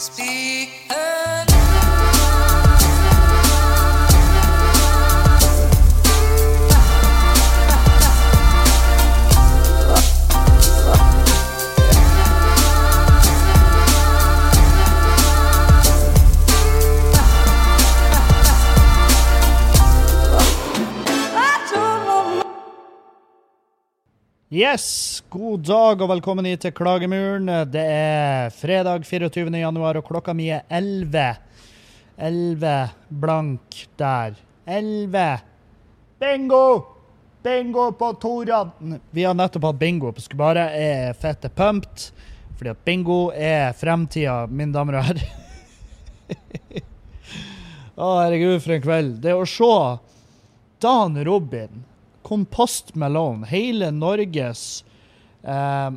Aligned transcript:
Speak 0.00 0.70
Yes, 24.50 25.22
god 25.28 25.60
dag 25.62 26.00
og 26.02 26.08
velkommen 26.10 26.42
hit 26.48 26.64
til 26.64 26.72
Klagemuren. 26.74 27.46
Det 27.70 27.82
er 27.86 28.48
fredag 28.50 29.04
24. 29.06 29.46
januar, 29.46 30.00
og 30.00 30.08
klokka 30.08 30.32
mi 30.34 30.48
er 30.50 30.64
11. 30.66 31.36
11 32.18 32.72
blank 33.22 33.76
der. 33.94 34.34
11. 34.66 35.22
Bingo! 36.18 36.64
Bingo 37.46 37.84
på 37.94 38.08
Toran. 38.18 38.96
Vi 39.14 39.22
har 39.22 39.36
nettopp 39.38 39.68
hatt 39.68 39.78
bingo 39.78 40.10
på 40.16 40.24
Skubare. 40.24 40.64
Jeg 40.74 41.04
er 41.04 41.20
fette 41.22 41.46
pumped, 41.54 42.08
fordi 42.58 42.72
at 42.72 42.80
bingo 42.82 43.20
er 43.30 43.70
fremtida, 43.78 44.48
mine 44.50 44.74
damer 44.74 44.98
og 44.98 45.12
herrer. 45.12 45.30
Å, 48.02 48.10
herregud, 48.24 48.58
for 48.66 48.74
en 48.74 48.82
kveld. 48.82 49.14
Det 49.22 49.38
å 49.38 49.46
se 49.46 49.70
Dan 50.82 51.22
Robin 51.22 51.86
Kompost 52.30 52.94
Malone, 52.94 53.48
hele 53.50 53.90
Norges 53.90 54.84
eh, 55.42 55.90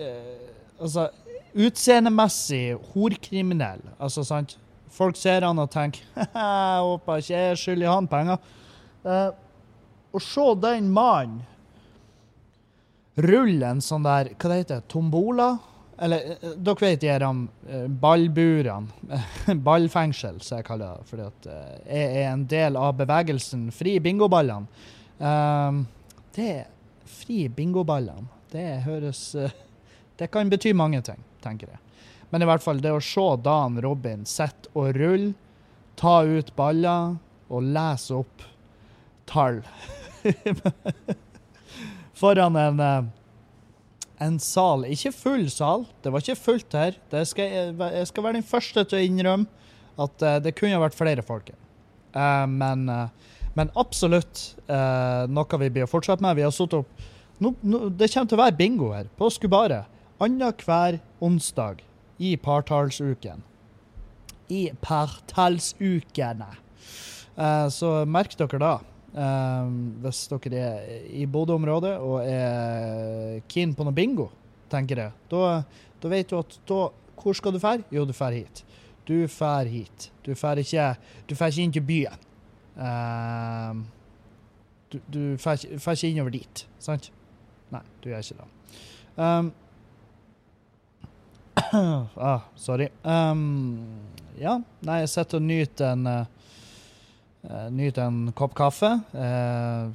eh, 0.00 0.50
Altså, 0.74 1.06
utseendemessig 1.54 2.74
horkriminell. 2.94 3.84
Altså, 4.02 4.24
sant? 4.26 4.56
Folk 4.94 5.18
ser 5.18 5.46
han 5.46 5.58
og 5.58 5.70
tenker 5.70 6.02
Jeg 6.18 6.80
håper 6.82 7.22
ikke 7.22 7.42
jeg 7.44 7.60
skylder 7.60 7.92
han 7.92 8.08
penger. 8.10 8.48
Eh, 9.04 9.28
å 10.14 10.22
se 10.22 10.46
den 10.62 10.90
mannen 10.94 11.42
rulle 13.14 13.68
en 13.70 13.82
sånn 13.84 14.02
der 14.06 14.32
Hva 14.34 14.50
det 14.50 14.58
heter 14.64 14.82
Tombola? 14.90 15.52
Eller 16.02 16.34
eh, 16.34 16.56
dere 16.58 16.80
vet 16.80 17.02
de 17.02 17.10
her 17.12 17.24
eh, 17.24 17.86
ballburene. 17.88 19.14
Ballfengsel, 19.66 20.40
som 20.42 20.58
jeg 20.58 20.66
kaller 20.66 20.96
det. 20.98 21.08
Fordi 21.10 21.28
at 21.28 21.48
eh, 21.50 21.78
jeg 21.86 22.24
er 22.24 22.28
en 22.32 22.44
del 22.50 22.78
av 22.80 22.96
bevegelsen 22.98 23.68
Fri 23.74 23.96
bingoballene. 24.02 24.90
Um, 25.18 25.84
det 26.34 26.66
Fri 27.04 27.48
bingoballene. 27.48 28.26
Det 28.50 28.84
høres 28.84 29.34
eh, 29.34 29.52
Det 30.18 30.30
kan 30.30 30.50
bety 30.50 30.72
mange 30.74 31.00
ting, 31.02 31.20
tenker 31.42 31.70
jeg. 31.70 31.80
Men 32.30 32.42
i 32.42 32.46
hvert 32.48 32.62
fall, 32.62 32.80
det 32.82 32.92
å 32.94 33.02
se 33.02 33.24
Dan 33.44 33.80
Robin 33.82 34.24
sitte 34.26 34.70
og 34.74 34.94
rulle, 34.96 35.34
ta 35.98 36.22
ut 36.26 36.50
baller 36.56 37.16
og 37.50 37.66
lese 37.74 38.16
opp 38.16 38.42
tall 39.30 39.60
foran 42.20 42.56
en 42.58 42.82
eh, 42.82 43.04
en 44.24 44.38
sal. 44.40 44.86
Ikke 44.90 45.12
full 45.14 45.46
sal, 45.52 45.86
det 46.02 46.12
var 46.12 46.24
ikke 46.24 46.40
fullt 46.40 46.76
her. 46.78 46.96
Skal 47.26 47.50
jeg, 47.50 48.08
skal 48.08 48.26
være 48.26 48.38
den 48.38 48.46
første 48.46 48.84
til 48.86 49.00
å 49.00 49.04
innrømme 49.08 49.70
at 50.00 50.24
uh, 50.26 50.38
det 50.42 50.54
kunne 50.58 50.80
vært 50.82 50.96
flere 50.98 51.24
folk 51.26 51.52
her. 51.52 51.60
Uh, 52.14 52.46
men, 52.50 52.86
uh, 52.90 53.33
men 53.54 53.70
absolutt 53.78 54.44
noe 54.66 55.58
vi 55.60 55.70
blir 55.70 55.86
å 55.86 55.90
fortsette 55.90 56.24
med. 56.24 56.36
Vi 56.38 56.42
har 56.42 56.54
satt 56.54 56.74
opp 56.74 57.02
no, 57.38 57.54
no, 57.62 57.88
Det 57.88 58.08
kommer 58.10 58.30
til 58.30 58.38
å 58.38 58.42
være 58.42 58.56
bingo 58.58 58.92
her 58.94 59.10
på 59.18 59.28
Skubaret 59.30 59.90
annenhver 60.22 61.00
onsdag 61.22 61.82
i 62.18 62.36
partallsuken. 62.36 63.42
I 64.50 64.70
partallsukene. 64.82 66.50
så 67.70 67.92
merk 68.06 68.36
dere 68.38 68.60
da. 68.62 68.74
Eh, 69.14 69.66
hvis 70.02 70.24
dere 70.30 70.60
er 70.60 71.02
i 71.14 71.24
Bodø-området 71.30 71.94
og 72.02 72.24
er 72.26 73.42
keen 73.50 73.74
på 73.74 73.86
noe 73.86 73.94
bingo, 73.94 74.28
tenker 74.70 75.04
jeg, 75.04 75.14
da, 75.30 75.62
da 76.02 76.10
vet 76.10 76.30
du 76.30 76.38
at 76.40 76.60
da 76.66 76.88
Hvor 77.14 77.32
skal 77.32 77.54
du 77.54 77.60
fære? 77.62 77.86
Jo, 77.94 78.02
du 78.04 78.12
fær 78.12 78.34
hit. 78.34 78.64
Du 79.06 79.14
fær 79.30 79.68
hit. 79.70 80.10
Du 80.26 80.34
fær 80.34 80.58
ikke, 80.58 80.96
ikke 81.30 81.50
inn 81.62 81.72
til 81.72 81.84
byen. 81.86 82.18
Um, 82.74 83.84
du 84.92 84.98
du 85.10 85.20
fær 85.38 85.58
ikke 85.58 86.10
innover 86.10 86.34
dit, 86.34 86.64
sant? 86.82 87.10
Nei, 87.74 87.82
du 88.02 88.10
gjør 88.10 88.24
ikke 88.24 88.40
det. 88.40 88.48
Um, 89.16 89.52
ah, 92.30 92.48
sorry. 92.56 92.88
Um, 93.02 93.78
ja, 94.38 94.58
nei, 94.82 95.02
jeg 95.04 95.12
sitter 95.14 95.40
og 95.40 95.46
nyter 95.48 95.94
en 95.94 96.10
uh, 96.10 96.44
Uh, 97.50 97.70
Nyte 97.70 98.02
en 98.02 98.32
kopp 98.32 98.54
kaffe. 98.56 98.88
Uh, 99.12 99.92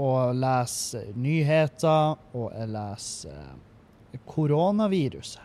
og 0.00 0.34
lese 0.38 1.02
nyheter. 1.18 2.16
Og 2.32 2.52
jeg 2.56 2.70
leser 2.72 3.36
uh, 3.36 4.20
koronaviruset. 4.28 5.44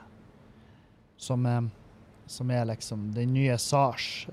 Som 1.18 1.46
er, 1.50 1.68
som 2.28 2.52
er 2.52 2.66
liksom 2.72 3.12
den 3.16 3.34
nye 3.34 3.58
SARS. 3.58 4.28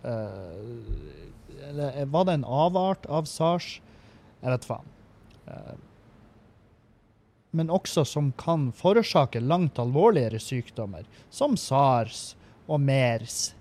eller 1.69 2.05
var 2.07 2.25
det 2.25 2.33
en 2.33 2.45
avart 2.45 3.07
av 3.07 3.25
SARS? 3.25 3.81
Jeg 4.43 4.51
vet 4.51 4.65
faen. 4.65 4.87
men 7.53 7.71
også 7.71 8.05
som 8.05 8.33
kan 8.33 8.73
forårsake 8.73 9.41
langt 9.41 9.79
alvorligere 9.79 10.39
sykdommer, 10.41 11.05
som 11.31 11.57
SARS 11.57 12.35
og 12.67 12.81
MERS 12.81 13.53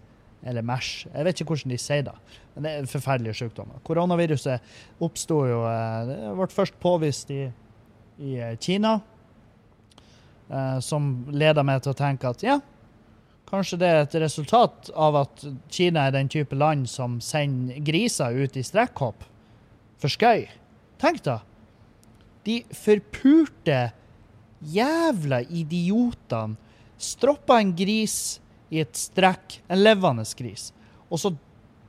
eller 0.43 0.65
MERS. 0.65 1.07
Jeg 1.13 1.25
vet 1.25 1.41
ikke 1.41 1.53
hvordan 1.53 1.73
de 1.73 1.79
sier 1.81 2.05
det. 2.07 2.15
Men 2.53 2.65
det 2.65 2.71
er 2.71 2.89
forferdelige 2.89 3.37
sykdommer. 3.41 3.79
Koronaviruset 3.87 5.03
oppsto 5.03 5.43
jo 5.47 5.61
eh, 5.69 6.09
Det 6.09 6.33
ble 6.39 6.47
først 6.51 6.77
påvist 6.81 7.31
i, 7.33 7.45
i 8.19 8.35
eh, 8.39 8.57
Kina. 8.61 8.97
Eh, 10.51 10.79
som 10.83 11.11
leder 11.31 11.65
meg 11.67 11.83
til 11.83 11.93
å 11.93 11.97
tenke 11.97 12.31
at 12.31 12.43
ja, 12.43 12.57
kanskje 13.51 13.79
det 13.81 13.89
er 13.91 14.01
et 14.05 14.17
resultat 14.23 14.89
av 14.95 15.17
at 15.25 15.45
Kina 15.71 16.07
er 16.07 16.15
den 16.15 16.31
type 16.31 16.55
land 16.55 16.87
som 16.89 17.19
sender 17.23 17.81
griser 17.85 18.35
ut 18.35 18.57
i 18.57 18.63
strekkhopp 18.65 19.25
for 20.01 20.11
skøy. 20.11 20.47
Tenk 21.01 21.23
da! 21.25 21.41
De 22.47 22.61
forpurte 22.73 23.91
jævla 24.61 25.41
idiotene 25.45 26.57
stroppa 27.01 27.59
en 27.61 27.73
gris 27.77 28.39
i 28.71 28.81
et 28.81 28.93
strekk, 28.97 29.59
en 29.69 29.81
levende 29.81 30.25
gris, 30.37 30.69
og 31.09 31.19
så 31.21 31.33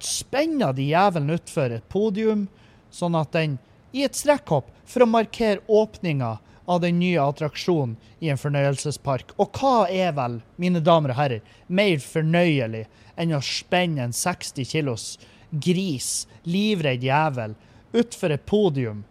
spenner 0.02 0.72
de 0.74 0.88
jævelen 0.90 1.34
utfor 1.36 1.72
et 1.76 1.84
podium, 1.92 2.46
sånn 2.90 3.16
at 3.16 3.32
den 3.36 3.58
i 3.92 4.02
et 4.06 4.16
strekkhopp 4.16 4.70
for 4.88 5.04
å 5.04 5.10
markere 5.10 5.62
åpninga 5.68 6.38
av 6.64 6.80
den 6.80 6.98
nye 6.98 7.20
attraksjonen 7.22 7.96
i 8.20 8.30
en 8.32 8.40
fornøyelsespark. 8.40 9.34
Og 9.42 9.58
hva 9.58 9.88
er 9.90 10.14
vel, 10.16 10.40
mine 10.60 10.82
damer 10.84 11.14
og 11.14 11.18
herrer, 11.18 11.42
mer 11.66 12.02
fornøyelig 12.02 12.86
enn 13.20 13.34
å 13.36 13.42
spenne 13.44 14.06
en 14.06 14.16
60 14.16 14.68
kilos 14.70 15.06
gris, 15.50 16.26
livredd 16.48 17.04
jævel, 17.04 17.56
utfor 17.92 18.34
et 18.34 18.46
podium 18.48 19.02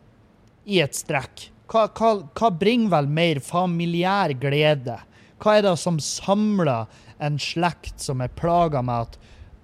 i 0.66 0.82
et 0.84 0.96
strekk? 0.98 1.50
Hva, 1.72 1.88
hva, 1.96 2.16
hva 2.36 2.52
bringer 2.52 2.92
vel 2.98 3.08
mer 3.08 3.40
familiær 3.44 4.34
glede? 4.40 4.98
Hva 5.42 5.58
er 5.58 5.66
det 5.66 5.78
som 5.80 6.00
samler 6.04 6.90
en 7.22 7.38
slekt 7.40 8.02
som 8.02 8.22
er 8.24 8.34
plaga 8.36 8.82
med 8.84 9.08
at 9.08 9.20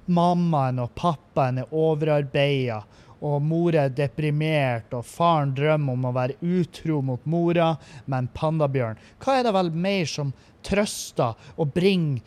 mammaen 0.07 0.79
og 0.79 0.93
pappaen 0.95 1.59
er 1.61 1.73
overarbeida, 1.75 2.81
og 3.21 3.41
mora 3.41 3.87
er 3.87 3.95
deprimert, 3.95 4.93
og 4.93 5.05
faren 5.07 5.55
drømmer 5.57 5.97
om 5.97 6.05
å 6.09 6.13
være 6.15 6.37
utro 6.41 7.01
mot 7.05 7.23
mora 7.25 7.73
med 8.05 8.19
en 8.19 8.29
pandabjørn. 8.35 9.01
Hva 9.23 9.39
er 9.39 9.47
det 9.47 9.55
vel 9.57 9.71
mer 9.73 10.05
som 10.09 10.33
trøster 10.67 11.37
og 11.55 11.71
bringer 11.71 12.21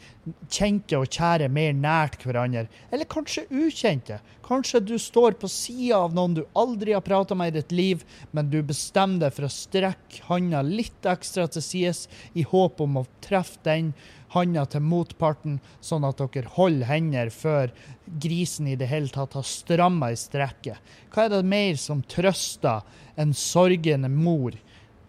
kjente 0.53 0.97
og 0.97 1.11
kjære 1.13 1.51
mer 1.53 1.75
nært 1.77 2.25
hverandre? 2.25 2.67
Eller 2.91 3.09
kanskje 3.11 3.47
ukjente? 3.51 4.21
Kanskje 4.47 4.81
du 4.83 4.97
står 4.99 5.37
på 5.39 5.51
sida 5.51 6.01
av 6.01 6.15
noen 6.17 6.39
du 6.41 6.45
aldri 6.59 6.97
har 6.97 7.05
prata 7.07 7.37
med 7.39 7.53
i 7.53 7.61
ditt 7.61 7.75
liv, 7.75 8.07
men 8.35 8.51
du 8.51 8.59
bestemmer 8.67 9.27
deg 9.27 9.37
for 9.37 9.47
å 9.47 9.53
strekke 9.55 10.25
handa 10.27 10.65
litt 10.67 11.07
ekstra 11.07 11.47
til 11.47 11.63
sides 11.63 12.07
i 12.35 12.47
håp 12.47 12.83
om 12.83 13.03
å 13.03 13.09
treffe 13.23 13.63
den 13.67 13.93
handa 14.35 14.65
til 14.71 14.85
motparten, 14.87 15.59
sånn 15.83 16.07
at 16.07 16.21
dere 16.21 16.53
holder 16.55 16.87
hender 16.87 17.31
før 17.35 17.73
grisen 18.23 18.69
i 18.71 18.77
det 18.79 18.91
hele 18.91 19.11
tatt 19.11 19.35
har 19.39 19.47
stramma 19.47 20.13
i 20.13 20.19
strekket. 20.19 20.79
Hva 21.11 21.27
er 21.27 21.33
det 21.35 21.47
mer 21.51 21.79
som 21.81 22.05
trøster 22.07 22.85
en 23.19 23.35
sorgende 23.35 24.11
mor? 24.13 24.55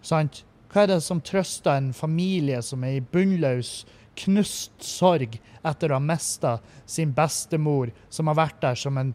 Sant? 0.01 0.43
Hva 0.71 0.85
er 0.85 0.93
det 0.93 1.01
som 1.05 1.21
trøster 1.21 1.75
en 1.75 1.91
familie 1.93 2.61
som 2.65 2.83
er 2.87 2.97
i 2.97 3.05
bunnløs, 3.13 3.81
knust 4.21 4.83
sorg 4.83 5.37
etter 5.67 5.91
å 5.91 5.99
ha 5.99 6.03
mista 6.03 6.57
sin 6.89 7.13
bestemor, 7.15 7.91
som 8.09 8.31
har 8.31 8.39
vært 8.39 8.61
der 8.63 8.79
som 8.79 8.97
en, 8.97 9.13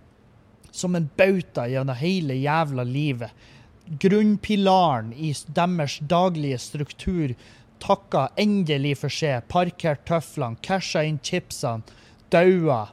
som 0.71 0.95
en 0.97 1.11
bauta 1.19 1.67
gjennom 1.71 1.99
hele 1.99 2.39
jævla 2.39 2.87
livet? 2.87 3.47
Grunnpilaren 3.87 5.13
i 5.15 5.33
deres 5.55 6.01
daglige 6.03 6.59
struktur 6.59 7.35
takka 7.83 8.29
endelig 8.41 8.97
for 9.03 9.13
seg, 9.13 9.47
parkert 9.53 10.05
tøflene, 10.09 10.61
casha 10.65 11.05
inn 11.07 11.21
chipsene, 11.23 11.87
daua 12.33 12.87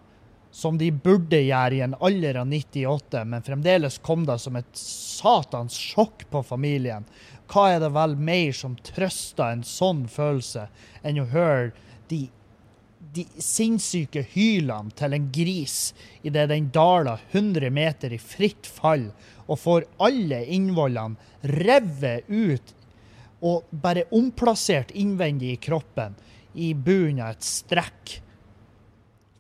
som 0.54 0.78
de 0.78 0.92
burde 0.94 1.40
gjøre 1.42 1.80
i 1.80 1.82
en 1.82 1.96
alder 1.98 2.38
av 2.44 2.46
98, 2.52 3.24
men 3.26 3.46
fremdeles 3.46 3.98
kom 4.06 4.28
det 4.28 4.38
som 4.44 4.60
et 4.60 4.70
satans 4.78 5.74
sjokk 5.82 6.28
på 6.30 6.44
familien. 6.46 7.08
Hva 7.50 7.72
er 7.74 7.82
det 7.82 7.90
vel 7.96 8.14
mer 8.22 8.54
som 8.56 8.76
trøster 8.86 9.50
en 9.50 9.66
sånn 9.66 10.06
følelse 10.12 10.68
enn 11.02 11.24
å 11.24 11.26
høre 11.34 11.72
de, 12.12 12.28
de 13.18 13.26
sinnssyke 13.42 14.22
hylene 14.36 14.94
til 14.98 15.18
en 15.18 15.28
gris 15.34 15.80
idet 16.22 16.48
den 16.54 16.70
daler 16.76 17.26
100 17.32 17.74
meter 17.74 18.14
i 18.14 18.22
fritt 18.22 18.70
fall 18.70 19.10
og 19.48 19.60
får 19.60 19.90
alle 20.06 20.44
innvollene 20.54 21.50
revet 21.50 22.30
ut 22.30 22.78
og 23.44 23.68
bare 23.84 24.08
omplassert 24.16 24.94
innvendig 24.96 25.54
i 25.54 25.62
kroppen 25.62 26.16
i 26.54 26.72
bunnen 26.74 27.24
av 27.26 27.36
et 27.36 27.46
strekk. 27.46 28.18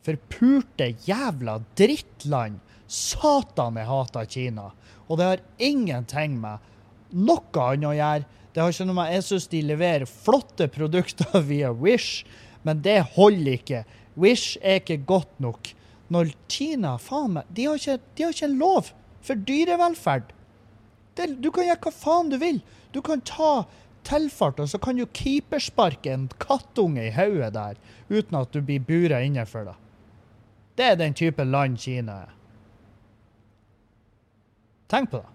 Forpurte 0.04 0.90
jævla 1.08 1.62
drittland. 1.80 2.60
Satan, 2.88 3.80
jeg 3.80 3.90
hater 3.90 4.30
Kina. 4.30 4.72
Og 5.08 5.20
det 5.20 5.30
har 5.30 5.44
ingenting 5.58 6.36
med 6.42 6.60
noe 7.14 7.64
annet 7.64 7.90
å 7.90 7.96
gjøre. 7.96 8.28
Det 8.54 8.62
har 8.62 8.74
ikke 8.74 8.86
noe 8.86 8.98
med 9.00 9.14
Jeg 9.16 9.26
syns 9.26 9.48
de 9.50 9.62
leverer 9.66 10.10
flotte 10.10 10.68
produkter 10.70 11.40
via 11.52 11.72
Wish, 11.72 12.26
men 12.68 12.84
det 12.86 13.00
holder 13.16 13.56
ikke. 13.56 13.84
Wish 14.20 14.60
er 14.62 14.82
ikke 14.82 15.00
godt 15.10 15.40
nok. 15.42 15.72
Når 16.14 16.36
Kina 16.52 16.98
faen 17.02 17.40
meg, 17.40 17.50
de 17.50 17.66
har 17.70 17.80
ikke, 17.80 17.98
de 18.14 18.26
har 18.26 18.36
ikke 18.36 18.50
en 18.52 18.60
lov 18.60 18.92
for 19.24 19.40
dyrevelferd. 19.48 20.34
Det, 21.18 21.30
du 21.42 21.50
kan 21.54 21.66
gjøre 21.70 21.82
hva 21.86 21.94
faen 21.96 22.30
du 22.30 22.38
vil. 22.42 22.60
Du 22.94 23.02
kan 23.06 23.24
ta 23.26 23.64
tilfart, 24.08 24.60
og 24.60 24.70
så 24.70 24.80
kan 24.82 24.98
du 25.00 25.06
keepersparke 25.06 26.12
en 26.14 26.28
kattunge 26.42 27.08
i 27.08 27.14
hodet 27.16 27.54
der 27.56 27.80
uten 28.10 28.40
at 28.40 28.54
du 28.54 28.62
blir 28.62 28.84
bura 28.84 29.22
inne 29.24 29.46
for 29.50 29.70
det. 29.70 29.76
Det 30.78 30.88
er 30.90 30.98
den 31.00 31.14
type 31.14 31.46
land 31.46 31.78
Kina 31.80 32.24
er. 32.26 32.34
Tenk 34.90 35.12
på 35.12 35.22
det. 35.22 35.30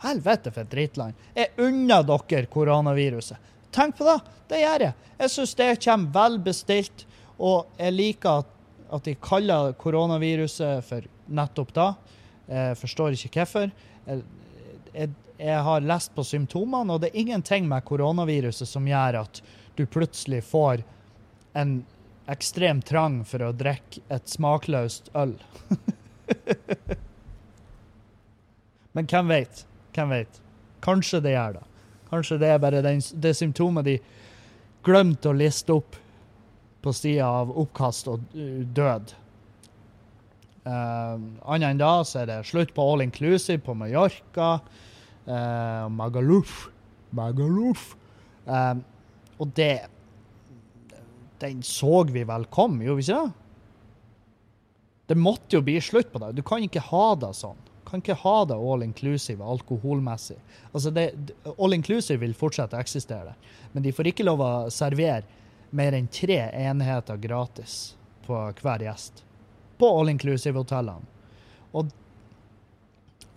Helvete 0.00 0.52
for 0.54 0.64
et 0.64 0.72
drittland. 0.72 1.16
Jeg 1.36 1.52
unner 1.60 2.04
dere 2.06 2.46
koronaviruset. 2.50 3.36
Tenk 3.74 3.98
på 3.98 4.06
det. 4.06 4.18
Det 4.50 4.60
gjør 4.62 4.86
jeg. 4.86 5.10
Jeg 5.20 5.32
syns 5.34 5.54
det 5.58 5.70
kommer 5.84 6.14
vel 6.14 6.38
bestilt, 6.42 7.04
og 7.38 7.68
jeg 7.78 7.94
liker 7.94 8.42
at, 8.42 8.54
at 8.96 9.06
de 9.06 9.14
kaller 9.22 9.74
koronaviruset 9.78 10.86
for 10.86 11.06
nettopp 11.30 11.74
da. 11.76 11.88
Jeg 12.50 12.78
forstår 12.80 13.14
ikke 13.14 13.42
hvorfor. 13.42 13.70
Jeg, 14.06 14.22
jeg, 14.92 15.12
jeg 15.38 15.62
har 15.66 15.86
lest 15.86 16.14
på 16.14 16.24
symptomene, 16.26 16.92
og 16.92 17.00
det 17.02 17.10
er 17.10 17.22
ingenting 17.22 17.68
med 17.68 17.84
koronaviruset 17.88 18.68
som 18.68 18.88
gjør 18.88 19.22
at 19.22 19.42
du 19.78 19.86
plutselig 19.86 20.42
får 20.44 20.82
en 21.58 21.80
ekstrem 22.30 22.82
trang 22.86 23.22
for 23.26 23.42
å 23.42 23.52
drikke 23.56 24.02
et 24.12 24.28
smakløst 24.30 25.10
øl. 25.18 25.34
Men 28.92 29.08
hvem 29.10 29.30
vet? 29.30 29.64
Hvem 29.94 30.14
vet? 30.14 30.40
Kanskje 30.84 31.20
det 31.24 31.34
gjør 31.34 31.58
det. 31.58 31.64
Kanskje 32.10 32.38
det 32.42 32.50
er 32.50 32.62
bare 32.62 32.82
den, 32.82 33.02
det 33.22 33.34
symptomet 33.38 33.86
de 33.86 33.96
glemte 34.86 35.30
å 35.30 35.36
liste 35.36 35.74
opp 35.74 35.98
på 36.80 36.92
sida 36.96 37.28
av 37.28 37.52
oppkast 37.60 38.08
og 38.10 38.22
død. 38.74 39.12
Uh, 40.66 41.16
Annet 41.48 41.70
enn 41.70 41.80
da 41.80 41.92
så 42.04 42.22
er 42.22 42.28
det 42.28 42.40
slutt 42.50 42.74
på 42.76 42.84
all 42.84 43.04
inclusive 43.04 43.62
på 43.64 43.74
Mallorca. 43.78 44.58
Uh, 45.26 45.86
Magaluf. 45.92 46.68
Magaluf. 47.16 47.94
Uh, 48.48 48.76
og 49.40 49.54
det 49.56 49.88
Den 51.40 51.62
så 51.64 52.02
vi 52.04 52.24
vel 52.28 52.44
kom, 52.52 52.82
gjorde 52.84 53.00
vi 53.00 53.06
ikke 53.06 53.20
det? 53.22 53.36
Det 55.10 55.16
måtte 55.16 55.56
jo 55.56 55.64
bli 55.64 55.78
slutt 55.82 56.10
på 56.12 56.20
det. 56.20 56.34
Du 56.36 56.42
kan 56.46 56.62
ikke 56.62 56.84
ha 56.90 57.14
det 57.18 57.32
sånn 57.38 57.58
kan 57.90 58.02
ikke 58.04 58.20
ha 58.22 58.44
det 58.46 58.54
all 58.54 58.84
inclusive 58.84 59.42
alkoholmessig. 59.42 60.36
Altså 60.70 60.92
det, 60.94 61.08
all 61.56 61.74
inclusive 61.74 62.20
vil 62.22 62.36
fortsette 62.38 62.78
å 62.78 62.82
eksistere, 62.84 63.34
men 63.72 63.82
de 63.82 63.90
får 63.94 64.12
ikke 64.12 64.26
lov 64.28 64.44
å 64.44 64.52
servere 64.70 65.26
mer 65.74 65.96
enn 65.98 66.06
tre 66.10 66.38
enheter 66.54 67.18
gratis 67.18 67.96
på 68.26 68.38
hver 68.62 68.86
gjest 68.86 69.24
på 69.80 69.88
all 69.98 70.12
inclusive-hotellene. 70.12 71.08
Og, 71.72 71.90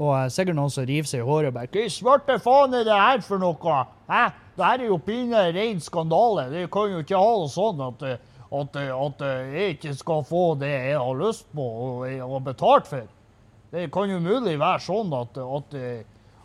og 0.01 0.31
sikkert 0.34 0.57
noen 0.57 0.74
som 0.74 0.88
river 0.90 1.10
seg 1.10 1.22
i 1.22 1.28
håret 1.28 1.51
og 1.51 1.57
bare 1.57 1.69
Hva 1.74 1.90
svarte 1.94 2.40
faen 2.42 2.78
er 2.80 2.88
det 2.88 2.98
her 2.98 3.25
for 3.25 3.42
noe? 3.42 3.81
Hæ? 4.10 4.24
Det 4.54 4.68
her 4.68 4.84
er 4.84 4.92
jo 4.92 5.01
pinlig 5.01 5.44
ren 5.56 5.81
skandale. 5.81 6.48
Det 6.51 6.68
kan 6.74 6.92
jo 6.94 7.01
ikke 7.01 7.22
ha 7.22 7.34
det 7.42 7.51
sånn 7.54 7.84
at, 7.88 8.07
at, 8.60 8.80
at 8.94 9.25
jeg 9.25 9.75
ikke 9.78 9.94
skal 9.98 10.25
få 10.30 10.45
det 10.62 10.72
jeg 10.74 10.98
har 11.01 11.22
lyst 11.22 11.48
på 11.56 11.68
og, 11.88 12.07
og 12.28 12.42
betalt 12.45 12.90
for. 12.90 13.07
Det 13.74 13.88
kan 13.94 14.12
jo 14.12 14.19
mulig 14.22 14.60
være 14.62 14.84
sånn 14.86 15.13
at, 15.18 15.40
at, 15.42 15.78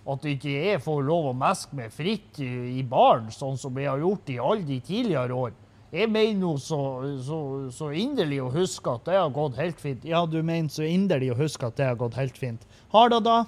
at 0.08 0.28
ikke 0.32 0.54
jeg 0.54 0.80
får 0.80 1.02
lov 1.04 1.28
å 1.28 1.36
meske 1.36 1.76
meg 1.76 1.92
fritt 1.92 2.40
i, 2.40 2.48
i 2.80 2.84
baren, 2.88 3.28
sånn 3.32 3.60
som 3.60 3.76
jeg 3.76 3.90
har 3.90 4.00
gjort 4.00 4.32
i 4.32 4.38
alle 4.40 4.64
de 4.64 4.78
tidligere 4.80 5.36
år. 5.36 5.56
Jeg 5.88 6.10
mener 6.12 6.42
jo 6.44 6.56
så, 6.60 6.78
så, 7.24 7.38
så, 7.72 7.86
inderlig 7.96 8.42
å 8.44 8.50
huske 8.52 8.92
at 8.92 9.06
det 9.08 9.14
har 9.16 9.30
gått 9.32 9.56
helt 9.56 9.78
fint. 9.80 10.02
Ja, 10.04 10.26
du 10.28 10.42
mener 10.42 10.68
så 10.68 10.84
inderlig 10.84 11.30
å 11.32 11.38
huske 11.38 11.70
at 11.70 11.78
det 11.78 11.86
har 11.88 11.96
gått 11.96 12.18
helt 12.20 12.36
fint. 12.36 12.66
Har 12.92 13.08
det 13.08 13.22
da? 13.24 13.38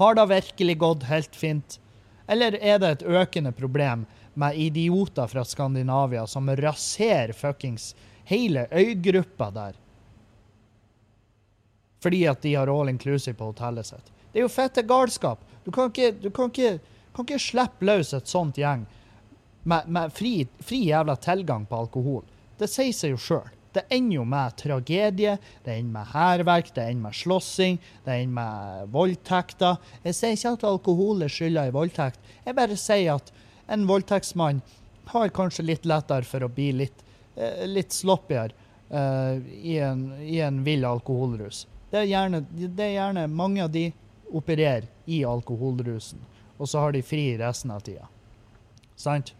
Har 0.00 0.18
det 0.18 0.26
virkelig 0.28 0.76
gått 0.82 1.06
helt 1.08 1.36
fint? 1.36 1.78
Eller 2.28 2.58
er 2.60 2.78
det 2.82 2.90
et 2.90 3.06
økende 3.08 3.54
problem 3.56 4.04
med 4.36 4.58
idioter 4.60 5.32
fra 5.32 5.44
Skandinavia 5.48 6.26
som 6.28 6.50
raserer 6.60 7.32
fuckings 7.32 7.94
hele 8.28 8.66
øygruppa 8.68 9.48
der? 9.56 9.80
Fordi 12.04 12.22
at 12.28 12.44
de 12.44 12.54
har 12.54 12.68
all 12.68 12.92
inclusive 12.92 13.36
på 13.36 13.48
hotellet 13.48 13.88
sitt. 13.88 14.12
Det 14.32 14.40
er 14.40 14.44
jo 14.44 14.52
fette 14.52 14.84
galskap. 14.84 15.40
Du 15.64 15.72
kan 15.72 15.88
ikke, 15.88 16.12
du 16.20 16.30
kan 16.30 16.52
ikke, 16.52 16.78
kan 17.16 17.26
ikke 17.26 17.44
slippe 17.48 17.88
løs 17.88 18.12
et 18.16 18.28
sånt 18.28 18.60
gjeng 18.60 18.84
med, 19.62 19.88
med 19.88 20.12
fri, 20.12 20.34
fri, 20.64 20.84
jævla 20.88 21.16
tilgang 21.20 21.66
på 21.68 21.84
alkohol. 21.84 22.22
Det 22.58 22.68
sier 22.70 22.94
seg 22.96 23.14
jo 23.14 23.20
sjøl. 23.20 23.48
Det 23.70 23.84
ender 23.94 24.16
jo 24.16 24.24
med 24.26 24.56
tragedie, 24.58 25.36
det 25.64 25.76
ender 25.76 25.92
med 26.00 26.10
hærverk, 26.10 26.72
det 26.74 26.88
ender 26.88 27.04
med 27.04 27.14
slåssing, 27.14 27.78
det 28.04 28.16
ender 28.16 28.34
med 28.40 28.90
voldtekter. 28.94 29.78
Jeg 30.02 30.16
sier 30.18 30.34
ikke 30.34 30.54
at 30.56 30.66
alkohol 30.72 31.22
er 31.22 31.30
skylda 31.30 31.68
i 31.68 31.74
voldtekt. 31.74 32.18
Jeg 32.46 32.58
bare 32.58 32.78
sier 32.80 33.20
at 33.20 33.30
en 33.70 33.86
voldtektsmann 33.86 34.64
har 35.12 35.30
kanskje 35.34 35.68
litt 35.68 35.86
lettere 35.86 36.26
for 36.26 36.42
å 36.42 36.50
bli 36.50 36.72
litt, 36.82 37.04
eh, 37.36 37.62
litt 37.70 37.94
sloppigere 37.94 38.54
uh, 38.90 39.38
i, 39.38 39.78
en, 39.78 40.08
i 40.22 40.40
en 40.42 40.62
vill 40.66 40.84
alkoholrus. 40.84 41.66
Det 41.90 42.02
er, 42.02 42.10
gjerne, 42.10 42.44
det 42.50 42.84
er 42.84 42.96
gjerne 42.96 43.26
mange 43.30 43.64
av 43.64 43.70
de 43.74 43.88
opererer 44.34 44.86
i 45.10 45.24
alkoholrusen, 45.26 46.18
og 46.58 46.68
så 46.70 46.84
har 46.84 46.94
de 46.94 47.02
fri 47.06 47.32
resten 47.38 47.70
av 47.74 47.82
tida. 47.86 48.06
Sant? 48.98 49.34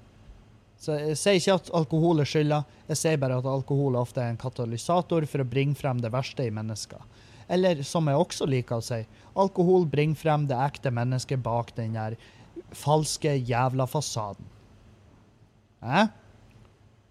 Så 0.81 0.97
Jeg 0.97 1.17
sier 1.21 1.37
ikke 1.37 1.57
at 1.59 1.73
alkohol 1.77 2.23
er 2.23 2.29
skylda, 2.29 2.63
jeg 2.89 2.97
sier 2.97 3.19
bare 3.21 3.37
at 3.43 3.49
alkohol 3.49 3.99
ofte 4.01 4.23
er 4.23 4.33
en 4.33 4.41
katalysator 4.41 5.27
for 5.29 5.43
å 5.43 5.49
bringe 5.49 5.77
frem 5.77 6.01
det 6.01 6.13
verste 6.15 6.47
i 6.47 6.55
mennesker. 6.57 7.03
Eller 7.51 7.83
som 7.85 8.09
jeg 8.09 8.17
også 8.17 8.47
liker 8.49 8.79
å 8.79 8.85
si, 8.85 9.03
alkohol 9.37 9.85
bringer 9.91 10.17
frem 10.17 10.47
det 10.49 10.57
ekte 10.57 10.93
mennesket 10.95 11.43
bak 11.45 11.75
den 11.77 11.99
der 11.99 12.17
falske 12.73 13.35
jævla 13.35 13.85
fasaden. 13.91 14.47
Hæ? 15.85 16.07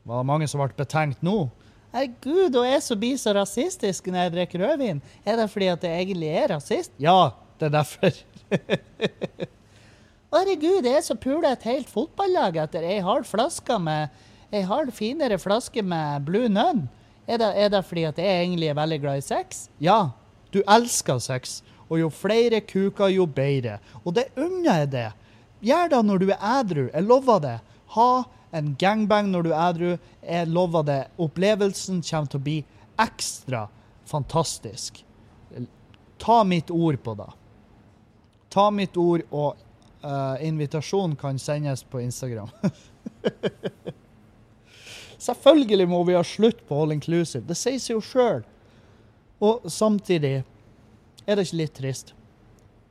Var 0.10 0.24
det 0.24 0.30
mange 0.32 0.48
som 0.50 0.64
ble 0.64 0.74
betenkt 0.78 1.22
nå? 1.26 1.50
Herregud, 1.94 2.56
og 2.56 2.66
jeg 2.66 2.82
som 2.86 3.02
blir 3.02 3.22
så 3.22 3.36
rasistisk 3.38 4.10
når 4.10 4.24
jeg 4.24 4.34
drikker 4.38 4.66
rødvin. 4.66 5.04
Er 5.26 5.38
det 5.42 5.50
fordi 5.54 5.70
at 5.76 5.86
jeg 5.86 6.06
egentlig 6.08 6.34
er 6.42 6.52
rasist? 6.56 6.94
Ja, 7.02 7.34
det 7.62 7.70
er 7.70 7.78
derfor. 7.82 8.20
Herregud, 10.30 10.86
jeg 10.86 11.02
så 11.02 11.16
puler 11.18 11.56
et 11.56 11.64
helt 11.66 11.90
fotballag 11.90 12.60
etter 12.62 12.84
ei 12.86 13.00
halv 13.02 13.26
flaske 13.26 13.80
med 13.82 14.14
ei 14.54 14.62
halv 14.66 14.94
finere 14.94 15.40
flaske 15.42 15.82
med 15.82 16.26
Blue 16.28 16.50
Nun. 16.50 16.84
Er 17.30 17.40
det, 17.42 17.50
er 17.58 17.72
det 17.74 17.82
fordi 17.86 18.04
at 18.10 18.20
jeg 18.22 18.44
egentlig 18.44 18.70
er 18.70 18.78
veldig 18.78 19.00
glad 19.02 19.22
i 19.22 19.26
sex? 19.26 19.64
Ja, 19.82 20.12
du 20.54 20.62
elsker 20.70 21.18
sex. 21.22 21.60
Og 21.90 21.98
jo 22.02 22.10
flere 22.14 22.62
kuker, 22.62 23.10
jo 23.10 23.26
bedre. 23.26 23.80
Og 24.04 24.14
det 24.18 24.28
unner 24.38 24.84
jeg 24.84 24.92
det. 24.94 25.08
Gjør 25.66 25.90
det 25.94 26.02
når 26.06 26.22
du 26.22 26.28
er 26.30 26.44
ædru. 26.46 26.84
Jeg 26.94 27.06
lover 27.10 27.42
det. 27.42 27.56
Ha 27.96 28.10
en 28.54 28.76
gangbang 28.82 29.32
når 29.34 29.46
du 29.46 29.50
er 29.50 29.64
ædru. 29.64 29.92
Jeg 30.22 30.50
lover 30.50 30.86
det. 30.86 31.00
Opplevelsen 31.18 32.04
kommer 32.06 32.30
til 32.30 32.42
å 32.42 32.46
bli 32.46 32.58
ekstra 33.02 33.64
fantastisk. 34.10 35.02
Ta 36.22 36.44
mitt 36.46 36.70
ord 36.70 37.02
på 37.02 37.18
det. 37.18 37.30
Ta 38.54 38.70
mitt 38.74 38.98
ord 38.98 39.26
og 39.30 39.58
Uh, 40.00 40.38
invitasjon 40.46 41.16
kan 41.20 41.40
sendes 41.40 41.84
på 41.84 42.00
Instagram. 42.02 42.48
Selvfølgelig 45.20 45.88
må 45.92 46.04
vi 46.08 46.16
ha 46.16 46.24
slutt 46.24 46.62
på 46.68 46.78
all 46.82 46.96
inclusive. 46.96 47.44
Det 47.44 47.58
sier 47.60 47.82
seg 47.84 47.98
jo 47.98 48.04
sjøl. 48.04 48.46
Og 49.44 49.68
samtidig 49.72 50.38
er 51.26 51.36
det 51.36 51.48
ikke 51.48 51.60
litt 51.60 51.76
trist. 51.76 52.14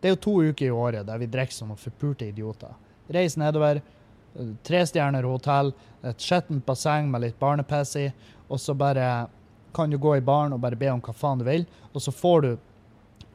Det 0.00 0.10
er 0.10 0.14
jo 0.14 0.20
to 0.26 0.34
uker 0.50 0.68
i 0.68 0.74
året 0.74 1.08
der 1.08 1.20
vi 1.20 1.30
drikker 1.32 1.56
som 1.56 1.72
noen 1.72 1.80
forpulte 1.80 2.28
idioter. 2.28 2.76
Reis 3.08 3.38
nedover, 3.40 3.80
eh, 3.80 4.52
trestjerner 4.68 5.24
hotell, 5.24 5.72
et 6.04 6.20
skjettent 6.20 6.66
basseng 6.66 7.08
med 7.10 7.24
litt 7.24 7.40
barnepiss 7.40 7.96
i, 7.96 8.06
og 8.48 8.60
så 8.60 8.76
bare 8.76 9.28
kan 9.74 9.90
du 9.90 9.98
gå 9.98 10.16
i 10.16 10.24
baren 10.24 10.52
og 10.52 10.60
bare 10.60 10.76
be 10.76 10.90
om 10.92 11.00
hva 11.00 11.16
faen 11.16 11.40
du 11.40 11.46
vil, 11.48 11.64
og 11.92 12.04
så 12.04 12.12
får 12.12 12.42
du 12.42 12.52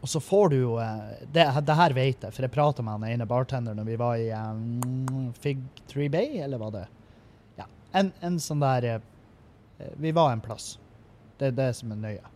og 0.03 0.09
så 0.09 0.19
får 0.19 0.49
du 0.49 0.55
jo 0.57 0.73
eh, 0.83 1.11
det, 1.31 1.45
det 1.63 1.75
her 1.79 1.93
vet 1.95 2.25
jeg, 2.25 2.35
for 2.35 2.43
jeg 2.43 2.51
prata 2.51 2.83
med 2.83 2.97
han 2.97 3.05
ene 3.07 3.27
bartenderen 3.27 3.77
når 3.79 3.85
vi 3.87 3.95
var 4.01 4.17
i 4.19 4.25
um, 4.35 5.29
Fig 5.39 5.61
Tree 5.87 6.11
Bay, 6.11 6.41
eller 6.43 6.59
var 6.59 6.73
det? 6.75 6.81
Ja, 7.55 7.69
en, 7.95 8.11
en 8.19 8.35
sånn 8.43 8.59
der 8.59 8.89
eh, 8.89 8.99
Vi 9.95 10.11
var 10.11 10.33
en 10.33 10.43
plass. 10.43 10.73
Det 11.39 11.53
er 11.53 11.55
det 11.55 11.69
som 11.79 11.95
er 11.95 12.01
nøye. 12.03 12.33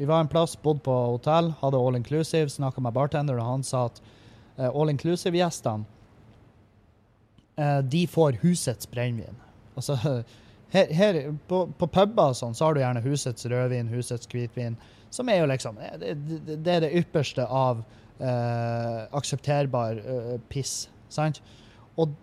Vi 0.00 0.08
var 0.08 0.24
en 0.24 0.32
plass, 0.32 0.56
bodde 0.56 0.86
på 0.88 0.96
hotell, 1.12 1.52
hadde 1.60 1.76
all 1.76 2.00
inclusive, 2.00 2.48
snakka 2.48 2.80
med 2.80 2.96
bartenderen, 2.96 3.44
og 3.44 3.52
han 3.58 3.64
sa 3.64 3.86
at 3.90 4.00
uh, 4.56 4.72
all 4.72 4.88
inclusive-gjestene 4.88 5.84
uh, 7.60 7.80
de 7.84 8.06
får 8.08 8.40
husets 8.40 8.88
brennevin. 8.88 9.36
Altså, 9.76 10.00
her, 10.74 10.92
her 10.96 11.22
på, 11.48 11.66
på 11.76 11.92
puber 11.92 12.32
og 12.32 12.40
sånn, 12.40 12.56
så 12.56 12.70
har 12.70 12.76
du 12.76 12.86
gjerne 12.86 13.04
husets 13.04 13.52
rødvin, 13.52 13.92
husets 13.92 14.32
hvitvin, 14.32 14.80
som 15.10 15.28
er 15.28 15.40
jo 15.40 15.48
liksom 15.50 15.78
Det, 16.00 16.14
det, 16.46 16.72
er 16.72 16.84
det 16.84 16.92
ypperste 16.98 17.46
av 17.46 17.82
uh, 18.20 19.00
aksepterbar 19.16 20.00
piss, 20.50 20.88
sant? 21.08 21.42
Og 21.96 22.14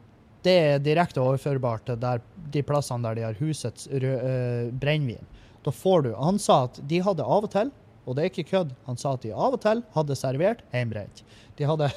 det 0.44 0.54
er 0.54 0.84
direkte 0.84 1.22
overførbart 1.24 1.86
til 1.88 2.00
der, 2.02 2.22
de 2.52 2.64
plassene 2.68 3.06
der 3.06 3.16
de 3.18 3.26
har 3.28 3.40
husets 3.40 3.88
rød, 3.88 4.74
brennevin. 4.80 5.30
Da 5.64 5.72
får 5.72 6.02
du 6.04 6.10
Han 6.20 6.40
sa 6.40 6.66
at 6.66 6.82
de 6.90 7.00
hadde 7.00 7.24
av 7.24 7.48
og 7.48 7.52
til, 7.54 7.72
og 8.04 8.16
det 8.16 8.24
er 8.24 8.32
ikke 8.32 8.50
kødd, 8.50 8.74
han 8.86 9.00
sa 9.00 9.14
at 9.16 9.24
de 9.24 9.32
av 9.32 9.56
og 9.56 9.62
til 9.64 9.84
hadde 9.96 10.18
servert 10.20 10.64
hjemmebrent. 10.74 11.24
De 11.56 11.68
hadde 11.68 11.88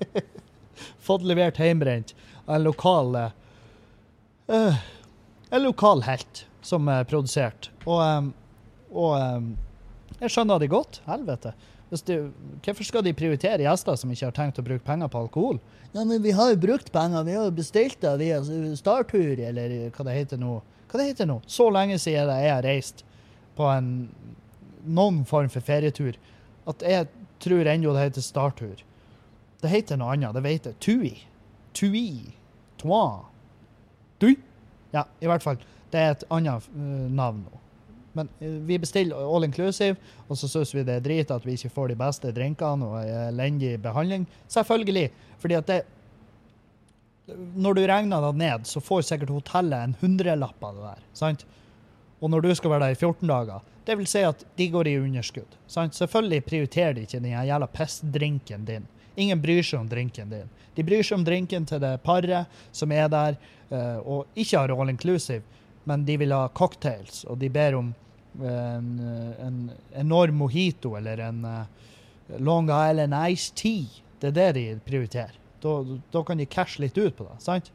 fått 1.06 1.26
levert 1.28 1.60
hjemmebrent 1.60 2.14
av 2.46 2.56
en 2.56 2.64
lokal 2.64 3.18
uh, 3.18 4.78
En 5.52 5.62
lokal 5.62 6.02
helt 6.06 6.46
som 6.64 6.88
er 6.88 7.04
produsert. 7.08 7.68
Og, 7.84 8.00
um, 8.00 8.30
og 8.94 9.12
um, 9.20 9.50
jeg 10.20 10.34
skjønner 10.34 10.62
det 10.62 10.70
godt. 10.72 11.00
Helvete. 11.06 11.54
De, 11.92 12.16
hvorfor 12.64 12.86
skal 12.88 13.04
de 13.04 13.12
prioritere 13.12 13.66
gjester 13.66 13.98
som 14.00 14.12
ikke 14.12 14.30
har 14.30 14.36
tenkt 14.36 14.60
å 14.60 14.64
bruke 14.64 14.84
penger 14.86 15.10
på 15.12 15.24
alkohol? 15.26 15.58
Ja, 15.92 16.06
men 16.08 16.22
vi 16.24 16.32
har 16.32 16.54
jo 16.54 16.60
brukt 16.62 16.92
penger. 16.92 17.26
Vi 17.26 17.34
har 17.36 17.48
jo 17.48 17.56
bestilt 17.56 18.00
det 18.00 18.14
via 18.22 18.38
Startur, 18.78 19.34
eller 19.36 19.74
hva 19.92 20.06
det 20.08 20.16
heter 20.16 20.40
nå. 20.40 20.60
Hva 20.88 21.00
det 21.00 21.10
heter 21.10 21.28
nå? 21.28 21.40
Så 21.44 21.68
lenge 21.72 21.98
siden 22.00 22.32
jeg 22.32 22.54
har 22.54 22.64
reist 22.64 23.04
på 23.58 23.68
en, 23.68 23.90
noen 24.88 25.22
form 25.28 25.50
for 25.52 25.64
ferietur 25.64 26.16
at 26.70 26.84
jeg 26.86 27.10
tror 27.42 27.68
ennå 27.68 27.92
det 27.92 28.06
heter 28.06 28.24
Startur. 28.24 28.84
Det 29.62 29.70
heter 29.70 29.98
noe 30.00 30.14
annet, 30.14 30.34
det 30.34 30.42
vet 30.44 30.70
jeg. 30.70 30.78
Tui. 30.82 31.12
Tui. 31.76 32.06
Toi. 32.80 33.24
Tui. 34.22 34.36
Ja, 34.94 35.04
i 35.20 35.28
hvert 35.30 35.44
fall. 35.44 35.60
Det 35.92 36.00
er 36.00 36.14
et 36.16 36.24
annet 36.32 36.66
uh, 36.72 37.08
navn 37.12 37.44
nå. 37.44 37.61
Men 38.18 38.28
uh, 38.42 38.58
vi 38.68 38.78
bestiller 38.82 39.16
all 39.16 39.46
inclusive, 39.48 39.96
og 40.28 40.38
så 40.38 40.50
syns 40.50 40.74
vi 40.74 40.84
det 40.86 40.98
er 40.98 41.04
drit 41.04 41.32
at 41.34 41.46
vi 41.46 41.56
ikke 41.56 41.72
får 41.72 41.92
de 41.92 41.98
beste 42.02 42.32
drinkene 42.36 42.88
og 42.88 43.10
elendig 43.30 43.74
behandling. 43.82 44.28
Selvfølgelig. 44.52 45.10
Fordi 45.42 45.58
at 45.58 45.68
det 45.70 45.82
når 47.32 47.76
du 47.76 47.82
regner 47.86 48.24
det 48.24 48.32
ned, 48.38 48.64
så 48.66 48.80
får 48.82 49.04
sikkert 49.06 49.30
hotellet 49.30 49.78
en 49.78 49.96
hundrelapp 50.00 50.64
av 50.64 50.78
det 50.78 50.88
der. 50.88 51.04
sant? 51.16 51.44
Og 52.22 52.30
når 52.30 52.42
du 52.42 52.54
skal 52.54 52.70
være 52.70 52.86
der 52.86 52.96
i 52.96 52.98
14 52.98 53.28
dager, 53.28 53.62
det 53.86 53.96
vil 53.98 54.06
si 54.06 54.22
at 54.26 54.44
de 54.58 54.68
går 54.70 54.88
i 54.88 54.98
underskudd. 54.98 55.56
sant? 55.66 55.94
Selvfølgelig 55.94 56.44
prioriterer 56.44 56.92
de 56.94 57.06
ikke 57.06 57.20
den 57.20 57.32
jævla 57.32 57.66
pissdrinken 57.66 58.64
din. 58.64 58.86
Ingen 59.16 59.42
bryr 59.42 59.62
seg 59.62 59.80
om 59.80 59.88
drinken 59.88 60.30
din. 60.30 60.50
De 60.74 60.84
bryr 60.84 61.02
seg 61.02 61.18
om 61.18 61.24
drinken 61.24 61.66
til 61.66 61.80
det 61.82 62.00
paret 62.02 62.46
som 62.72 62.92
er 62.92 63.08
der, 63.08 63.36
uh, 63.70 63.98
og 64.06 64.26
ikke 64.34 64.58
har 64.58 64.72
all 64.72 64.88
inclusive, 64.88 65.42
men 65.84 66.04
de 66.04 66.16
vil 66.16 66.32
ha 66.32 66.48
cocktails, 66.54 67.24
og 67.24 67.38
de 67.42 67.50
ber 67.52 67.74
om 67.78 67.92
en, 68.40 68.88
en 69.38 69.70
enorm 69.98 70.38
mojito 70.40 70.94
eller 70.96 71.18
en 71.18 71.44
uh, 71.44 71.64
Long 72.38 72.70
Island 72.70 73.14
Ice 73.32 73.52
Tea. 73.54 73.86
Det 74.20 74.28
er 74.28 74.32
det 74.32 74.52
de 74.56 74.80
prioriterer. 74.86 75.38
Da, 75.62 75.98
da, 76.10 76.24
kan 76.24 76.38
de 76.38 76.46
cashe 76.46 76.82
litt 76.82 76.98
ut 76.98 77.16
på 77.16 77.28
det, 77.28 77.38
sant? 77.42 77.72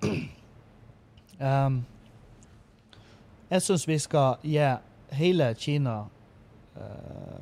Um, 1.40 1.86
jeg 3.48 3.62
syns 3.64 3.86
vi 3.88 3.94
skal 3.96 4.42
gi 4.44 4.60
hele 5.16 5.46
Kina 5.56 5.94
uh, 6.76 7.38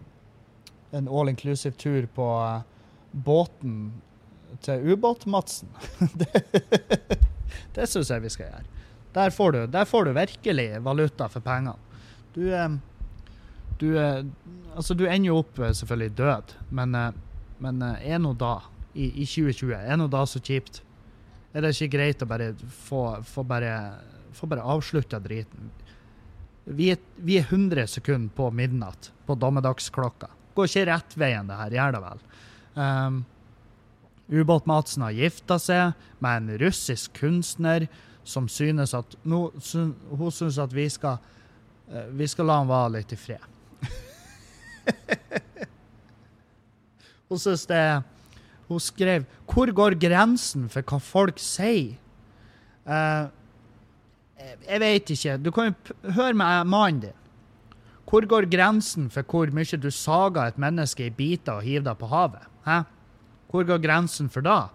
en 0.95 1.09
all 1.11 1.33
inclusive 1.33 1.75
tur 1.75 2.07
på 2.15 2.29
uh, 2.39 2.63
båten 3.11 3.91
til 4.63 4.95
Ubåt-Madsen. 4.95 5.75
det 6.21 6.45
det 7.75 7.89
syns 7.91 8.11
jeg 8.15 8.23
vi 8.23 8.31
skal 8.37 8.53
gjøre. 8.53 8.78
Der 9.19 9.35
får, 9.35 9.55
du, 9.55 9.61
der 9.75 9.89
får 9.89 10.07
du 10.07 10.15
virkelig 10.15 10.69
valuta 10.87 11.27
for 11.33 11.43
pengene. 11.43 11.75
Du, 12.37 12.45
um, 12.55 12.79
du, 13.81 13.89
uh, 13.99 14.23
altså, 14.77 14.95
du 14.95 15.07
ender 15.09 15.33
jo 15.33 15.41
opp 15.43 15.59
selvfølgelig 15.59 16.15
død, 16.21 16.55
men, 16.71 16.95
men 17.59 17.87
er 17.99 18.23
nå 18.23 18.37
da 18.39 18.61
i, 18.95 19.11
i 19.23 19.27
2020. 19.27 19.75
Er 19.75 19.99
nå 19.99 20.07
da 20.13 20.23
så 20.27 20.43
kjipt? 20.43 20.83
Er 21.53 21.65
det 21.65 21.75
ikke 21.75 21.97
greit 21.97 22.23
å 22.23 22.29
bare 22.29 22.53
få, 22.85 23.03
få 23.27 23.45
bare, 23.49 23.73
få 24.37 24.49
bare 24.51 24.67
avslutta 24.67 25.21
driten? 25.23 25.71
Vi 26.69 26.91
er, 26.93 27.01
vi 27.17 27.39
er 27.41 27.49
100 27.49 27.89
sekunder 27.89 28.35
på 28.37 28.51
midnatt 28.53 29.11
på 29.27 29.37
dommedagsklokka. 29.41 30.29
Går 30.57 30.69
ikke 30.69 30.87
rett 30.91 31.17
veien, 31.17 31.49
det 31.49 31.57
her. 31.57 31.77
Gjør 31.79 31.97
det 31.97 32.03
vel. 32.05 32.23
Um, 32.79 33.23
Ubåt-Madsen 34.29 35.07
har 35.07 35.17
gifta 35.17 35.57
seg 35.63 35.97
med 36.21 36.43
en 36.43 36.61
russisk 36.61 37.17
kunstner 37.17 37.87
som 38.29 38.49
synes 38.53 38.93
at 38.97 39.17
no, 39.25 39.49
syn, 39.61 39.95
Hun 40.11 40.33
synes 40.35 40.59
at 40.61 40.75
vi 40.75 40.89
skal, 40.93 41.17
uh, 41.89 42.09
vi 42.13 42.27
skal 42.29 42.47
la 42.49 42.59
han 42.61 42.69
være 42.69 42.95
litt 42.99 43.15
i 43.15 43.21
fred. 43.21 43.45
hun 47.29 47.39
synes 47.41 47.67
det 47.69 48.03
hun 48.69 48.81
skrev 48.81 49.25
'Hvor 49.49 49.73
går 49.73 49.95
grensen 49.97 50.69
for 50.69 50.83
hva 50.83 50.99
folk 51.01 51.39
sier?' 51.41 51.97
Uh, 52.89 53.29
jeg 54.65 54.81
vet 54.81 55.11
ikke. 55.11 55.37
Du 55.37 55.51
kan 55.51 55.73
jo 55.73 56.13
høre 56.17 56.33
med 56.33 56.65
mannen 56.65 57.01
din. 57.01 57.17
Hvor 58.09 58.25
går 58.25 58.49
grensen 58.49 59.11
for 59.13 59.27
hvor 59.29 59.51
mye 59.53 59.77
du 59.77 59.91
sager 59.93 60.47
et 60.47 60.59
menneske 60.59 61.07
i 61.07 61.13
biter 61.13 61.59
og 61.59 61.63
hiver 61.63 61.85
det 61.85 61.99
på 61.99 62.09
havet? 62.09 62.47
Hæ? 62.65 62.81
Hvor 63.51 63.67
går 63.69 63.83
grensen 63.85 64.31
for 64.33 64.41
da? 64.41 64.71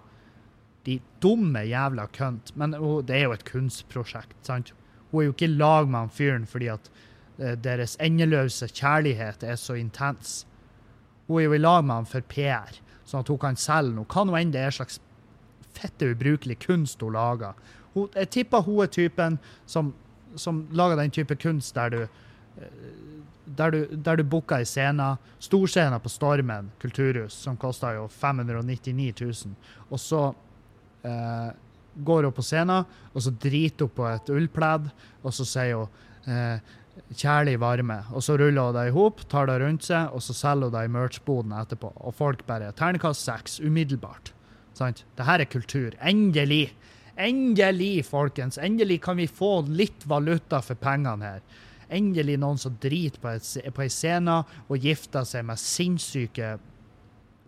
De 0.86 1.00
dumme 1.24 1.63
jævla 1.68 2.08
kønt. 2.12 2.52
Men 2.60 2.75
oh, 2.75 3.02
det 3.06 3.18
er 3.18 3.28
jo 3.28 3.36
et 3.36 3.46
kunstprosjekt, 3.48 4.38
sant? 4.44 4.74
Hun 5.12 5.22
er 5.22 5.30
jo 5.30 5.36
ikke 5.36 5.48
i 5.48 5.58
lag 5.58 5.88
med 5.88 6.00
han 6.00 6.13
fyren 6.13 6.48
fordi 6.50 6.72
at 6.74 6.90
uh, 7.40 7.54
deres 7.54 7.96
endeløse 8.02 8.68
kjærlighet 8.68 9.44
er 9.44 9.56
så 9.60 9.78
intens. 9.80 10.42
Hun 11.28 11.40
er 11.40 11.48
jo 11.48 11.54
i 11.54 11.62
lag 11.62 11.84
med 11.86 12.02
han 12.02 12.10
for 12.10 12.25
PR 12.28 12.82
sånn 13.06 13.24
at 13.24 13.32
hun 13.32 13.42
kan 13.42 13.60
selge 13.60 13.96
noe. 13.96 14.10
Hva 14.10 14.25
nå 14.25 14.38
enn 14.40 14.54
det 14.54 14.63
er 14.63 14.75
slags 14.75 15.00
fette 15.74 16.12
ubrukelig 16.13 16.60
kunst 16.66 17.02
hun 17.04 17.16
lager. 17.16 17.58
Hun, 17.94 18.10
jeg 18.16 18.32
tipper 18.38 18.66
hun 18.66 18.84
er 18.86 18.92
typen 18.94 19.40
som, 19.70 19.94
som, 20.36 20.66
lager 20.74 21.00
den 21.02 21.13
type 21.13 21.38
kunst 21.42 21.75
der 21.78 21.94
du 21.94 22.02
eh, 22.04 22.92
der 23.44 23.74
du, 23.74 23.80
der 23.92 24.18
du 24.18 24.24
booka 24.24 24.58
ei 24.62 24.66
scene, 24.66 25.18
storscene 25.44 25.98
på 26.00 26.10
Stormen 26.10 26.72
kulturhus, 26.82 27.36
som 27.36 27.58
kosta 27.60 27.92
jo 27.94 28.08
599 28.08 29.12
000, 29.20 29.52
og 29.90 30.00
så 30.00 30.22
eh, 31.04 31.50
går 31.94 32.28
hun 32.28 32.36
på 32.36 32.46
scenen, 32.46 32.88
og 33.14 33.26
så 33.26 33.34
driter 33.46 33.88
hun 33.88 33.98
på 33.98 34.08
et 34.10 34.32
ullpledd, 34.34 34.88
og 35.24 35.36
så 35.36 35.46
sier 35.48 35.84
hun 35.84 36.32
eh, 36.32 36.74
kjærlig 37.14 37.58
varme. 37.62 38.00
Og 38.14 38.24
så 38.26 38.38
ruller 38.40 38.70
hun 38.70 38.78
det 38.78 38.88
i 38.90 38.96
hop, 38.96 39.26
tar 39.32 39.50
det 39.50 39.60
rundt 39.62 39.88
seg, 39.90 40.14
og 40.14 40.24
så 40.26 40.36
selger 40.38 40.70
hun 40.70 40.78
det 40.78 40.86
i 40.88 40.94
merch-boden 40.94 41.58
etterpå. 41.58 41.94
Og 42.02 42.16
folk 42.18 42.46
bare 42.50 42.72
Ternekast 42.78 43.26
seks, 43.26 43.60
umiddelbart. 43.64 44.34
Sant? 44.78 45.04
Det 45.18 45.28
her 45.28 45.44
er 45.44 45.50
kultur. 45.50 45.94
Endelig! 46.02 46.72
Endelig, 47.14 48.08
folkens! 48.08 48.58
Endelig 48.58 49.04
kan 49.06 49.20
vi 49.20 49.30
få 49.30 49.60
litt 49.70 50.08
valuta 50.10 50.64
for 50.66 50.80
pengene 50.82 51.36
her. 51.36 51.44
Endelig 51.94 52.40
noen 52.42 52.58
som 52.58 52.74
driter 52.82 53.22
på, 53.22 53.36
et, 53.38 53.74
på 53.76 53.84
ei 53.86 53.92
scene 53.94 54.40
og 54.66 54.82
gifter 54.82 55.28
seg 55.28 55.46
med 55.46 55.62
sinnssyke 55.62 56.56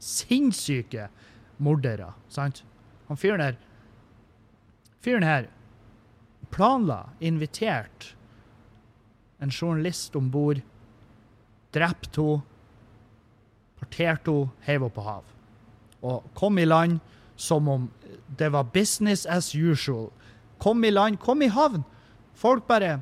Sinnssyke 0.06 1.08
mordere, 1.64 2.12
sant? 2.30 2.60
Han 3.08 3.20
fyren 3.20 3.44
her 3.44 3.58
Fyren 5.06 5.24
her 5.24 5.50
planla, 6.56 7.10
invitert 7.20 8.16
en 9.44 9.52
journalist 9.52 10.16
om 10.16 10.30
bord, 10.32 10.62
drepte 11.76 12.22
henne, 12.22 12.44
parterte 13.80 14.32
henne, 14.32 14.54
heiv 14.66 14.86
henne 14.86 14.96
på 14.96 15.04
hav. 15.06 15.26
Og 16.06 16.24
kom 16.38 16.58
i 16.62 16.66
land 16.66 17.02
som 17.36 17.68
om 17.68 17.90
det 18.40 18.50
var 18.54 18.72
business 18.74 19.26
as 19.26 19.52
usual. 19.56 20.10
Kom 20.64 20.84
i 20.86 20.94
land, 20.94 21.20
kom 21.20 21.44
i 21.44 21.52
havn. 21.52 21.84
Folk 22.36 22.68
bare 22.68 23.02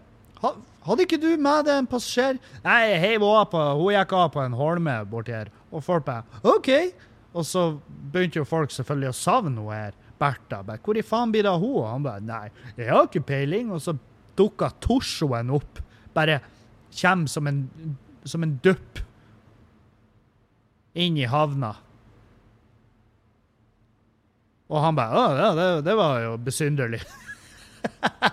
Hadde 0.84 1.06
ikke 1.06 1.16
du 1.22 1.30
med 1.40 1.64
deg 1.64 1.78
en 1.80 1.88
passasjer? 1.88 2.36
Nei, 2.66 2.80
jeg 2.90 3.00
heiv 3.00 3.24
henne 3.24 3.46
på 3.48 3.60
Hun 3.80 3.94
gikk 3.96 4.16
av 4.18 4.32
på 4.34 4.42
en 4.44 4.58
holme 4.60 4.96
borti 5.08 5.32
her. 5.32 5.52
Og 5.72 5.86
folk 5.86 6.04
bare 6.10 6.42
OK. 6.44 6.70
Og 7.34 7.46
så 7.50 7.66
begynte 8.14 8.40
jo 8.42 8.48
folk 8.48 8.74
selvfølgelig 8.74 9.10
å 9.10 9.18
savne 9.18 9.62
henne 9.62 9.78
her. 9.78 10.00
Bertha. 10.22 10.62
Bare, 10.64 10.80
Hvor 10.84 10.98
i 10.98 11.04
faen 11.04 11.32
blir 11.34 11.44
det 11.44 11.52
av 11.52 11.62
hun? 11.62 11.80
Og 11.82 11.88
han 11.90 12.04
bare 12.06 12.24
Nei, 12.24 12.46
jeg 12.78 12.92
har 12.92 13.08
ikke 13.08 13.26
peiling. 13.34 13.72
Og 13.74 13.82
så 13.84 13.96
dukka 14.38 14.70
torsoen 14.84 15.52
opp. 15.54 15.82
Bare 16.14 16.40
kommer 16.94 17.32
som 17.32 17.50
en, 17.50 17.64
som 18.24 18.46
en 18.46 18.54
dupp 18.64 19.02
inn 20.94 21.18
i 21.18 21.26
havna. 21.30 21.74
Og 24.70 24.80
han 24.82 24.98
bare 24.98 25.18
Å, 25.18 25.26
ja, 25.38 25.50
det, 25.58 25.68
det 25.90 25.98
var 25.98 26.22
jo 26.24 26.38
besynderlig. 26.42 27.02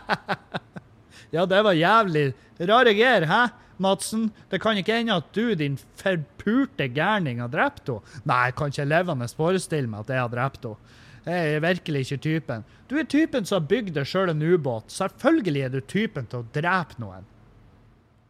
ja, 1.34 1.46
det 1.48 1.64
var 1.66 1.76
jævlig 1.76 2.28
rare 2.68 2.92
greier, 2.96 3.24
hæ, 3.28 3.40
Madsen? 3.82 4.28
Det 4.52 4.60
kan 4.62 4.78
ikke 4.78 5.00
hende 5.00 5.18
at 5.20 5.30
du, 5.36 5.54
din 5.58 5.78
forpurte 5.98 6.88
gærning, 6.92 7.40
har 7.42 7.52
drept 7.52 7.88
henne? 7.88 8.20
Nei, 8.28 8.42
jeg 8.48 8.58
kan 8.58 8.74
ikke 8.74 8.88
levende 8.90 9.30
forestille 9.36 9.90
meg 9.90 10.04
at 10.04 10.14
jeg 10.14 10.24
har 10.24 10.32
drept 10.34 10.68
henne. 10.68 10.96
Jeg 11.26 11.56
er 11.56 11.60
virkelig 11.60 12.00
ikke 12.06 12.22
typen. 12.24 12.62
Du 12.88 12.96
er 12.98 13.04
typen 13.04 13.44
som 13.44 13.60
har 13.60 13.68
bygd 13.68 13.92
deg 13.96 14.08
sjøl 14.08 14.32
en 14.32 14.40
ubåt. 14.42 14.88
Selvfølgelig 14.92 15.66
er 15.66 15.74
du 15.74 15.80
typen 15.84 16.30
til 16.30 16.40
å 16.40 16.48
drepe 16.54 16.96
noen. 17.02 17.26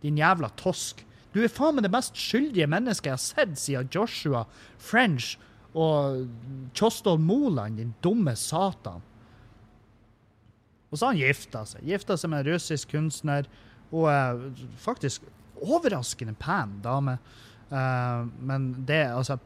Din 0.02 0.19
jævla 0.19 0.50
tosk. 0.59 1.04
Du 1.30 1.38
er 1.45 1.52
faen 1.52 1.76
meg 1.76 1.87
det 1.87 1.92
mest 1.95 2.19
skyldige 2.19 2.66
mennesket 2.71 3.12
jeg 3.12 3.14
har 3.14 3.23
sett 3.23 3.61
siden 3.61 3.92
Joshua 3.95 4.42
French 4.83 5.37
og 5.78 6.26
Kjostol 6.75 7.21
Moland, 7.23 7.78
din 7.78 7.95
dumme 8.02 8.35
satan. 8.35 9.04
Og 10.90 10.99
så 10.99 11.07
har 11.07 11.14
han 11.14 11.23
gifta 11.23 11.62
seg. 11.71 11.85
Gifta 11.87 12.16
seg 12.19 12.33
med 12.33 12.42
en 12.42 12.52
russisk 12.57 12.90
kunstner. 12.90 13.47
Hun 13.92 14.11
er 14.11 14.40
faktisk 14.83 15.23
overraskende 15.61 16.37
pen 16.40 16.79
dame. 16.85 17.19
Uh, 17.71 18.26
men 18.43 18.73
det, 18.87 19.05
altså 19.14 19.38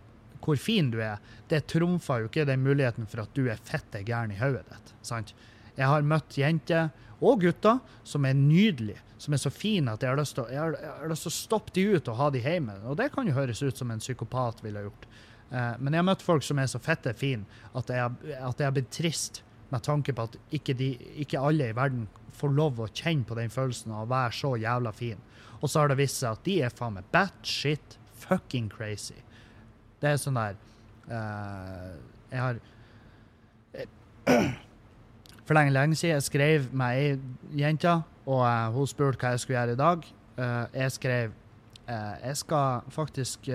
Hvor 0.44 0.56
fin 0.60 0.90
du 0.92 0.98
er, 1.00 1.20
det 1.48 1.66
trumfer 1.72 2.20
jo 2.20 2.28
ikke 2.28 2.44
den 2.48 2.64
muligheten 2.64 3.06
for 3.08 3.24
at 3.24 3.32
du 3.36 3.46
er 3.48 3.60
fette 3.64 4.02
gæren 4.04 4.32
i 4.32 4.40
hodet 4.40 4.66
ditt. 4.68 4.94
sant? 5.00 5.34
Jeg 5.74 5.88
har 5.88 6.04
møtt 6.06 6.36
jenter 6.38 6.90
og 7.24 7.40
gutter 7.40 7.80
som 8.04 8.26
er 8.28 8.36
nydelige, 8.36 9.00
som 9.18 9.34
er 9.34 9.40
så 9.40 9.50
fine 9.50 9.94
at 9.94 10.02
jeg 10.02 10.12
har 10.12 10.20
lyst 10.20 10.36
til 10.36 10.50
har, 10.52 10.76
å 11.08 11.32
stoppe 11.32 11.72
de 11.74 11.86
ut 11.96 12.10
og 12.12 12.18
ha 12.18 12.28
de 12.34 12.42
hjemme. 12.44 12.76
Og 12.84 12.98
det 13.00 13.10
kan 13.14 13.26
jo 13.26 13.36
høres 13.36 13.62
ut 13.62 13.78
som 13.78 13.90
en 13.90 14.02
psykopat 14.02 14.60
ville 14.64 14.84
gjort. 14.84 15.08
Eh, 15.50 15.72
men 15.78 15.94
jeg 15.94 16.02
har 16.02 16.08
møtt 16.10 16.24
folk 16.24 16.44
som 16.44 16.60
er 16.60 16.68
så 16.70 16.80
fette 16.82 17.14
fine 17.16 17.48
at 17.78 17.90
jeg, 17.92 18.36
at 18.36 18.60
jeg 18.60 18.68
har 18.68 18.76
blitt 18.76 18.92
trist 18.94 19.42
med 19.72 19.82
tanke 19.84 20.14
på 20.14 20.28
at 20.28 20.36
ikke, 20.54 20.76
de, 20.78 20.92
ikke 21.24 21.40
alle 21.40 21.70
i 21.70 21.76
verden 21.76 22.06
får 22.34 22.52
lov 22.54 22.82
å 22.82 22.90
kjenne 22.90 23.26
på 23.26 23.36
den 23.38 23.52
følelsen 23.52 23.94
av 23.94 24.04
å 24.04 24.10
være 24.12 24.36
så 24.36 24.54
jævla 24.60 24.92
fin. 24.94 25.20
Og 25.64 25.70
så 25.72 25.80
har 25.80 25.88
det 25.88 25.96
vist 25.96 26.20
seg 26.20 26.36
at 26.36 26.44
de 26.44 26.58
er 26.66 26.72
faen 26.76 26.98
meg 26.98 27.06
batshit 27.14 27.96
fucking 28.26 28.68
crazy. 28.72 29.16
Det 30.02 30.10
er 30.10 30.20
sånn 30.20 30.36
der 30.36 30.58
uh, 31.08 31.94
Jeg 32.28 32.42
har 32.42 32.60
For 35.44 35.56
lenge, 35.56 35.72
lenge 35.72 35.96
siden 35.96 36.18
jeg 36.18 36.26
skrev 36.26 36.68
med 36.76 36.98
ei 36.98 37.56
jente, 37.60 37.94
og 38.24 38.42
uh, 38.44 38.68
hun 38.76 38.88
spurte 38.88 39.20
hva 39.20 39.32
jeg 39.34 39.44
skulle 39.44 39.58
gjøre 39.58 39.76
i 39.76 39.80
dag. 39.80 40.06
Jeg 40.74 40.90
skrev 40.90 41.34
Jeg 41.86 42.36
skal 42.40 42.86
faktisk 42.90 43.46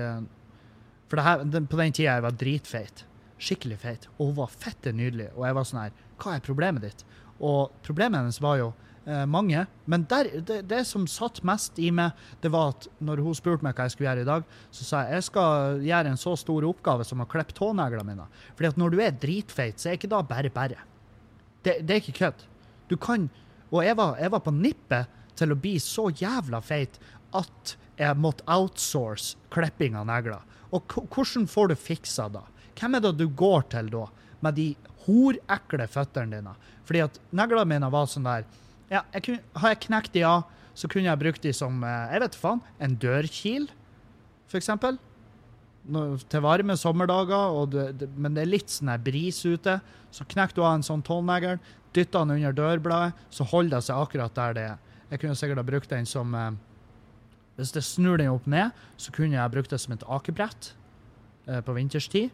For 1.11 1.21
her, 1.25 1.41
den, 1.43 1.65
på 1.67 1.75
den 1.75 1.91
tida 1.91 2.13
jeg 2.13 2.23
var 2.23 2.37
dritfeit. 2.39 3.01
Skikkelig 3.35 3.79
feit. 3.81 4.05
Og 4.17 4.29
hun 4.29 4.37
var 4.37 4.53
fette 4.53 4.93
nydelig. 4.95 5.27
Og 5.35 5.43
jeg 5.43 5.57
var 5.57 5.67
sånn 5.67 5.81
her 5.81 5.97
Hva 6.21 6.37
er 6.37 6.45
problemet 6.45 6.85
ditt? 6.85 7.03
Og 7.43 7.73
problemet 7.83 8.21
hennes 8.21 8.39
var 8.43 8.61
jo 8.61 8.69
eh, 9.09 9.25
mange. 9.29 9.65
Men 9.89 10.05
der, 10.11 10.29
det, 10.45 10.61
det 10.69 10.83
som 10.87 11.07
satt 11.09 11.41
mest 11.47 11.79
i 11.81 11.89
meg, 11.95 12.17
det 12.43 12.51
var 12.53 12.75
at 12.75 12.87
når 13.03 13.23
hun 13.25 13.37
spurte 13.37 13.65
meg 13.65 13.77
hva 13.77 13.87
jeg 13.87 13.95
skulle 13.95 14.09
gjøre 14.11 14.25
i 14.25 14.29
dag, 14.29 14.47
så 14.71 14.87
sa 14.87 15.03
jeg 15.03 15.19
jeg 15.19 15.27
skal 15.29 15.83
gjøre 15.85 16.13
en 16.13 16.21
så 16.21 16.35
stor 16.39 16.67
oppgave 16.69 17.07
som 17.07 17.23
å 17.23 17.29
klippe 17.29 17.57
tåneglene 17.57 18.07
mine. 18.07 18.27
Fordi 18.53 18.71
at 18.71 18.79
når 18.81 18.93
du 18.93 19.01
er 19.03 19.19
dritfeit, 19.25 19.81
så 19.81 19.91
er 19.91 19.99
ikke 19.99 20.11
da 20.11 20.21
bare 20.25 20.53
bare. 20.53 20.83
Det, 21.65 21.81
det 21.83 21.95
er 21.95 22.03
ikke 22.03 22.19
kødd. 22.21 22.45
Du 22.89 22.97
kan 22.97 23.29
Og 23.69 23.83
jeg 23.85 23.93
var, 23.99 24.15
jeg 24.17 24.31
var 24.33 24.41
på 24.41 24.51
nippet 24.55 25.17
til 25.37 25.51
å 25.53 25.57
bli 25.61 25.75
så 25.77 26.07
jævla 26.09 26.57
feit 26.65 26.95
at 27.37 27.75
jeg 27.99 28.17
måtte 28.17 28.45
outsource 28.49 29.37
klipping 29.53 29.97
av 29.99 30.07
negler. 30.09 30.41
Og 30.73 30.89
hvordan 30.89 31.45
får 31.49 31.69
du 31.69 31.75
fiksa 31.77 32.25
da? 32.33 32.41
Hvem 32.79 32.97
er 32.97 33.03
det 33.03 33.11
du 33.19 33.27
går 33.27 33.67
til 33.73 33.91
da, 33.93 34.05
med 34.41 34.57
de 34.57 34.67
horekle 35.05 35.85
føttene 35.91 36.39
dine? 36.39 36.55
Fordi 36.87 37.03
at 37.05 37.19
neglene 37.35 37.67
mine 37.69 37.91
var 37.93 38.09
sånn 38.09 38.27
der 38.27 38.47
ja, 38.89 39.03
jeg 39.13 39.25
kunne, 39.25 39.43
Har 39.61 39.73
jeg 39.73 39.83
knekt 39.87 40.15
de 40.15 40.23
av, 40.27 40.47
så 40.73 40.87
kunne 40.89 41.09
jeg 41.09 41.21
brukt 41.21 41.43
de 41.43 41.53
som 41.53 41.83
eh, 41.83 42.15
jeg 42.15 42.23
vet 42.25 42.39
faen, 42.39 42.63
en 42.79 42.97
dørkil, 42.99 43.69
eksempel 44.55 44.97
til 46.29 46.43
varme 46.43 46.75
sommerdager, 46.77 47.65
det, 47.71 47.85
det, 47.99 48.09
men 48.17 48.35
det 48.35 48.43
er 48.43 48.51
litt 48.51 48.69
sånn 48.69 48.91
bris 49.01 49.41
ute, 49.45 49.79
så 50.11 50.25
knekker 50.27 50.57
du 50.57 50.63
av 50.63 50.77
en 50.77 50.85
sånn 50.85 51.03
tånegl, 51.05 51.57
dytter 51.95 52.25
den 52.25 52.37
under 52.37 52.53
dørbladet, 52.53 53.15
så 53.33 53.47
holder 53.49 53.77
det 53.77 53.85
seg 53.87 53.97
akkurat 53.97 54.35
der 54.35 54.57
det 54.57 54.65
er. 54.73 54.97
Jeg 55.09 55.21
kunne 55.23 55.37
sikkert 55.39 55.61
ha 55.61 55.65
brukt 55.65 55.89
den 55.89 56.05
som 56.05 56.35
eh, 56.37 56.51
Hvis 57.57 57.73
jeg 57.75 57.83
snur 57.83 58.17
den 58.17 58.29
opp 58.31 58.45
ned, 58.47 58.71
så 58.95 59.11
kunne 59.11 59.35
jeg 59.35 59.41
ha 59.41 59.49
brukt 59.51 59.71
det 59.73 59.79
som 59.81 59.95
et 59.95 60.05
akebrett 60.07 60.73
eh, 61.47 61.59
på 61.65 61.73
vinterstid. 61.75 62.29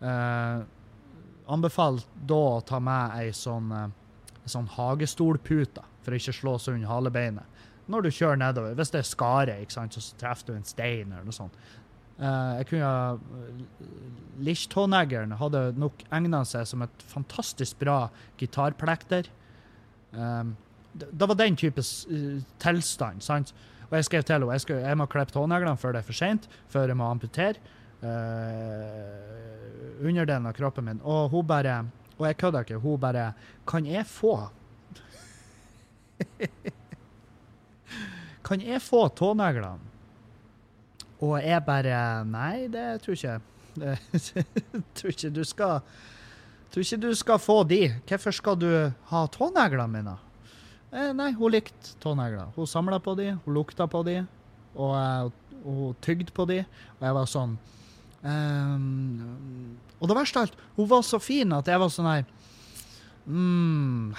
Eh, 0.00 0.60
anbefaler 1.48 2.06
da 2.28 2.38
å 2.54 2.62
ta 2.64 2.78
med 2.80 3.18
ei 3.18 3.32
sånn, 3.34 3.72
sånn 4.52 4.68
hagestolpute 4.74 5.84
for 6.04 6.14
å 6.14 6.20
ikke 6.20 6.36
slå 6.36 6.56
seg 6.62 6.78
under 6.78 6.92
halebeinet. 6.92 7.64
Når 7.88 8.04
du 8.04 8.10
kjører 8.12 8.40
nedover. 8.40 8.74
Hvis 8.76 8.92
det 8.92 9.00
er 9.00 9.08
skare, 9.08 9.60
ikke 9.62 9.76
sant, 9.78 9.96
så 9.96 10.16
treffer 10.20 10.50
du 10.50 10.58
en 10.58 10.66
stein 10.68 11.12
eller 11.12 11.24
noe 11.24 11.36
sånt. 11.36 11.56
Eh, 12.18 12.52
jeg 12.58 12.66
kunne 12.72 12.88
ha 12.90 13.18
Lichtåneglen 14.42 15.34
hadde 15.38 15.60
nok 15.78 16.02
egna 16.14 16.44
seg 16.46 16.66
som 16.70 16.82
et 16.84 17.04
fantastisk 17.10 17.78
bra 17.80 18.10
gitarplekter. 18.38 19.30
Um, 20.12 20.56
det, 20.94 21.26
var 21.26 21.34
den 21.38 21.56
type 21.58 21.82
eh, 21.82 22.38
tilstand, 22.62 23.22
sant? 23.22 23.54
Og 23.88 23.96
jeg 23.98 24.06
skrev 24.06 24.22
til 24.26 24.36
henne 24.36 24.54
jeg, 24.54 24.82
jeg 24.84 24.98
må 25.00 25.06
klippe 25.10 25.34
tåneglene 25.34 25.80
før 25.80 25.96
det 25.96 26.02
er 26.02 26.06
for 26.06 26.18
seint, 26.18 26.48
før 26.70 26.90
jeg 26.90 26.98
må 27.00 27.08
amputere 27.08 27.58
uh, 28.02 29.18
underdelen 30.04 30.46
av 30.46 30.54
kroppen 30.58 30.86
min. 30.86 31.00
Og 31.02 31.32
hun 31.32 31.46
bare 31.48 31.80
Og 32.18 32.26
jeg 32.26 32.36
kødder 32.40 32.60
ikke, 32.66 32.76
hun 32.82 32.98
bare 33.00 33.32
Kan 33.66 33.86
jeg 33.86 34.06
få 34.06 34.48
Kan 38.44 38.60
jeg 38.64 38.80
få 38.82 39.08
tåneglene? 39.08 39.78
Og 41.20 41.34
jeg 41.42 41.64
bare 41.66 42.24
Nei, 42.28 42.66
det 42.72 42.86
tror 43.04 43.12
ikke 43.16 43.32
jeg. 43.32 43.40
Det- 43.78 44.44
tror 44.96 45.10
ikke 45.14 45.30
du 45.34 45.42
skal 45.44 45.80
Tror 46.72 46.84
ikke 46.84 47.00
du 47.00 47.14
skal 47.16 47.38
få 47.40 47.62
de. 47.64 47.80
Hvorfor 48.08 48.30
skal 48.36 48.56
du 48.60 48.68
ha 49.10 49.20
tåneglene 49.32 49.88
mine? 49.88 50.16
Eh, 50.92 51.12
nei, 51.16 51.30
hun 51.36 51.52
likte 51.52 51.94
tånegler. 52.00 52.50
Hun 52.56 52.66
samla 52.68 52.98
på 53.00 53.14
de, 53.16 53.30
hun 53.44 53.54
lukta 53.56 53.86
på 53.88 54.02
de, 54.04 54.18
og, 54.76 54.92
eh, 54.96 55.24
og 55.64 55.74
hun 55.78 55.96
tygde 56.04 56.32
på 56.36 56.44
de. 56.48 56.58
Og 56.98 57.06
jeg 57.08 57.16
var 57.16 57.28
sånn 57.28 57.54
ehm, 58.24 59.76
Og 59.98 60.10
det 60.10 60.16
verste 60.18 60.40
av 60.40 60.46
alt, 60.46 60.60
hun 60.76 60.90
var 60.90 61.02
så 61.06 61.20
fin 61.22 61.54
at 61.56 61.68
jeg 61.68 61.82
var 61.82 61.90
sånn 61.92 62.08
her 62.10 62.24
mm, 63.26 64.14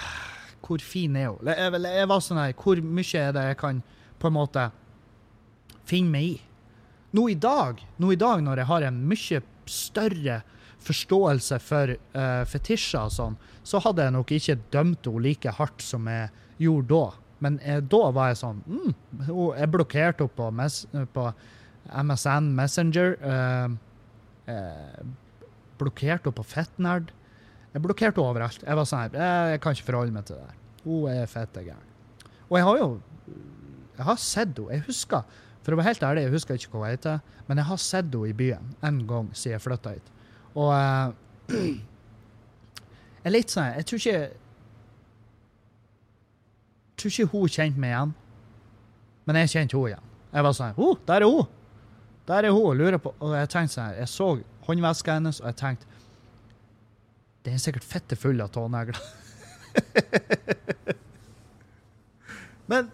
Hvor 0.66 0.84
fin 0.84 1.16
er 1.16 1.30
hun? 1.30 1.48
Jeg, 1.48 1.80
jeg, 1.86 2.10
var 2.12 2.22
sånn 2.24 2.42
her 2.42 2.54
Hvor 2.58 2.82
mye 2.84 3.24
er 3.24 3.34
det 3.36 3.46
jeg 3.48 3.60
kan 3.62 3.82
på 4.20 4.28
en 4.28 4.36
måte 4.36 4.68
finne 5.88 6.12
meg 6.12 6.28
i? 6.28 6.38
Nå 7.16 7.26
i 7.32 7.38
dag, 7.40 7.80
nå 7.98 8.12
i 8.14 8.20
dag 8.20 8.42
når 8.44 8.62
jeg 8.62 8.70
har 8.70 8.86
en 8.86 9.00
mye 9.10 9.40
større 9.70 10.42
forståelse 10.80 11.58
for 11.62 11.92
uh, 12.14 12.42
fetisjer 12.48 13.08
og 13.08 13.12
sånn, 13.12 13.34
så 13.66 13.80
hadde 13.84 14.06
jeg 14.06 14.14
nok 14.14 14.30
ikke 14.36 14.56
dømt 14.72 15.08
henne 15.08 15.24
like 15.26 15.54
hardt 15.58 15.82
som 15.84 16.06
jeg 16.08 16.30
gjorde 16.62 16.88
da. 16.92 17.02
Men 17.40 17.56
jeg, 17.64 17.86
da 17.92 18.00
var 18.12 18.30
jeg 18.30 18.38
sånn 18.42 18.58
mm, 18.68 18.94
Jeg 19.56 19.70
blokkerte 19.72 20.28
henne 20.28 21.04
på, 21.10 21.16
på 21.16 21.26
MSN 22.04 22.50
Messenger. 22.56 23.16
Uh, 23.24 23.76
eh, 24.52 25.02
blokkerte 25.80 26.28
henne 26.28 26.36
på 26.36 26.46
Fettnerd. 26.46 27.12
Jeg 27.74 27.84
blokkerte 27.84 28.20
henne 28.20 28.32
overalt. 28.32 28.64
Jeg 28.66 28.78
var 28.78 28.88
sånn 28.88 29.04
her, 29.06 29.20
jeg, 29.20 29.54
jeg 29.54 29.62
kan 29.64 29.76
ikke 29.76 29.88
forholde 29.90 30.16
meg 30.16 30.26
til 30.28 30.40
det. 30.40 30.58
Hun 30.84 31.06
er 31.12 31.30
fette 31.30 31.64
gæren. 31.64 31.86
Og 32.50 32.58
jeg 32.58 32.66
har 32.66 32.80
jo 32.80 32.90
jeg 34.00 34.06
har 34.08 34.16
sett 34.16 34.56
henne. 34.56 34.72
Jeg 34.72 34.86
husker 34.88 35.38
for 35.60 35.74
å 35.74 35.78
være 35.80 35.90
helt 35.90 36.04
ærlig, 36.08 36.22
jeg 36.24 36.32
husker 36.32 36.56
ikke 36.56 36.72
hva 36.72 36.86
hun 36.86 36.94
heter, 36.94 37.18
men 37.48 37.60
jeg 37.60 37.68
har 37.68 37.80
sett 37.84 38.08
henne 38.08 38.30
i 38.30 38.36
byen 38.36 38.70
en 38.86 39.00
gang 39.08 39.26
siden 39.36 39.58
jeg 39.58 39.64
flytta 39.66 39.92
hit. 39.92 40.06
Og 40.56 40.70
uh, 40.72 41.12
jeg 43.20 43.28
er 43.28 43.34
litt 43.34 43.52
sånn 43.52 43.68
Jeg 43.76 43.86
tror 43.86 44.00
ikke 44.00 44.14
Jeg 44.14 44.30
tror 46.98 47.12
ikke 47.12 47.30
hun 47.32 47.52
kjente 47.54 47.82
meg 47.82 47.92
igjen, 47.92 48.14
men 49.28 49.38
jeg 49.40 49.52
kjente 49.52 49.76
henne 49.76 49.92
igjen. 49.92 50.08
Jeg 50.30 50.46
var 50.46 50.56
sånn 50.56 50.80
oh, 50.80 50.96
der 51.06 51.26
er 51.26 51.28
hun! 51.28 51.46
Der 52.30 52.48
er 52.48 52.56
hun! 52.56 52.66
og 52.70 52.76
lurer 52.80 53.00
på 53.02 53.12
Og 53.18 53.36
jeg 53.36 53.52
tenkte 53.52 53.76
sånn 53.76 53.98
jeg 53.98 54.10
så 54.10 54.30
håndveska 54.70 55.18
hennes, 55.18 55.42
og 55.42 55.50
jeg 55.50 55.58
tenkte 55.60 55.98
Den 57.44 57.56
er 57.56 57.62
sikkert 57.62 57.88
fitte 57.88 58.16
full 58.20 58.40
av 58.44 58.52
tånegler. 58.52 59.00
men 62.70 62.90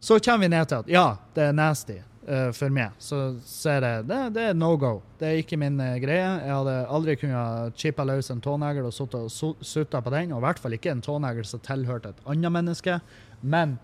så 0.00 0.18
kommer 0.18 0.46
vi 0.46 0.48
ned 0.48 0.70
til 0.70 0.82
at 0.82 0.90
ja, 0.90 1.06
det 1.36 1.50
er 1.50 1.56
nasty. 1.56 1.98
uh, 2.28 2.50
for 2.56 2.72
meg, 2.72 2.94
så, 3.02 3.18
så 3.46 3.76
er 3.76 3.84
det, 3.84 4.18
det, 4.34 4.44
er 4.50 4.56
no 4.56 4.72
go. 4.80 4.98
Det 5.20 5.28
er 5.28 5.42
ikke 5.42 5.58
min 5.60 5.78
uh, 5.80 5.96
greie. 6.02 6.28
Jeg 6.44 6.52
hadde 6.52 6.76
aldri 6.94 7.16
kunnet 7.20 7.78
chippe 7.78 8.04
løs 8.06 8.30
en 8.32 8.42
tånegl 8.44 8.88
og 8.88 8.94
sutta 8.94 10.02
på 10.04 10.14
den, 10.14 10.34
og 10.34 10.42
i 10.42 10.46
hvert 10.46 10.62
fall 10.62 10.76
ikke 10.76 10.92
en 10.92 11.04
tånegl 11.04 11.44
som 11.48 11.62
tilhørte 11.64 12.12
et 12.12 12.24
annet 12.28 12.54
menneske. 12.54 12.98
Men 13.40 13.76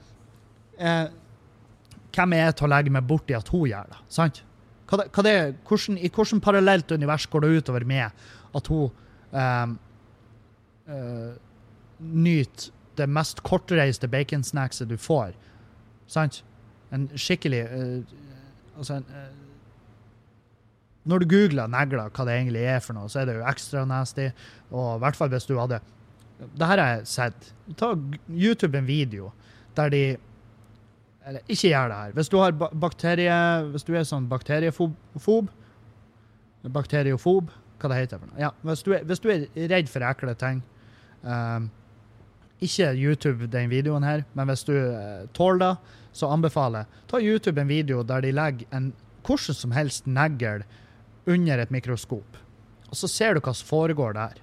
uh, 0.81 1.07
hvem 2.15 2.37
er 2.37 2.49
jeg 2.49 2.59
til 2.59 2.69
å 2.69 2.75
legge 2.75 2.95
meg 2.95 3.09
borti 3.09 3.37
at 3.37 3.51
hun 3.53 3.69
gjør 3.71 3.95
det? 3.95 4.03
Sant? 4.13 4.43
Hva 4.97 5.25
det, 5.27 5.35
hvordan, 5.67 5.99
I 5.99 6.11
hvilket 6.11 6.43
parallelt 6.45 6.93
univers 6.93 7.27
går 7.31 7.45
det 7.45 7.59
utover 7.59 7.87
med 7.89 8.27
at 8.55 8.71
hun 8.71 8.91
um, 9.35 9.79
uh, 10.89 11.33
nyter 12.01 12.71
det 12.99 13.09
mest 13.11 13.43
kortreiste 13.43 14.09
baconsnackset 14.11 14.91
du 14.91 14.97
får? 15.01 15.35
Sant? 16.11 16.43
En 16.95 17.09
skikkelig 17.19 17.65
uh, 17.71 18.21
Altså 18.75 18.97
en 18.99 19.05
uh, 19.07 19.33
Når 21.05 21.23
du 21.23 21.27
googler 21.31 21.69
negler, 21.71 22.11
hva 22.11 22.25
det 22.27 22.35
egentlig 22.35 22.63
er 22.67 22.81
for 22.81 22.97
noe, 22.97 23.11
så 23.13 23.21
er 23.21 23.29
det 23.29 23.35
jo 23.37 23.43
ekstra 23.47 23.85
nasty. 23.85 24.31
Og 24.73 24.97
i 24.97 25.03
hvert 25.03 25.19
fall 25.19 25.29
hvis 25.35 25.47
du 25.47 25.59
hadde 25.59 25.83
Det 26.41 26.67
her 26.67 26.81
har 26.81 26.95
jeg 26.95 27.09
sett. 27.09 27.51
Ta 27.77 27.93
YouTube 28.29 28.79
en 28.79 28.87
video 28.89 29.33
der 29.77 29.91
de 29.91 30.05
Eller 31.25 31.41
ikke 31.49 31.71
gjør 31.71 31.89
det 31.89 31.99
her. 31.99 32.15
Hvis 32.19 32.29
du 32.29 32.39
bakterie... 32.81 33.37
Hvis 33.73 33.87
du 33.87 33.95
er 33.97 34.05
sånn 34.09 34.29
bakteriefob 34.29 35.51
Bakteriofob, 36.65 37.51
hva 37.81 37.91
det 37.93 37.99
heter 37.99 38.21
for 38.21 38.31
noe. 38.31 38.41
Ja, 38.41 38.51
hvis 38.65 38.85
du 38.85 38.95
er, 38.97 39.03
hvis 39.05 39.21
du 39.21 39.29
er 39.33 39.45
redd 39.69 39.91
for 39.93 40.05
ekle 40.07 40.33
ting 40.41 40.63
um, 41.21 41.67
Ikke 42.65 42.95
YouTube 42.97 43.51
den 43.53 43.69
videoen 43.69 44.07
her, 44.07 44.25
men 44.33 44.49
hvis 44.49 44.65
du 44.65 44.73
uh, 44.73 45.27
tåler 45.37 45.61
det, 45.67 45.99
så 46.17 46.31
anbefaler 46.33 46.85
jeg 46.85 47.11
ta 47.11 47.21
YouTube 47.21 47.61
en 47.61 47.69
video 47.69 48.05
der 48.07 48.25
de 48.25 48.33
legger 48.33 48.77
en 48.77 48.93
hvordan 49.25 49.57
som 49.57 49.73
helst 49.77 50.07
negl 50.07 50.65
under 51.27 51.59
et 51.61 51.71
mikroskop. 51.73 52.37
Og 52.91 52.97
så 52.97 53.09
ser 53.09 53.35
du 53.35 53.41
hva 53.45 53.55
som 53.57 53.69
foregår 53.69 54.17
der. 54.17 54.41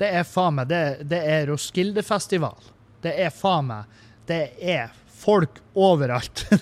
Det 0.00 0.08
er 0.08 0.24
faen 0.26 0.56
meg 0.58 0.68
Det, 0.72 1.06
det 1.06 1.20
er 1.20 1.46
Roskilde-festival. 1.52 2.56
Det 3.04 3.12
er 3.20 3.30
faen 3.30 3.68
meg 3.68 4.00
Det 4.26 4.42
er 4.58 4.92
folk 5.24 5.60
overalt. 5.74 6.46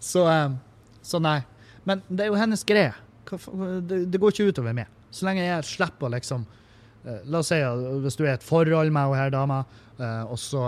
så 0.00 0.28
eh, 0.30 0.50
Så 1.02 1.18
nei. 1.22 1.40
Men 1.86 2.02
det 2.08 2.24
er 2.24 2.32
jo 2.32 2.38
hennes 2.38 2.64
greie. 2.66 2.94
Det, 3.26 4.18
går 4.18 4.32
ikke 4.32 4.48
utover 4.50 4.74
meg. 4.74 4.86
Så 5.14 5.26
lenge 5.26 5.44
jeg 5.44 5.66
slipper 5.66 6.08
å 6.08 6.14
liksom 6.16 6.46
eh, 7.06 7.20
La 7.30 7.38
oss 7.42 7.50
si 7.52 7.58
hvis 8.02 8.18
du 8.18 8.24
er 8.24 8.32
i 8.32 8.36
et 8.36 8.46
forhold 8.46 8.90
med 8.94 9.10
hun 9.10 9.18
her 9.18 9.30
dama, 9.34 9.58
eh, 9.98 10.24
og 10.26 10.38
så 10.38 10.62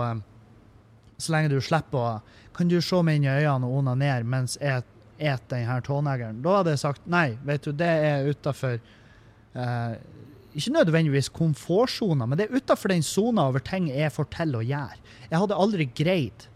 Så 1.19 1.33
lenge 1.35 1.51
du 1.51 1.59
slipper 1.61 1.99
å 1.99 2.21
Kan 2.55 2.71
du 2.71 2.79
se 2.81 3.01
meg 3.03 3.19
inn 3.19 3.27
i 3.27 3.33
øynene 3.33 3.67
og 3.67 3.81
onanere 3.81 4.23
mens 4.23 4.57
jeg 4.61 4.83
et 5.19 5.43
den 5.51 5.67
her 5.67 5.81
tåneglen? 5.83 6.41
Da 6.43 6.49
hadde 6.59 6.71
jeg 6.75 6.83
sagt 6.85 7.07
nei, 7.07 7.37
vet 7.43 7.63
du, 7.67 7.71
det 7.75 7.87
er 7.87 8.27
utafor 8.31 8.79
Ikke 10.57 10.73
nødvendigvis 10.73 11.29
komfortsona, 11.29 12.25
men 12.25 12.39
det 12.39 12.47
er 12.47 12.57
utafor 12.57 12.89
den 12.89 13.03
sona 13.05 13.45
over 13.49 13.61
ting 13.61 13.89
jeg 13.91 14.11
får 14.13 14.29
til 14.33 14.55
å 14.57 14.63
gjøre. 14.65 14.97
Jeg 15.29 15.41
hadde 15.43 15.59
aldri 15.61 15.85
greid 15.93 16.47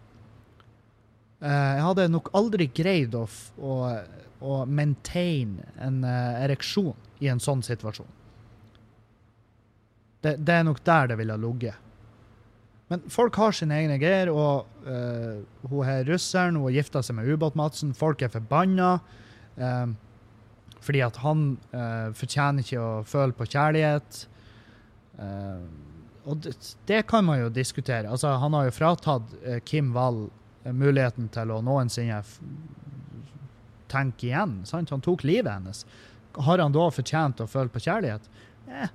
eh, 1.44 1.74
Jeg 1.78 1.86
hadde 1.86 2.10
nok 2.10 2.32
aldri 2.34 2.70
greid 2.74 3.14
å, 3.14 3.28
å, 3.62 3.78
å 4.42 4.64
maintain 4.66 5.60
en 5.78 6.02
uh, 6.08 6.42
ereksjon 6.42 6.98
i 7.22 7.30
en 7.30 7.42
sånn 7.44 7.62
situasjon. 7.64 8.10
Det, 10.24 10.38
det 10.40 10.56
er 10.58 10.66
nok 10.66 10.82
der 10.88 11.12
det 11.12 11.20
ville 11.20 11.36
ha 11.36 11.40
ligget. 11.40 11.80
Men 12.92 13.04
folk 13.12 13.38
har 13.40 13.56
sine 13.56 13.78
egne 13.80 13.96
greier, 14.02 14.30
og 14.30 14.68
uh, 14.88 15.40
hun 15.70 15.86
her 15.88 16.04
russeren 16.08 16.58
hun 16.58 16.68
har 16.68 16.80
gifta 16.80 17.04
seg 17.06 17.18
med 17.18 17.30
Ubåt-Madsen. 17.32 17.94
Folk 17.98 18.22
er 18.22 18.32
forbanna 18.34 18.96
eh, 19.58 19.94
fordi 20.84 21.02
at 21.06 21.18
han 21.24 21.56
uh, 21.74 22.12
fortjener 22.18 22.66
ikke 22.66 22.82
å 22.84 22.92
føle 23.08 23.36
på 23.38 23.48
kjærlighet. 23.50 24.24
Uh, 25.18 25.66
og 26.28 26.44
det, 26.46 26.56
det 26.90 27.02
kan 27.10 27.26
man 27.28 27.42
jo 27.42 27.52
diskutere. 27.54 28.10
Altså, 28.12 28.36
han 28.40 28.56
har 28.58 28.70
jo 28.70 28.76
fratatt 28.76 29.36
uh, 29.44 29.60
Kim 29.68 29.92
Wall 29.96 30.26
muligheten 30.64 31.28
til 31.34 31.52
å 31.52 31.60
noensinne 31.64 32.22
tenke 33.94 34.30
igjen. 34.30 34.62
Sant? 34.68 34.92
Han 34.94 35.04
tok 35.04 35.26
livet 35.28 35.52
hennes. 35.52 35.84
Har 36.34 36.62
han 36.62 36.74
da 36.74 36.88
fortjent 36.94 37.44
å 37.44 37.50
føle 37.50 37.72
på 37.74 37.84
kjærlighet? 37.84 38.30
Eh, 38.72 38.94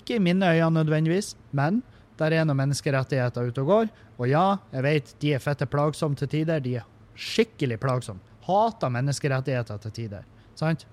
ikke 0.00 0.18
i 0.18 0.22
mine 0.22 0.52
øyne 0.54 0.70
nødvendigvis, 0.78 1.34
men 1.56 1.80
der 2.20 2.36
er 2.36 2.46
noen 2.46 2.60
menneskerettigheter 2.60 3.48
ute 3.48 3.64
og 3.64 3.72
går. 3.72 3.92
Og 4.20 4.28
ja, 4.30 4.44
jeg 4.74 4.86
vet 4.86 5.14
de 5.22 5.34
er 5.34 5.42
fette 5.42 5.66
plagsomme 5.70 6.18
til 6.20 6.30
tider. 6.30 6.62
De 6.62 6.76
er 6.82 6.88
skikkelig 7.18 7.80
plagsomme. 7.82 8.22
Hater 8.46 8.92
menneskerettigheter 8.92 9.80
til 9.82 9.96
tider. 9.96 10.26
Sant? 10.58 10.86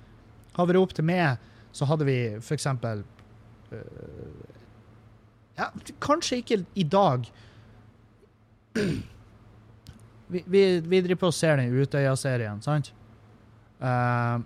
Hadde 0.58 0.72
det 0.72 0.76
vært 0.76 0.84
opp 0.84 0.96
til 0.98 1.08
meg, 1.08 1.46
så 1.76 1.88
hadde 1.90 2.08
vi 2.08 2.18
for 2.42 2.58
eksempel 2.58 3.04
øh, 3.72 4.46
Ja, 5.58 5.70
kanskje 6.04 6.42
ikke 6.42 6.60
i 6.78 6.84
dag. 6.84 7.30
Vi, 10.28 10.44
vi, 10.46 10.62
vi 10.84 11.02
driver 11.02 11.22
på 11.22 11.32
og 11.32 11.34
ser 11.34 11.58
den 11.58 11.74
Utøya-serien, 11.74 12.60
sant? 12.62 12.92
Uh, 13.80 14.42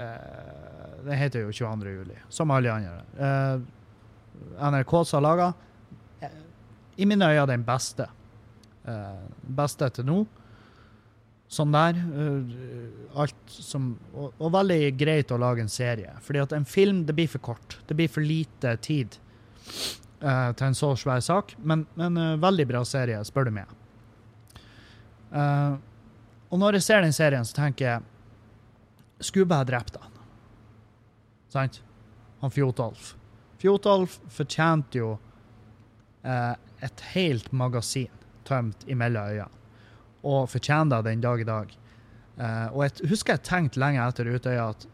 uh, 0.00 0.94
den 1.04 1.18
heter 1.20 1.44
jo 1.44 1.52
22. 1.52 1.92
juli, 1.92 2.16
som 2.32 2.50
alle 2.54 2.72
andre. 2.72 3.04
Uh, 3.18 3.60
NRK 4.72 4.96
som 5.04 5.20
har 5.20 5.26
laga, 5.28 5.52
i 6.96 7.06
mine 7.06 7.28
øyne 7.28 7.46
den 7.50 7.64
beste. 7.66 8.06
Eh, 8.84 9.20
beste 9.56 9.88
til 9.96 10.06
nå. 10.06 10.18
Sånn 11.50 11.74
der. 11.74 11.98
eh, 11.98 13.18
alt 13.20 13.36
som 13.46 13.92
og, 14.14 14.32
og 14.38 14.52
veldig 14.54 14.94
greit 14.98 15.32
å 15.32 15.38
lage 15.38 15.62
en 15.62 15.70
serie. 15.70 16.14
Fordi 16.24 16.42
at 16.42 16.54
en 16.56 16.64
film, 16.64 17.04
det 17.06 17.14
blir 17.16 17.30
for 17.30 17.42
kort. 17.52 17.78
Det 17.86 17.96
blir 17.98 18.10
for 18.10 18.24
lite 18.24 18.76
tid 18.82 19.18
uh, 20.24 20.50
til 20.52 20.66
en 20.66 20.78
så 20.78 20.94
svær 20.98 21.22
sak. 21.24 21.54
Men, 21.62 21.86
men 21.94 22.18
uh, 22.18 22.34
veldig 22.42 22.66
bra 22.72 22.82
serie, 22.88 23.20
spør 23.24 23.50
du 23.50 23.54
meg. 23.60 23.70
Uh, 25.34 25.76
og 26.50 26.60
når 26.62 26.78
jeg 26.78 26.88
ser 26.88 27.04
den 27.04 27.14
serien, 27.14 27.46
så 27.46 27.56
tenker 27.56 27.88
jeg 27.88 28.10
Skulle 29.24 29.48
bare 29.48 29.66
drept 29.66 29.96
han. 29.96 30.16
Sant? 31.48 31.78
Han 32.42 32.52
Fjotolf. 32.52 33.14
Fjotolf 33.62 34.18
fortjente 34.28 34.98
jo 34.98 35.14
et 36.24 37.02
helt 37.14 37.50
magasin 37.52 38.10
tømt 38.48 38.84
imellom 38.90 39.30
øynene. 39.30 39.63
Og 40.24 40.48
fortjener 40.50 41.02
det 41.02 41.12
den 41.12 41.24
dag 41.24 41.40
i 41.40 41.48
dag. 41.48 41.72
Uh, 42.34 42.68
og 42.72 42.80
jeg 42.86 43.10
husker 43.12 43.36
jeg 43.36 43.46
tenkte 43.46 43.80
lenge 43.82 44.02
etter 44.02 44.26
Utøya 44.32 44.70
at 44.72 44.86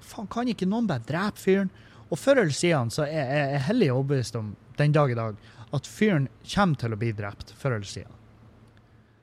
faen, 0.00 0.28
kan 0.30 0.48
ikke 0.48 0.68
noen 0.68 0.88
bare 0.88 1.04
drepe 1.04 1.42
fyren? 1.42 1.72
Og 2.08 2.16
før 2.16 2.44
eller 2.44 2.56
siden 2.56 2.92
så 2.94 3.04
er 3.04 3.28
jeg 3.28 3.64
hellig 3.66 3.90
overbevist 3.92 4.38
om 4.38 4.54
den 4.78 4.94
dag 4.94 5.12
i 5.12 5.18
dag 5.18 5.36
at 5.76 5.88
fyren 5.90 6.30
kommer 6.48 6.80
til 6.80 6.94
å 6.94 7.00
bli 7.00 7.10
drept 7.12 7.52
før 7.58 7.76
eller 7.76 7.90
siden. 7.90 8.14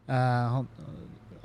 Uh, 0.06 0.60
han, 0.60 0.68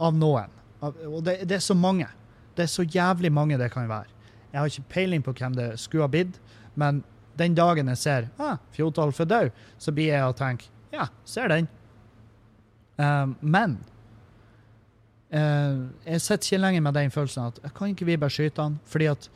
av 0.00 0.16
noen. 0.16 0.58
Av, 0.84 0.96
og 1.08 1.22
det, 1.24 1.38
det 1.48 1.56
er 1.56 1.64
så 1.64 1.76
mange. 1.76 2.08
Det 2.56 2.66
er 2.66 2.72
så 2.72 2.84
jævlig 2.84 3.30
mange 3.32 3.56
det 3.60 3.70
kan 3.72 3.88
være. 3.88 4.12
Jeg 4.50 4.58
har 4.58 4.72
ikke 4.72 4.92
peiling 4.92 5.24
på 5.24 5.32
hvem 5.38 5.56
det 5.56 5.70
skulle 5.80 6.04
ha 6.04 6.12
blitt, 6.12 6.36
men 6.80 7.00
den 7.38 7.54
dagen 7.56 7.88
jeg 7.92 8.00
ser 8.00 8.26
ah, 8.42 8.58
Fjotolf 8.74 9.20
er 9.22 9.28
død, 9.30 9.50
så 9.80 9.94
blir 9.96 10.10
jeg 10.10 10.26
og 10.26 10.36
tenker 10.36 10.68
ja, 10.90 11.06
ser 11.24 11.48
den. 11.52 11.68
Uh, 12.98 13.30
men 13.40 13.78
eh, 15.30 15.76
jeg 16.06 16.22
sitter 16.24 16.46
ikke 16.46 16.62
lenger 16.64 16.84
med 16.86 16.96
den 16.96 17.12
følelsen 17.14 17.50
at 17.50 17.74
kan 17.76 17.92
ikke 17.92 18.08
vi 18.08 18.18
bare 18.20 18.34
skyte 18.34 18.62
han? 18.62 18.78
Fordi 18.86 19.10
at 19.10 19.28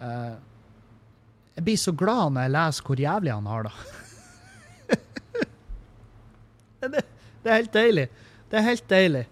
uh, 0.00 0.34
Jeg 1.56 1.64
blir 1.64 1.78
så 1.78 1.92
glad 1.92 2.34
når 2.34 2.46
jeg 2.46 2.54
leser 2.56 2.88
hvor 2.88 3.00
jævlig 3.00 3.32
han 3.32 3.46
har 3.46 3.68
da. 3.68 3.72
det. 6.94 7.04
Det 7.44 7.50
er 7.52 7.60
helt 7.60 7.74
deilig. 7.74 8.08
Det 8.50 8.58
er 8.58 8.68
helt 8.68 8.88
deilig 8.90 9.24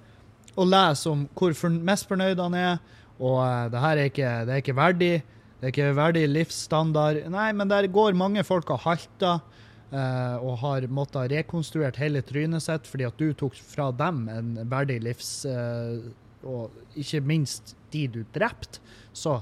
å 0.54 0.64
lese 0.68 1.10
om 1.10 1.26
hvor 1.34 1.54
for, 1.56 1.72
mest 1.72 2.08
fornøyd 2.08 2.40
han 2.40 2.54
er, 2.54 2.78
og 3.18 3.38
uh, 3.40 3.68
det 3.72 3.82
her 3.82 3.96
er 3.96 4.10
ikke, 4.10 4.32
det 4.46 4.54
er 4.54 4.62
ikke 4.64 4.76
verdig. 4.76 5.14
Det 5.58 5.68
er 5.68 5.72
ikke 5.74 5.94
verdig 5.94 6.24
livsstandard. 6.28 7.20
Nei, 7.30 7.48
men 7.54 7.70
der 7.70 7.86
går 7.86 8.16
mange 8.18 8.42
folk 8.42 8.70
og 8.74 8.82
halter 8.82 9.40
og 10.40 10.58
har 10.62 10.86
måttet 10.88 11.32
rekonstruert 11.34 11.98
hele 12.00 12.22
trynet 12.24 12.64
sitt 12.64 12.86
fordi 12.88 13.04
at 13.04 13.18
du 13.20 13.32
tok 13.36 13.58
fra 13.60 13.90
dem 13.92 14.26
en 14.32 14.54
verdig 14.70 15.00
livs... 15.04 15.44
eh, 15.44 16.10
og 16.42 16.72
ikke 16.98 17.20
minst 17.22 17.76
de 17.92 18.06
du 18.10 18.24
drepte. 18.34 18.80
Så 19.14 19.36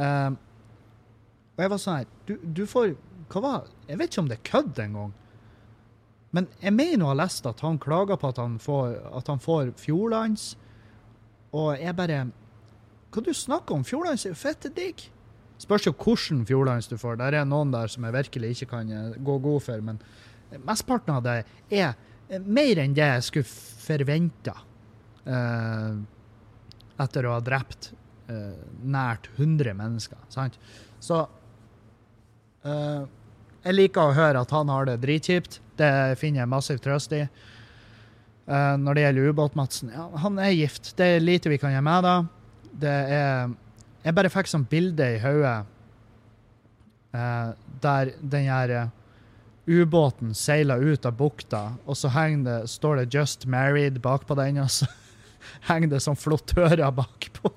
eh, 0.00 0.30
Og 0.32 1.60
jeg 1.60 1.72
var 1.72 1.80
sånn 1.82 1.98
her 1.98 2.06
du, 2.24 2.38
du 2.40 2.62
får 2.64 2.94
Hva 3.28 3.42
var 3.44 3.66
Jeg 3.90 3.98
vet 4.00 4.08
ikke 4.12 4.22
om 4.22 4.30
det 4.30 4.38
er 4.38 4.46
kødd 4.48 4.80
engang. 4.86 5.12
Men 6.32 6.48
jeg 6.62 6.72
mener 6.72 7.04
å 7.04 7.10
ha 7.10 7.18
lest 7.20 7.46
at 7.48 7.60
han 7.64 7.76
klager 7.82 8.16
på 8.20 8.30
at 8.30 8.40
han 8.40 8.56
får, 8.62 8.96
at 9.20 9.28
han 9.30 9.42
får 9.42 9.74
Fjordlands. 9.80 10.54
Og 11.56 11.76
jeg 11.80 11.96
bare 11.98 12.22
Hva 13.12 13.22
du 13.24 13.32
snakker 13.34 13.76
om? 13.76 13.84
Fjordlands 13.84 14.26
er 14.26 14.34
jo 14.34 14.40
fette 14.40 14.72
digg. 14.72 15.06
Spørs 15.62 15.86
jo 15.88 15.94
hvordan 15.96 16.44
Fjordlands 16.48 16.88
du 16.90 16.96
får. 17.00 17.16
Der 17.20 17.38
er 17.38 17.48
noen 17.48 17.72
der 17.72 17.88
som 17.92 18.04
jeg 18.04 18.16
virkelig 18.16 18.52
ikke 18.54 18.70
kan 18.74 18.92
eh, 18.92 19.16
gå 19.24 19.38
god 19.44 19.62
for. 19.64 19.84
Men 19.84 20.00
mesteparten 20.66 21.14
av 21.16 21.24
det 21.24 21.36
er 21.72 21.94
eh, 22.28 22.42
mer 22.42 22.82
enn 22.82 22.96
det 22.96 23.06
jeg 23.06 23.26
skulle 23.30 23.48
forventa 23.86 24.56
eh, 25.24 25.96
etter 27.02 27.28
å 27.28 27.36
ha 27.36 27.42
drept 27.44 27.90
eh, 28.28 28.56
nært 28.84 29.30
100 29.36 29.76
mennesker. 29.78 30.20
Sant? 30.32 30.58
Så 31.00 31.22
eh, 32.64 33.02
jeg 33.66 33.78
liker 33.80 34.10
å 34.10 34.16
høre 34.16 34.44
at 34.44 34.54
han 34.54 34.70
har 34.72 34.88
det 34.88 35.00
dritkjipt. 35.02 35.60
Det 35.76 35.92
finner 36.20 36.44
jeg 36.44 36.52
massiv 36.52 36.80
trøst 36.84 37.16
i. 37.16 37.24
Eh, 38.46 38.72
når 38.78 38.94
det 38.94 39.06
gjelder 39.06 39.32
Ubåt-Madsen, 39.32 39.92
ja, 39.96 40.06
han 40.22 40.38
er 40.38 40.54
gift. 40.54 40.92
Det 40.98 41.16
er 41.16 41.24
lite 41.24 41.50
vi 41.50 41.58
kan 41.58 41.74
gjøre 41.74 41.88
med 41.88 42.06
det. 42.06 42.18
Det 42.86 42.98
er 43.16 43.56
Jeg 44.06 44.14
bare 44.14 44.30
fikk 44.30 44.46
sånn 44.46 44.68
bilde 44.70 45.06
i 45.16 45.18
hodet 45.18 45.66
eh, 47.10 47.48
der 47.82 48.12
den 48.22 48.46
her 48.46 48.70
eh, 48.70 48.92
ubåten 49.66 50.30
seiler 50.34 50.78
ut 50.78 51.08
av 51.08 51.16
bukta, 51.18 51.72
og 51.86 51.98
så 51.98 52.08
det, 52.44 52.68
står 52.70 52.96
det 52.96 53.10
'Just 53.10 53.46
Married' 53.46 53.98
bakpå 53.98 54.36
den, 54.38 54.58
og 54.62 54.70
så 54.70 54.86
henger 55.68 55.88
det 55.88 56.00
sånn 56.04 56.16
flottører 56.16 56.90
bakpå. 56.94 57.50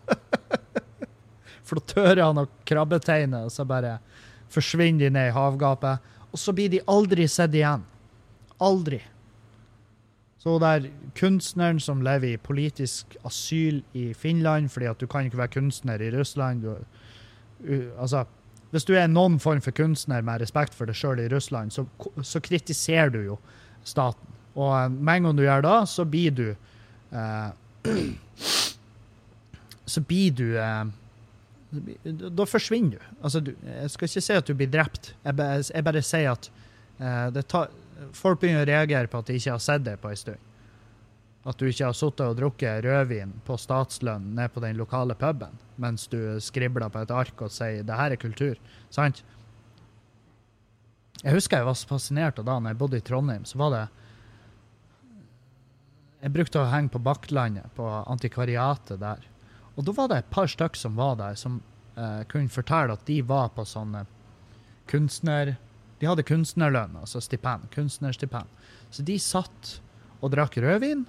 flottørene 1.70 2.48
og 2.48 2.50
krabbeteinet, 2.66 3.46
og 3.46 3.52
så 3.52 3.66
bare 3.66 4.00
forsvinner 4.50 5.06
de 5.06 5.10
ned 5.14 5.30
i 5.30 5.36
havgapet. 5.38 6.02
Og 6.34 6.40
så 6.40 6.54
blir 6.54 6.70
de 6.70 6.82
aldri 6.90 7.28
sett 7.30 7.54
igjen. 7.54 7.86
Aldri. 8.58 9.04
Så 10.40 10.56
der 10.60 10.88
kunstneren 11.20 11.82
som 11.84 12.02
lever 12.02 12.34
i 12.34 12.40
politisk 12.40 13.18
asyl 13.28 13.82
i 13.94 14.14
Finland, 14.16 14.70
fordi 14.72 14.88
at 14.88 15.00
du 15.00 15.08
kan 15.08 15.28
ikke 15.28 15.38
være 15.38 15.56
kunstner 15.58 16.02
i 16.02 16.12
Russland 16.16 16.64
du, 16.64 16.76
uh, 17.68 17.88
Altså, 18.00 18.24
hvis 18.72 18.86
du 18.86 18.94
er 18.96 19.08
noen 19.08 19.40
form 19.40 19.60
for 19.62 19.76
kunstner 19.76 20.22
med 20.22 20.40
respekt 20.42 20.78
for 20.78 20.88
deg 20.88 20.96
sjøl 20.96 21.20
i 21.20 21.28
Russland, 21.32 21.74
så, 21.74 21.84
så, 22.22 22.40
kritiserer 22.40 23.10
du 23.10 23.20
jo 23.26 23.38
staten. 23.84 24.36
Og 24.56 24.72
eh, 24.78 24.90
med 24.92 25.16
en 25.16 25.28
gang 25.28 25.38
du 25.38 25.44
gjør 25.44 25.66
det, 25.66 25.76
så 25.90 26.06
blir 26.06 26.32
du 26.38 26.46
uh, 27.14 27.50
Så 29.86 30.02
blir 30.06 30.32
du 30.38 30.46
eh, 30.58 30.86
Da 32.38 32.46
forsvinner 32.46 32.98
du. 32.98 33.10
Altså, 33.24 33.40
du, 33.40 33.56
jeg 33.66 33.90
skal 33.90 34.10
ikke 34.10 34.22
si 34.22 34.38
at 34.38 34.48
du 34.48 34.54
blir 34.54 34.70
drept. 34.70 35.16
Jeg, 35.26 35.36
jeg 35.74 35.86
bare 35.86 36.06
sier 36.06 36.32
at 36.32 36.52
det 37.34 37.46
tar 37.48 37.70
folk 38.16 38.42
begynner 38.42 38.66
å 38.66 38.70
reagere 38.70 39.10
på 39.12 39.20
at 39.22 39.30
de 39.30 39.40
ikke 39.40 39.56
har 39.56 39.64
sett 39.64 39.84
deg 39.86 40.00
på 40.02 40.12
en 40.12 40.20
stund. 40.20 40.46
At 41.48 41.60
du 41.60 41.70
ikke 41.70 41.88
har 41.88 41.96
sittet 41.96 42.26
og 42.26 42.38
drukket 42.38 42.84
rødvin 42.84 43.32
på 43.48 43.58
statslønn 43.58 44.34
ned 44.36 44.52
på 44.54 44.64
den 44.64 44.80
lokale 44.80 45.16
puben 45.20 45.56
mens 45.80 46.10
du 46.12 46.20
skribler 46.44 46.92
på 46.92 47.00
et 47.06 47.12
ark 47.16 47.42
og 47.42 47.52
sier 47.56 47.84
'det 47.84 47.96
her 47.96 48.12
er 48.12 48.20
kultur'. 48.20 48.60
Sant? 48.90 49.24
Jeg 51.24 51.34
husker 51.34 51.58
jeg 51.58 51.66
var 51.66 51.74
så 51.74 51.88
fascinert 51.88 52.40
av 52.40 52.46
da 52.46 52.60
når 52.60 52.70
jeg 52.70 52.78
bodde 52.78 52.98
i 52.98 53.02
Trondheim. 53.02 53.46
så 53.46 53.58
var 53.58 53.72
det 53.72 53.88
Jeg 56.22 56.34
brukte 56.34 56.60
å 56.60 56.70
henge 56.70 56.90
på 56.90 57.00
Bakklandet, 57.00 57.74
på 57.76 57.86
antikvariatet 58.08 59.00
der. 59.00 59.24
Og 59.78 59.86
da 59.86 59.92
var 59.92 60.08
det 60.08 60.18
et 60.18 60.30
par 60.30 60.48
stykker 60.48 60.76
som 60.76 60.96
var 60.96 61.16
der, 61.16 61.36
som 61.36 61.62
eh, 61.96 62.24
kunne 62.28 62.50
fortelle 62.50 62.92
at 62.92 63.06
de 63.06 63.22
var 63.22 63.50
på 63.56 63.64
sånne 63.64 64.06
kunstner 64.86 65.56
de 66.00 66.08
hadde 66.08 66.26
kunstnerlønn, 66.28 66.96
altså 67.02 67.22
stipend, 67.24 67.68
kunstnerstipend. 67.74 68.48
Så 68.90 69.04
de 69.06 69.18
satt 69.22 69.80
og 70.20 70.32
drakk 70.34 70.58
rødvin 70.64 71.06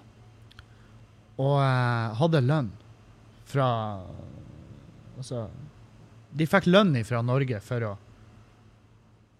og 1.40 1.56
eh, 1.62 2.18
hadde 2.20 2.44
lønn 2.44 2.70
fra 3.50 3.70
Altså 5.20 5.48
De 6.32 6.46
fikk 6.48 6.68
lønn 6.70 6.94
fra 7.04 7.20
Norge 7.26 7.58
for 7.64 7.84
å 7.84 7.90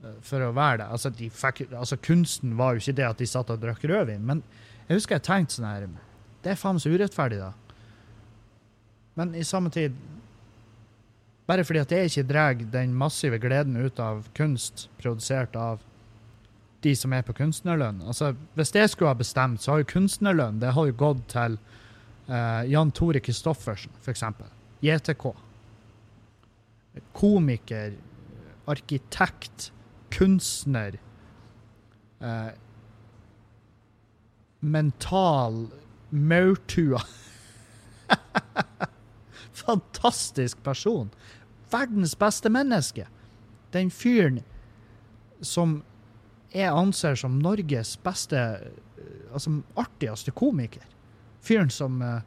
eh, 0.05 0.17
for 0.27 0.45
å 0.45 0.51
være 0.57 0.83
det. 0.83 0.89
Altså, 0.93 1.13
de 1.15 1.31
fikk, 1.33 1.63
altså, 1.71 1.99
kunsten 2.03 2.57
var 2.59 2.75
jo 2.75 2.83
ikke 2.85 2.97
det 2.99 3.07
at 3.07 3.23
de 3.23 3.29
satt 3.31 3.53
og 3.53 3.63
drakk 3.63 3.85
rødvin, 3.89 4.25
men 4.27 4.43
jeg 4.89 4.99
husker 4.99 5.19
jeg 5.19 5.27
tenkte 5.29 5.57
sånn 5.57 5.69
her 5.69 5.87
Det 6.43 6.53
er 6.53 6.59
faen 6.59 6.81
så 6.83 6.91
urettferdig, 6.91 7.39
da. 7.39 7.53
Men 9.21 9.35
i 9.37 9.45
samme 9.45 9.71
tid 9.71 9.97
bare 11.51 11.65
fordi 11.67 11.81
at 11.83 11.93
jeg 11.95 12.11
ikke 12.11 12.29
drar 12.31 12.59
den 12.73 12.93
massive 12.95 13.41
gleden 13.43 13.75
ut 13.81 13.99
av 13.99 14.29
kunst 14.39 14.87
produsert 15.01 15.57
av 15.59 15.81
de 16.85 16.93
som 16.97 17.13
er 17.13 17.25
på 17.27 17.35
kunstnerlønn. 17.37 18.01
Altså, 18.07 18.35
Hvis 18.55 18.73
det 18.77 18.87
skulle 18.91 19.11
ha 19.11 19.19
bestemt, 19.19 19.63
så 19.63 19.75
har 19.75 19.83
jo 19.83 19.91
kunstnerlønn 19.91 20.61
det 20.63 20.75
har 20.77 20.89
jo 20.89 20.97
gått 20.97 21.27
til 21.33 21.59
uh, 22.31 22.63
Jan 22.71 22.93
Tore 22.95 23.21
Christoffersen, 23.21 23.93
f.eks. 24.01 24.25
JTK. 24.81 25.27
Komiker, 27.17 27.99
arkitekt, 28.71 29.71
kunstner. 30.15 30.97
Uh, 32.23 32.53
mental 34.61 35.67
maurtua. 36.11 37.03
Fantastisk 39.61 40.63
person 40.65 41.11
verdens 41.73 42.17
beste 42.19 42.51
menneske. 42.53 43.07
Den 43.75 43.91
fyren 43.91 44.41
som 45.41 45.81
jeg 46.51 46.71
anser 46.75 47.15
som 47.19 47.39
Norges 47.39 47.95
beste, 48.03 48.39
eh, 48.99 49.33
altså 49.33 49.61
artigste 49.79 50.35
komiker. 50.35 50.85
Fyren 51.41 51.71
som 51.73 52.03
uh, 52.03 52.21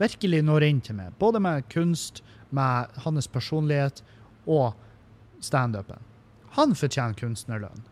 virkelig 0.00 0.40
når 0.42 0.64
inn 0.66 0.80
til 0.82 0.96
meg, 0.98 1.12
både 1.20 1.40
med 1.42 1.68
kunst, 1.70 2.22
med 2.50 2.96
hans 3.04 3.28
personlighet 3.30 4.02
og 4.46 4.74
standupen. 5.44 6.00
Han 6.56 6.74
fortjener 6.74 7.14
kunstnerlønn. 7.18 7.84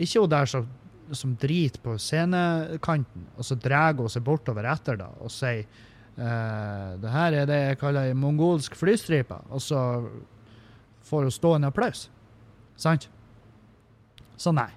Ikke 0.00 0.24
hun 0.24 0.32
der 0.32 0.48
som, 0.50 0.66
som 1.12 1.36
driter 1.38 1.82
på 1.84 1.94
scenekanten, 2.00 3.28
og 3.36 3.46
så 3.46 3.58
drar 3.60 3.94
hun 3.98 4.10
seg 4.10 4.24
bortover 4.26 4.66
etter 4.72 4.98
det 4.98 5.10
og 5.20 5.30
sier 5.34 5.68
Uh, 6.18 6.96
det 7.00 7.12
her 7.12 7.36
er 7.42 7.46
det 7.48 7.58
jeg 7.60 7.78
kaller 7.80 8.10
ei 8.10 8.16
mongolsk 8.18 8.76
flystripe, 8.76 9.36
og 9.50 9.62
så 9.62 9.80
får 11.06 11.26
hun 11.26 11.34
stående 11.34 11.70
applaus. 11.70 12.08
Sant? 12.76 13.08
Så 14.36 14.52
nei. 14.56 14.70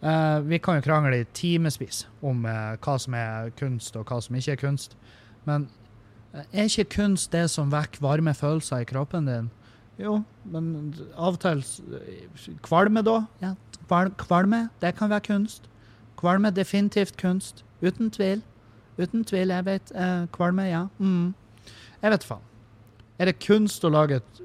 Uh, 0.00 0.40
vi 0.48 0.58
kan 0.58 0.78
jo 0.78 0.86
krangle 0.86 1.20
i 1.20 1.28
timevis 1.36 2.06
om 2.24 2.46
uh, 2.48 2.76
hva 2.80 2.96
som 2.98 3.14
er 3.14 3.52
kunst, 3.58 3.96
og 3.96 4.08
hva 4.08 4.20
som 4.24 4.38
ikke 4.38 4.56
er 4.56 4.62
kunst. 4.62 4.96
Men 5.44 5.68
er 6.32 6.68
ikke 6.68 6.88
kunst 6.96 7.32
det 7.32 7.48
som 7.50 7.72
vekker 7.72 8.02
varme 8.02 8.34
følelser 8.34 8.84
i 8.84 8.88
kroppen 8.88 9.26
din? 9.26 9.50
Jo, 10.00 10.22
men 10.48 10.94
av 11.12 11.36
og 11.36 11.40
til 11.42 12.56
Kvalme, 12.64 13.02
da? 13.04 13.24
Ja, 13.42 13.54
kvalme, 14.16 14.68
det 14.80 14.94
kan 14.96 15.10
være 15.10 15.26
kunst. 15.26 15.66
Kvalme, 16.16 16.50
definitivt 16.50 17.16
kunst. 17.20 17.64
Uten 17.82 18.10
tvil. 18.10 18.42
Uten 19.00 19.24
tvil. 19.24 19.52
Jeg 19.54 19.66
vet. 19.66 19.92
Eh, 19.96 20.26
kvalme, 20.34 20.68
ja. 20.68 20.84
Mm. 21.00 21.32
Jeg 22.00 22.14
vet 22.14 22.26
faen. 22.28 22.46
Er 23.20 23.28
det 23.28 23.40
kunst 23.44 23.84
å 23.84 23.90
lage 23.92 24.20
et, 24.20 24.40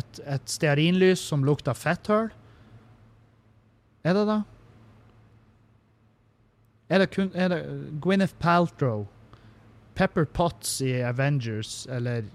et, 0.00 0.20
et 0.28 0.50
stearinlys 0.52 1.22
som 1.30 1.44
lukter 1.46 1.76
fetthull? 1.76 2.28
Er 4.06 4.16
det 4.16 4.24
da? 4.28 4.40
Er 6.92 7.02
det, 7.02 7.10
kun, 7.14 7.30
er 7.34 7.50
det 7.50 7.60
Gwyneth 8.04 8.36
Paltrow? 8.38 9.06
Pepper 9.96 10.26
Potts 10.28 10.82
i 10.84 10.92
Avengers, 11.02 11.86
eller 11.90 12.26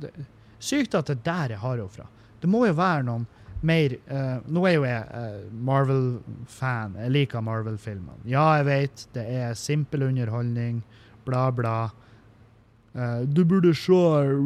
det, 0.00 0.12
Sykt 0.58 0.94
at 0.94 1.10
det 1.10 1.20
der 1.26 1.54
jeg 1.54 1.62
har 1.62 1.78
henne 1.78 1.90
fra. 1.90 2.06
Det 2.42 2.48
må 2.50 2.64
jo 2.66 2.74
være 2.78 3.04
noen 3.06 3.26
mer 3.66 3.94
uh, 4.10 4.38
Nå 4.46 4.64
er 4.68 4.74
jo 4.76 4.84
jeg 4.86 5.06
uh, 5.10 5.46
Marvel-fan. 5.68 6.96
Jeg 7.02 7.14
liker 7.14 7.44
Marvel-filmene. 7.44 8.20
Ja, 8.28 8.44
jeg 8.60 8.68
vet, 8.68 9.06
det 9.16 9.24
er 9.38 9.56
simpel 9.58 10.06
underholdning, 10.08 10.82
bla, 11.26 11.48
bla. 11.54 11.90
Uh, 12.94 13.22
du 13.26 13.44
burde 13.44 13.74
se 13.76 13.98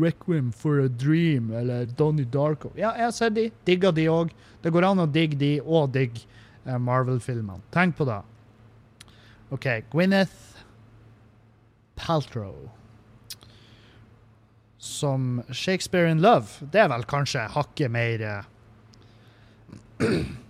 Requiem 0.03 0.53
for 0.53 0.81
a 0.83 0.89
Dream 0.89 1.53
eller 1.57 1.87
Donnie 1.99 2.29
Darko. 2.29 2.73
Ja, 2.77 2.95
jeg 2.97 3.09
har 3.11 3.17
sett 3.17 3.37
de. 3.39 3.49
Digger 3.69 3.93
de 3.97 4.09
òg. 4.13 4.33
Det 4.63 4.73
går 4.73 4.89
an 4.89 5.05
å 5.05 5.09
digge 5.11 5.39
de 5.41 5.57
og 5.63 5.93
digge 5.95 6.27
Marvel-filmene. 6.63 7.63
Tenk 7.75 7.97
på 7.99 8.07
det. 8.07 8.21
OK. 9.53 9.67
Gwyneth 9.91 10.63
Paltrow 11.99 12.71
som 14.83 15.43
Shakespeare 15.51 16.11
in 16.11 16.23
Love. 16.23 16.67
Det 16.73 16.81
er 16.83 16.89
vel 16.91 17.05
kanskje 17.07 17.45
hakket 17.55 17.91
mer 17.95 18.25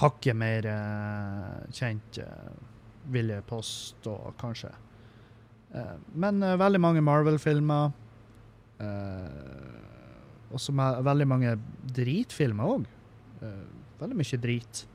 hakket 0.00 0.36
mer 0.36 0.66
uh, 0.68 1.62
kjent, 1.74 2.18
uh, 2.20 3.12
vil 3.12 3.30
jeg 3.32 3.44
påstå, 3.48 4.16
kanskje. 4.40 4.72
Uh, 5.74 5.96
men 6.14 6.40
veldig 6.40 6.80
mange 6.80 7.04
Marvel-filmer. 7.04 8.02
og 10.52 10.60
så 10.60 10.72
veldig 11.02 11.26
mange 11.26 11.54
dritfilmer 11.96 12.64
òg. 12.64 12.84
veldig 13.98 14.16
mye 14.16 14.38
drit. 14.38 14.86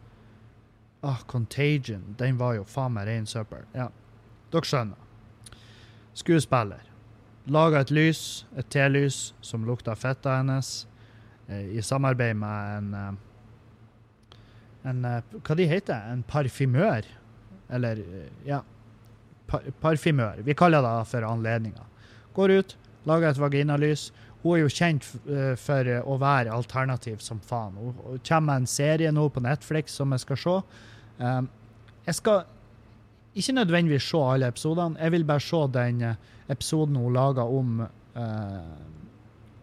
Ah, 1.02 1.18
Contagion. 1.26 2.16
Den 2.18 2.38
var 2.38 2.54
jo 2.56 2.64
faen 2.64 2.94
meg 2.94 3.08
rein 3.08 3.26
søppel. 3.26 3.66
Ja, 3.74 3.88
dere 4.54 4.70
skjønner. 4.70 4.98
Skuespiller. 6.14 6.86
Laga 7.50 7.82
et 7.82 7.92
lys, 7.92 8.46
et 8.56 8.70
telys, 8.70 9.34
som 9.42 9.66
lukta 9.66 9.96
fetta 9.96 10.38
hennes, 10.38 10.86
i 11.50 11.82
samarbeid 11.82 12.38
med 12.38 12.78
en 12.78 13.18
en 14.88 15.06
eh, 15.06 15.22
Hva 15.42 15.58
de 15.58 15.68
heter 15.70 16.12
En 16.12 16.24
parfymør? 16.28 17.08
Eller 17.72 18.02
eh, 18.02 18.30
ja. 18.48 18.62
Par, 19.48 19.66
parfymør. 19.84 20.42
Vi 20.48 20.56
kaller 20.58 20.84
det 20.86 20.96
for 21.12 21.28
anledninga. 21.28 21.86
Går 22.36 22.54
ut, 22.60 22.76
lager 23.10 23.32
et 23.32 23.42
vaginalys. 23.42 24.10
Hun 24.42 24.56
er 24.56 24.64
jo 24.64 24.72
kjent 24.74 25.08
eh, 25.28 25.54
for 25.60 25.92
å 26.02 26.18
være 26.22 26.54
alternativ 26.56 27.22
som 27.24 27.42
faen. 27.46 27.78
Hun 27.78 28.22
kommer 28.28 28.48
med 28.48 28.64
en 28.64 28.72
serie 28.72 29.12
nå 29.14 29.28
på 29.30 29.44
Netflix 29.44 29.98
som 30.00 30.16
jeg 30.16 30.24
skal 30.26 30.42
se. 30.44 30.58
Um, 31.22 31.50
jeg 32.08 32.18
skal 32.18 32.46
ikke 33.38 33.54
nødvendigvis 33.60 34.08
se 34.10 34.22
alle 34.34 34.50
episodene. 34.50 35.00
Jeg 35.00 35.14
vil 35.14 35.28
bare 35.28 35.44
se 35.46 35.60
den 35.76 36.06
episoden 36.52 36.98
hun 37.00 37.14
laga 37.16 37.46
om 37.48 37.84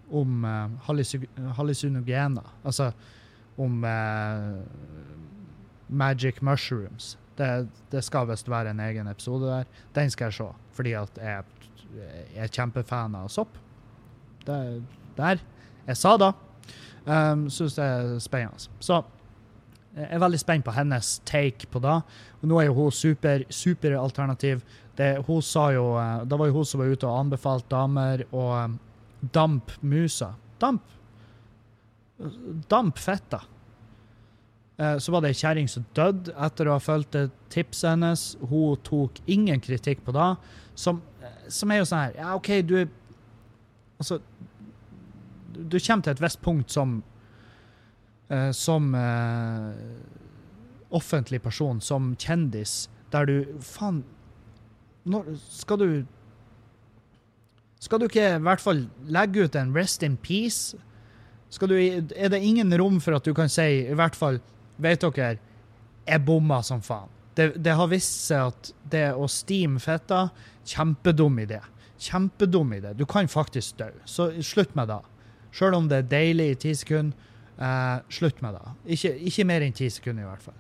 om 0.08 0.44
hallusinogener. 0.86 2.46
Altså 2.64 2.92
om 3.58 3.84
eh, 3.84 4.58
magic 5.88 6.42
mushrooms. 6.42 7.16
Det, 7.38 7.68
det 7.92 8.02
skal 8.04 8.26
visst 8.28 8.48
være 8.50 8.70
en 8.74 8.80
egen 8.80 9.08
episode 9.08 9.46
der. 9.46 9.68
Den 9.94 10.10
skal 10.10 10.30
jeg 10.30 10.38
se, 10.40 10.48
fordi 10.74 10.94
at 10.98 11.20
jeg, 11.22 11.44
jeg 11.94 12.42
er 12.44 12.52
kjempefan 12.52 13.14
av 13.18 13.28
sopp. 13.32 13.58
Det, 14.46 14.82
der. 15.16 15.42
Jeg 15.86 15.96
sa 15.96 16.16
det. 16.20 16.32
Um, 17.06 17.46
Syns 17.50 17.78
det 17.78 17.84
er 17.84 18.18
spennende. 18.20 18.68
Så 18.80 19.02
jeg 19.96 20.10
er 20.10 20.20
veldig 20.22 20.40
spent 20.40 20.66
på 20.66 20.74
hennes 20.76 21.14
take 21.26 21.70
på 21.72 21.80
det. 21.82 21.96
Nå 22.42 22.58
er 22.60 22.68
jo 22.68 22.76
hun 22.76 22.92
super, 22.94 23.46
superalternativ. 23.50 24.60
Hun 25.26 25.42
sa 25.42 25.70
jo, 25.70 25.92
eh, 25.98 26.24
det 26.26 26.38
var 26.38 26.50
jo 26.50 26.58
hun 26.58 26.66
som 26.66 26.80
var 26.82 26.90
ute 26.90 27.06
og 27.06 27.20
anbefalte 27.20 27.70
damer 27.70 28.24
å 28.34 28.44
dampe 28.58 29.32
damp 29.32 29.72
musa. 29.82 30.32
Damp 30.58 30.82
Damp 32.68 32.98
fetta. 32.98 33.44
Eh, 34.78 34.98
Så 34.98 35.12
var 35.12 35.20
det 35.20 35.32
ei 35.32 35.38
kjerring 35.38 35.68
som 35.68 35.86
døde 35.94 36.32
etter 36.38 36.68
å 36.68 36.76
ha 36.76 36.82
fulgt 36.82 37.16
tipset 37.50 37.90
hennes. 37.90 38.36
Hun 38.40 38.78
tok 38.86 39.18
ingen 39.26 39.60
kritikk 39.60 40.04
på 40.06 40.14
det. 40.14 40.36
Som, 40.78 41.02
eh, 41.22 41.48
som 41.48 41.70
er 41.70 41.80
jo 41.80 41.88
sånn 41.90 42.04
her 42.04 42.12
Ja, 42.16 42.34
OK, 42.36 42.62
du 42.62 42.76
er 42.82 42.88
Altså 43.98 44.20
Du 45.52 45.78
kommer 45.80 46.02
til 46.04 46.12
et 46.12 46.20
visst 46.22 46.40
punkt 46.40 46.70
som 46.70 47.02
eh, 48.30 48.52
Som 48.52 48.94
uh, 48.94 49.74
offentlig 50.94 51.42
person, 51.42 51.80
som 51.80 52.14
kjendis, 52.16 52.88
der 53.10 53.26
du 53.26 53.58
Faen 53.60 54.04
når, 55.04 55.34
Skal 55.50 55.78
du 55.78 56.06
Skal 57.80 57.98
du 57.98 58.06
ikke 58.06 58.36
i 58.36 58.38
hvert 58.38 58.62
fall 58.62 58.86
legge 59.08 59.48
ut 59.48 59.56
en 59.56 59.74
Rest 59.74 60.02
in 60.02 60.16
peace? 60.16 60.76
Du, 61.58 61.74
er 61.74 62.28
det 62.28 62.42
ingen 62.44 62.70
rom 62.78 63.00
for 63.00 63.16
at 63.16 63.24
du 63.24 63.34
kan 63.34 63.48
si 63.48 63.88
i 63.88 63.94
hvert 63.96 64.14
fall 64.14 64.38
Vet 64.78 65.02
dere, 65.02 65.38
jeg 66.08 66.24
bomma 66.24 66.60
som 66.64 66.82
faen. 66.84 67.10
Det, 67.38 67.52
det 67.62 67.74
har 67.78 67.90
vist 67.90 68.24
seg 68.26 68.50
at 68.50 68.70
det 68.90 69.04
å 69.14 69.28
steame 69.30 69.78
fetta, 69.82 70.28
kjempedum 70.66 71.36
idé. 71.42 71.60
Kjempedum 72.02 72.72
idé. 72.74 72.94
Du 72.98 73.04
kan 73.06 73.28
faktisk 73.30 73.78
dø. 73.78 73.90
Så 74.08 74.30
slutt 74.42 74.74
med 74.78 74.90
det. 74.90 74.98
Sjøl 75.54 75.76
om 75.78 75.86
det 75.90 76.02
er 76.02 76.08
deilig 76.10 76.48
i 76.50 76.56
ti 76.64 76.72
sekunder, 76.76 77.28
eh, 77.58 77.98
slutt 78.14 78.42
med 78.42 78.58
det. 78.58 78.74
Ikke, 78.96 79.12
ikke 79.30 79.46
mer 79.48 79.66
enn 79.66 79.76
ti 79.76 79.90
sekunder, 79.90 80.26
i 80.26 80.30
hvert 80.30 80.48
fall. 80.48 80.58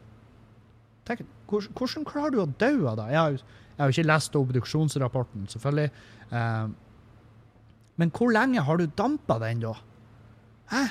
Tenk, 1.08 1.24
hvordan, 1.48 2.06
klarer 2.06 2.34
du 2.34 2.42
å 2.42 2.50
dø 2.60 2.72
av 2.90 2.98
det? 3.00 3.08
Jeg 3.14 3.18
har, 3.18 3.40
jeg 3.40 3.82
har 3.82 3.90
jo 3.90 3.96
ikke 3.96 4.10
lest 4.10 4.38
obduksjonsrapporten, 4.38 5.48
selvfølgelig. 5.54 5.90
Eh, 6.30 6.70
men 7.98 8.14
hvor 8.14 8.32
lenge 8.34 8.62
har 8.62 8.78
du 8.78 8.86
dampa 8.86 9.38
den, 9.42 9.62
da? 9.66 9.74
Hæ? 10.70 10.86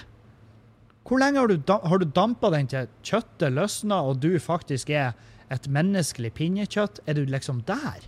Hvor 1.08 1.22
lenge 1.22 1.40
har 1.40 1.48
du, 1.48 1.58
har 1.68 2.02
du 2.02 2.06
dampa 2.06 2.52
den 2.52 2.68
til 2.68 2.90
kjøttet 3.06 3.54
løsner, 3.56 4.10
og 4.12 4.20
du 4.20 4.34
faktisk 4.44 4.90
er 4.92 5.16
et 5.54 5.68
menneskelig 5.72 6.34
pinnekjøtt? 6.36 7.00
Er 7.08 7.16
du 7.16 7.24
liksom 7.26 7.62
der? 7.68 8.04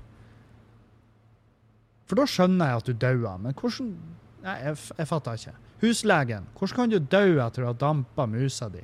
For 2.09 2.19
da 2.19 2.25
skjønner 2.27 2.71
jeg 2.71 2.81
at 2.81 2.89
du 2.89 2.97
dauer, 3.05 3.37
men 3.39 3.55
hvordan 3.55 3.93
Nei, 4.39 4.53
jeg, 4.63 4.77
jeg 4.95 5.07
fatter 5.09 5.35
ikke. 5.35 5.51
Huslegen, 5.81 6.45
hvordan 6.55 6.75
kan 6.77 6.91
du 6.93 6.99
dø 7.11 7.23
etter 7.43 7.65
å 7.65 7.73
ha 7.73 7.75
dampa 7.75 8.23
musa 8.27 8.69
di? 8.71 8.81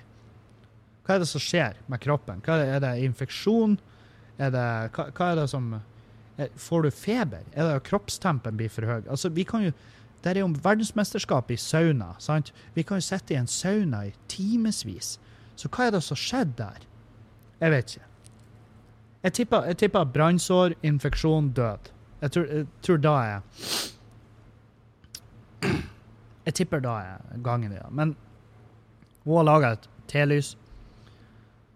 Hva 1.06 1.16
er 1.16 1.22
det 1.22 1.30
som 1.30 1.44
skjer 1.44 1.78
med 1.92 2.02
kroppen? 2.04 2.42
Er, 2.44 2.60
det, 2.60 2.70
er 2.76 2.82
det 2.84 2.94
infeksjon? 3.06 3.78
Er 4.36 4.52
det, 4.52 4.66
hva, 4.96 5.06
hva 5.16 5.30
er 5.32 5.40
det 5.40 5.46
som 5.52 5.70
er, 5.78 6.50
Får 6.60 6.84
du 6.84 6.90
feber? 6.92 7.46
Er 7.54 7.70
det 7.70 7.80
at 7.80 7.88
kroppstempen 7.88 8.58
blir 8.60 8.72
for 8.74 8.88
høy? 8.90 9.06
Altså, 9.08 9.32
vi 9.32 9.46
kan 9.48 9.64
jo 9.64 9.72
det 10.34 10.42
er 10.42 10.46
jo 10.46 10.56
verdensmesterskap 10.64 11.52
i 11.52 11.56
sauna. 11.56 12.16
sant? 12.20 12.54
Vi 12.74 12.82
kan 12.82 12.98
jo 12.98 13.02
sitte 13.02 13.34
i 13.34 13.38
en 13.38 13.48
sauna 13.48 14.06
i 14.08 14.14
timevis. 14.28 15.20
Så 15.56 15.70
hva 15.70 15.88
er 15.88 15.92
det 15.92 16.04
som 16.04 16.18
skjedde 16.18 16.58
der? 16.58 16.88
Jeg 17.60 17.72
vet 17.72 17.96
ikke. 17.96 18.08
Jeg 19.24 19.34
tipper, 19.34 19.74
tipper 19.74 20.04
brannsår, 20.04 20.74
infeksjon, 20.84 21.50
død. 21.50 21.92
Jeg 22.22 22.32
tror, 22.32 22.46
jeg 22.46 22.68
tror 22.82 22.98
da 22.98 23.10
er 23.10 23.42
Jeg 26.46 26.54
tipper 26.54 26.80
da 26.80 26.90
er 26.90 27.42
gangen 27.44 27.72
i 27.72 27.76
det. 27.76 27.92
Men 27.92 28.16
hun 29.24 29.38
har 29.38 29.44
laga 29.44 29.72
et 29.74 29.90
telys 30.08 30.58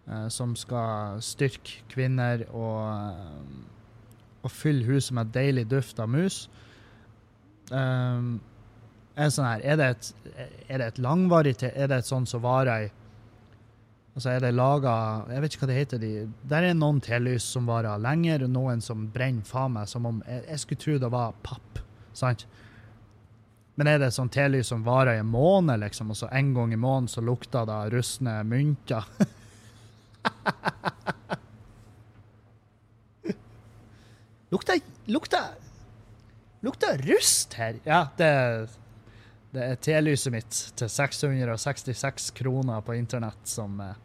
eh, 0.07 0.27
som 0.29 0.55
skal 0.55 1.21
styrke 1.21 1.81
kvinner 1.89 2.45
og, 2.49 2.85
eh, 2.85 4.43
og 4.43 4.51
fylle 4.51 4.85
huset 4.85 5.15
med 5.17 5.33
deilig 5.33 5.65
duft 5.71 5.99
av 5.99 6.09
mus. 6.09 6.49
Um, 7.69 8.39
er, 9.13 9.29
sånn 9.33 9.45
her, 9.45 9.61
er, 9.61 9.75
det 9.77 9.87
et, 9.93 10.07
er 10.69 10.81
det 10.81 10.87
et 10.87 11.01
langvarig 11.03 11.53
Er 11.69 11.89
det 11.91 11.99
et 11.99 12.07
sånn 12.07 12.25
som 12.29 12.41
varer 12.41 12.87
i 12.87 12.89
Altså 14.17 14.31
er 14.33 14.41
det 14.41 14.57
laga 14.57 14.93
Jeg 15.29 15.43
vet 15.43 15.53
ikke 15.53 15.63
hva 15.63 15.69
det 15.69 15.77
heter. 15.77 16.01
De, 16.01 16.11
der 16.49 16.65
er 16.67 16.73
noen 16.75 16.99
telys 17.03 17.45
som 17.45 17.69
varer 17.69 18.01
lenger, 18.01 18.47
noen 18.51 18.81
som 18.83 19.05
brenner 19.13 19.45
faen 19.47 19.75
meg 19.77 19.85
som 19.87 20.07
om 20.09 20.17
jeg, 20.25 20.41
jeg 20.49 20.59
skulle 20.63 20.83
tro 20.83 20.95
det 20.99 21.11
var 21.13 21.37
papp. 21.45 21.79
Sant? 22.17 22.41
Men 23.79 23.87
er 23.87 23.97
det 24.01 24.09
sånn 24.11 24.33
telys 24.33 24.67
som 24.73 24.81
varer 24.83 25.15
i 25.15 25.21
en 25.21 25.31
måned, 25.31 25.79
liksom, 25.79 26.11
og 26.11 26.17
så 26.19 26.27
en 26.35 26.49
gang 26.57 26.73
i 26.75 26.79
måneden 26.79 27.07
så 27.07 27.23
lukter 27.23 27.63
det 27.69 27.79
rustne 27.93 28.33
mynter? 28.43 29.03
lukter 34.51 34.81
Lukter 35.09 35.68
Lukter 36.61 36.97
rust 36.97 37.53
her. 37.53 37.79
Ja, 37.83 38.07
det, 38.17 38.67
det 39.51 39.63
er 39.63 39.79
telyset 39.79 40.33
mitt 40.33 40.57
til 40.75 40.91
666 40.91 42.31
kroner 42.35 42.81
på 42.83 42.97
internett 42.99 43.47
som 43.47 43.79
eh, 43.79 43.95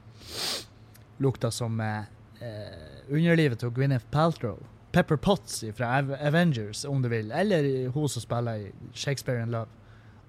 lukter 1.19 1.51
som 1.51 1.81
eh, 1.83 2.07
eh, 2.39 3.01
underlivet 3.09 3.59
til 3.59 3.75
Gwyneth 3.75 4.07
Paltrow. 4.15 4.61
Pepper 4.95 5.19
Potts 5.19 5.65
fra 5.75 5.97
Avengers, 5.99 6.85
om 6.85 7.03
du 7.03 7.09
vil. 7.11 7.33
Eller 7.35 7.89
hun 7.91 8.09
som 8.09 8.23
spiller 8.23 8.69
i 8.69 8.71
Shakespeare 8.95 9.43
in 9.43 9.51
Love. 9.51 9.67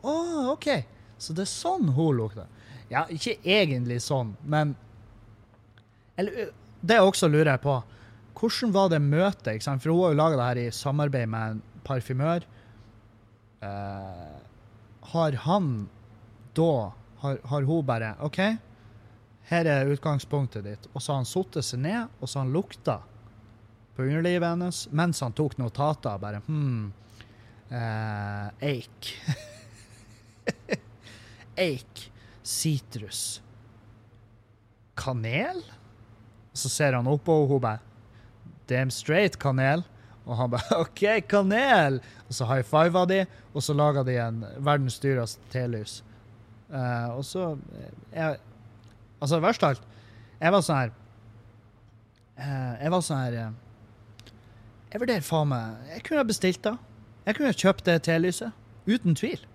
Å, 0.02 0.16
OK. 0.56 0.70
Så 1.22 1.38
det 1.38 1.46
er 1.46 1.52
sånn 1.52 1.92
hun 1.94 2.18
lukter. 2.18 2.50
Ja, 2.90 3.06
ikke 3.10 3.38
egentlig 3.42 4.00
sånn, 4.06 4.36
men 4.46 4.76
Eller 6.18 6.52
det 6.86 7.00
også 7.02 7.28
lurer 7.28 7.56
jeg 7.56 7.64
på. 7.64 7.80
Hvordan 8.40 8.74
var 8.76 8.92
det 8.92 9.02
møtet? 9.04 9.64
For 9.64 9.92
hun 9.92 10.02
har 10.04 10.14
jo 10.14 10.20
laga 10.20 10.38
det 10.38 10.46
her 10.50 10.60
i 10.62 10.76
samarbeid 10.76 11.30
med 11.32 11.64
parfymør. 11.86 12.46
Eh, 13.66 14.38
har 15.16 15.40
han 15.46 15.70
da 16.56 16.94
har, 17.22 17.40
har 17.44 17.66
hun 17.68 17.86
bare 17.86 18.14
OK, 18.26 18.40
her 19.50 19.70
er 19.70 19.92
utgangspunktet 19.94 20.66
ditt. 20.66 20.88
Og 20.94 21.02
så 21.02 21.14
har 21.14 21.22
han 21.24 21.30
satt 21.30 21.60
seg 21.64 21.84
ned, 21.86 22.14
og 22.20 22.30
så 22.30 22.40
har 22.40 22.48
han 22.48 22.56
lukta 22.56 23.00
på 23.96 24.04
underlivet 24.04 24.50
hennes 24.50 24.86
mens 24.92 25.22
han 25.24 25.36
tok 25.36 25.58
notater. 25.62 26.20
Bare 26.22 26.42
hm 26.48 26.92
eh, 27.70 28.70
Eik. 28.74 29.14
Eik. 31.68 32.12
Sitrus. 32.46 33.42
Kanel? 34.96 35.64
Så 36.54 36.70
ser 36.70 36.94
han 36.94 37.08
opp, 37.10 37.28
og 37.30 37.50
hun 37.50 37.64
bare 37.64 37.82
Damn 38.66 38.90
straight 38.90 39.38
kanel. 39.38 39.84
Og 40.26 40.38
han 40.40 40.52
bare 40.54 40.80
OK, 40.84 41.04
kanel! 41.30 42.02
Og 42.26 42.38
så 42.38 42.48
high 42.50 42.66
fiva 42.66 43.06
de, 43.10 43.22
og 43.54 43.64
så 43.64 43.76
laga 43.78 44.04
de 44.06 44.18
en 44.22 44.44
verdens 44.58 44.98
dyreste 45.02 45.42
telys. 45.54 46.00
Uh, 46.66 47.18
og 47.20 47.26
så 47.26 47.52
eh, 47.78 47.92
jeg, 48.10 48.38
Altså, 49.22 49.38
verst 49.40 49.64
av 49.64 49.76
alt 49.76 49.84
Jeg 50.42 50.54
var 50.56 50.64
sånn 50.66 50.80
her 50.80 50.90
uh, 52.42 52.74
Jeg 52.82 52.90
var 52.90 53.04
sånn 53.06 53.22
her 53.22 53.36
uh, 53.38 54.32
Jeg 54.90 55.04
vurderer 55.04 55.28
faen 55.28 55.52
meg 55.52 55.92
Jeg 55.92 56.02
kunne 56.08 56.24
ha 56.24 56.28
bestilt 56.32 56.64
det. 56.66 56.74
Jeg 57.28 57.38
kunne 57.38 57.52
ha 57.52 57.58
kjøpt 57.62 57.86
det 57.86 58.00
telyset. 58.10 58.58
Uten 58.90 59.14
tvil. 59.18 59.46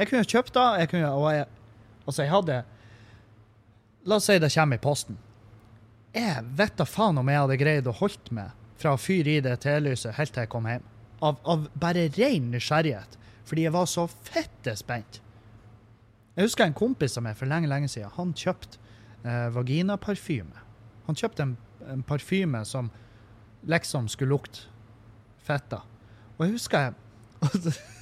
Jeg 0.00 0.08
kunne 0.08 0.24
ha 0.24 0.30
kjøpt 0.32 0.56
det, 0.56 0.66
jeg 0.80 0.90
kunne, 0.94 1.12
og 1.12 1.28
jeg 1.36 1.46
Altså, 2.08 2.22
jeg 2.22 2.32
hadde 2.32 2.58
La 4.08 4.16
oss 4.16 4.28
si 4.30 4.38
det 4.40 4.48
kommer 4.54 4.80
i 4.80 4.80
posten. 4.80 5.18
Jeg 6.16 6.40
vet 6.56 6.78
da 6.80 6.86
faen 6.88 7.20
om 7.20 7.28
jeg 7.28 7.42
hadde 7.42 7.60
greid 7.60 7.90
å 7.90 7.96
holdt 8.00 8.32
meg 8.32 8.56
fra 8.78 8.94
å 8.94 9.00
fyre 9.00 9.36
i 9.36 9.44
det 9.44 9.56
telyset 9.64 10.16
helt 10.18 10.34
til 10.34 10.44
jeg 10.44 10.52
kom 10.52 10.68
hjem. 10.70 10.84
Av, 11.24 11.38
av 11.50 11.66
bare 11.78 12.06
ren 12.14 12.50
nysgjerrighet. 12.52 13.18
Fordi 13.48 13.64
jeg 13.64 13.74
var 13.74 13.86
så 13.90 14.04
fette 14.06 14.74
spent. 14.78 15.20
Jeg 16.36 16.46
husker 16.46 16.68
en 16.68 16.76
kompis 16.76 17.16
av 17.18 17.24
meg 17.26 17.34
for 17.38 17.50
lenge, 17.50 17.70
lenge 17.70 17.88
siden. 17.90 18.12
Han 18.14 18.34
kjøpte 18.36 18.78
eh, 19.24 19.48
vaginaparfyme. 19.54 20.64
Han 21.08 21.18
kjøpte 21.18 21.42
en, 21.42 21.54
en 21.90 22.02
parfyme 22.06 22.60
som 22.68 22.90
liksom 23.66 24.06
skulle 24.12 24.36
lukte 24.36 24.68
fetta. 25.42 25.80
Og 26.36 26.46
jeg 26.46 26.54
husker 26.54 26.78
jeg 26.86 26.94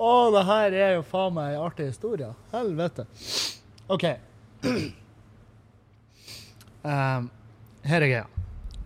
Å, 0.00 0.30
det 0.32 0.42
her 0.48 0.72
er 0.72 0.94
jo 0.94 1.02
faen 1.04 1.34
meg 1.36 1.52
ei 1.52 1.60
artig 1.60 1.90
historie. 1.90 2.30
Helvete. 2.54 3.04
OK. 3.92 4.04
Um, 6.80 7.28
her 7.86 8.04
er 8.04 8.10
greia. 8.10 8.26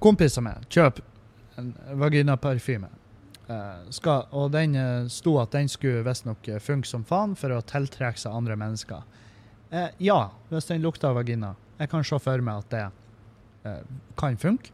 Kompiser 0.02 0.44
med, 0.44 0.66
kjøp 0.72 1.00
en 1.60 1.72
vaginaparfyme. 2.00 2.90
Uh, 3.44 3.84
og 4.32 4.52
den 4.54 4.76
uh, 4.78 5.08
sto 5.12 5.34
at 5.42 5.52
den 5.52 5.68
skulle 5.68 6.04
visstnok 6.06 6.46
uh, 6.48 6.60
funke 6.62 6.88
som 6.88 7.04
faen 7.04 7.34
for 7.36 7.52
å 7.52 7.60
tiltrekke 7.68 8.20
seg 8.20 8.32
andre 8.32 8.56
mennesker. 8.56 9.04
Uh, 9.68 9.90
ja, 10.00 10.30
hvis 10.48 10.70
den 10.70 10.84
lukter 10.84 11.12
vagina. 11.16 11.52
Jeg 11.76 11.90
kan 11.92 12.06
se 12.06 12.18
for 12.22 12.44
meg 12.46 12.62
at 12.62 12.70
det 12.74 12.84
kan 14.20 14.36
funke 14.36 14.70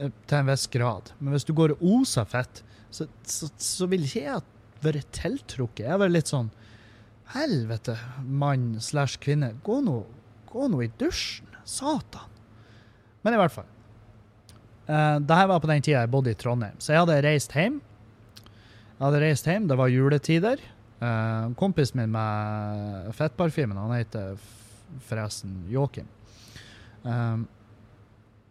til 0.00 0.36
en 0.38 0.48
viss 0.48 0.64
grad. 0.72 1.12
Men 1.20 1.34
hvis 1.34 1.44
du 1.46 1.52
går 1.54 1.74
og 1.74 1.82
oser 1.84 2.24
fett, 2.26 2.62
så, 2.90 3.04
så, 3.28 3.50
så 3.60 3.86
vil 3.92 4.06
ikke 4.08 4.24
jeg 4.24 4.40
være 4.82 5.04
tiltrukket. 5.14 5.84
Jeg 5.84 6.00
vil 6.02 6.16
litt 6.16 6.32
sånn 6.32 6.48
Helvete, 7.32 7.94
mann 8.24 8.74
slash 8.82 9.20
kvinne. 9.22 9.52
Gå 9.64 9.78
nå, 9.84 10.00
gå 10.50 10.66
nå 10.68 10.82
i 10.84 10.90
dusjen. 11.00 11.48
Satan. 11.68 12.31
Men 13.22 13.36
i 13.36 13.40
hvert 13.40 13.54
fall. 13.54 13.70
Uh, 14.88 15.18
Dette 15.22 15.46
var 15.48 15.62
på 15.62 15.70
den 15.70 15.82
tida 15.84 16.02
jeg 16.02 16.12
bodde 16.12 16.34
i 16.34 16.38
Trondheim. 16.38 16.78
Så 16.82 16.94
jeg 16.94 17.04
hadde 17.04 17.20
reist 17.24 17.54
hjem. 17.56 17.78
Jeg 18.42 19.02
hadde 19.04 19.22
reist 19.22 19.48
hjem, 19.48 19.68
Det 19.70 19.78
var 19.78 19.92
juletider. 19.92 20.62
Uh, 21.02 21.50
kompisen 21.58 22.02
min 22.02 22.12
med 22.14 23.10
fettparfymen, 23.18 23.78
han 23.78 23.96
heter 23.96 24.36
forresten 25.08 25.64
Joakim. 25.70 26.06
Um, 27.02 27.46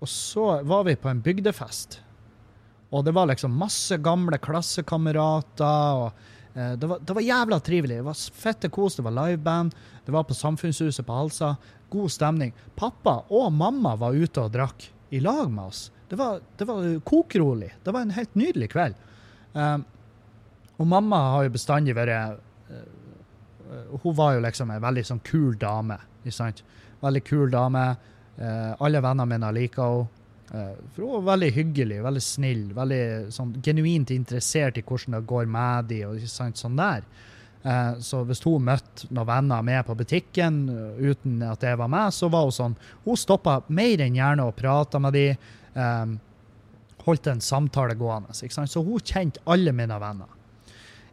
og 0.02 0.10
så 0.10 0.48
var 0.68 0.88
vi 0.88 0.98
på 1.00 1.12
en 1.12 1.22
bygdefest. 1.24 2.00
Og 2.92 3.06
det 3.08 3.14
var 3.16 3.30
liksom 3.30 3.54
masse 3.56 3.96
gamle 4.04 4.40
klassekamerater. 4.42 6.02
og 6.02 6.12
det, 6.54 6.88
var, 6.88 7.00
det, 7.00 7.14
var, 7.16 7.22
jævla 7.22 7.60
trivelig. 7.64 8.00
Det 8.02 8.08
var 8.08 8.24
fette 8.44 8.70
kos, 8.74 8.98
det 8.98 9.06
var 9.06 9.16
liveband. 9.16 9.76
Det 10.04 10.12
var 10.12 10.26
på 10.28 10.36
Samfunnshuset 10.36 11.06
på 11.08 11.16
Halsa 11.16 11.54
god 11.92 12.12
stemning. 12.12 12.54
Pappa 12.76 13.22
og 13.30 13.52
mamma 13.54 13.96
var 14.00 14.16
ute 14.16 14.46
og 14.46 14.54
drakk 14.54 14.88
i 15.12 15.20
lag 15.24 15.52
med 15.52 15.72
oss. 15.72 15.90
Det 16.10 16.18
var, 16.20 16.42
det 16.58 16.68
var 16.68 16.88
kokrolig. 17.08 17.72
Det 17.84 17.94
var 17.94 18.06
en 18.06 18.16
helt 18.16 18.36
nydelig 18.36 18.72
kveld. 18.74 18.96
Um, 19.54 19.84
og 20.80 20.88
mamma 20.88 21.20
har 21.36 21.46
jo 21.46 21.54
bestandig 21.54 21.94
vært 21.98 22.40
uh, 22.72 23.98
Hun 24.04 24.16
var 24.16 24.38
jo 24.38 24.44
liksom 24.44 24.72
en 24.72 24.84
veldig 24.84 25.04
sånn 25.08 25.22
kul 25.28 25.58
dame. 25.60 26.00
ikke 26.24 26.36
sant? 26.36 26.64
Veldig 27.04 27.24
kul 27.28 27.52
dame. 27.54 27.86
Uh, 28.40 28.74
alle 28.80 29.04
vennene 29.04 29.30
mine 29.30 29.54
liker 29.60 29.88
henne. 30.00 30.18
Uh, 30.52 30.76
for 30.92 31.06
hun 31.06 31.14
var 31.14 31.38
veldig 31.38 31.48
hyggelig, 31.56 32.02
veldig 32.04 32.22
snill, 32.26 32.64
veldig 32.76 33.04
sånn, 33.32 33.54
genuint 33.64 34.10
interessert 34.12 34.76
i 34.76 34.84
hvordan 34.84 35.16
det 35.16 35.22
går 35.30 35.46
med 35.48 35.88
dem. 35.88 36.10
og 36.12 36.58
sånn 36.60 36.76
der. 36.76 37.06
Eh, 37.64 37.94
så 38.02 38.24
hvis 38.26 38.42
hun 38.42 38.66
møtte 38.66 39.06
noen 39.14 39.28
venner 39.30 39.66
med 39.66 39.86
på 39.86 39.96
butikken 40.00 40.64
eh, 40.74 41.12
uten 41.12 41.44
at 41.46 41.62
det 41.62 41.76
var 41.78 41.92
meg, 41.92 42.10
så 42.16 42.30
var 42.34 42.48
hun 42.48 42.56
sånn 42.56 42.76
Hun 43.06 43.20
stoppa 43.20 43.60
mer 43.70 44.02
enn 44.02 44.18
gjerne 44.18 44.48
og 44.50 44.58
prata 44.58 45.02
med 45.02 45.18
de, 45.18 45.28
Um, 45.72 46.18
holdt 47.06 47.30
en 47.32 47.40
samtale 47.40 47.94
gående. 47.96 48.34
Så 48.36 48.82
hun 48.84 49.00
kjente 49.00 49.40
alle 49.48 49.72
mine 49.72 49.96
venner. 50.04 50.28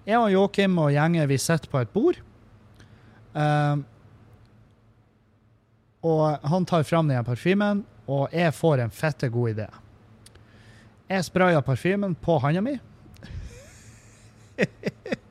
Jeg 0.03 0.19
og 0.19 0.33
Joakim 0.33 0.75
og 0.83 0.91
gjengen 0.91 1.29
vi 1.31 1.39
sitter 1.39 1.71
på 1.71 1.79
et 1.79 1.93
bord. 1.95 2.19
Og 6.11 6.49
han 6.51 6.67
tar 6.67 6.83
fram 6.91 7.07
den 7.07 7.23
parfymen, 7.23 7.85
og 8.11 8.35
jeg 8.35 8.51
får 8.59 8.83
en 8.83 8.91
fette 8.99 9.31
god 9.31 9.55
idé. 9.55 9.69
Jeg 11.07 11.25
sprayer 11.31 11.63
parfymen 11.63 12.19
på 12.19 12.41
handa 12.43 12.67
mi. 12.67 12.75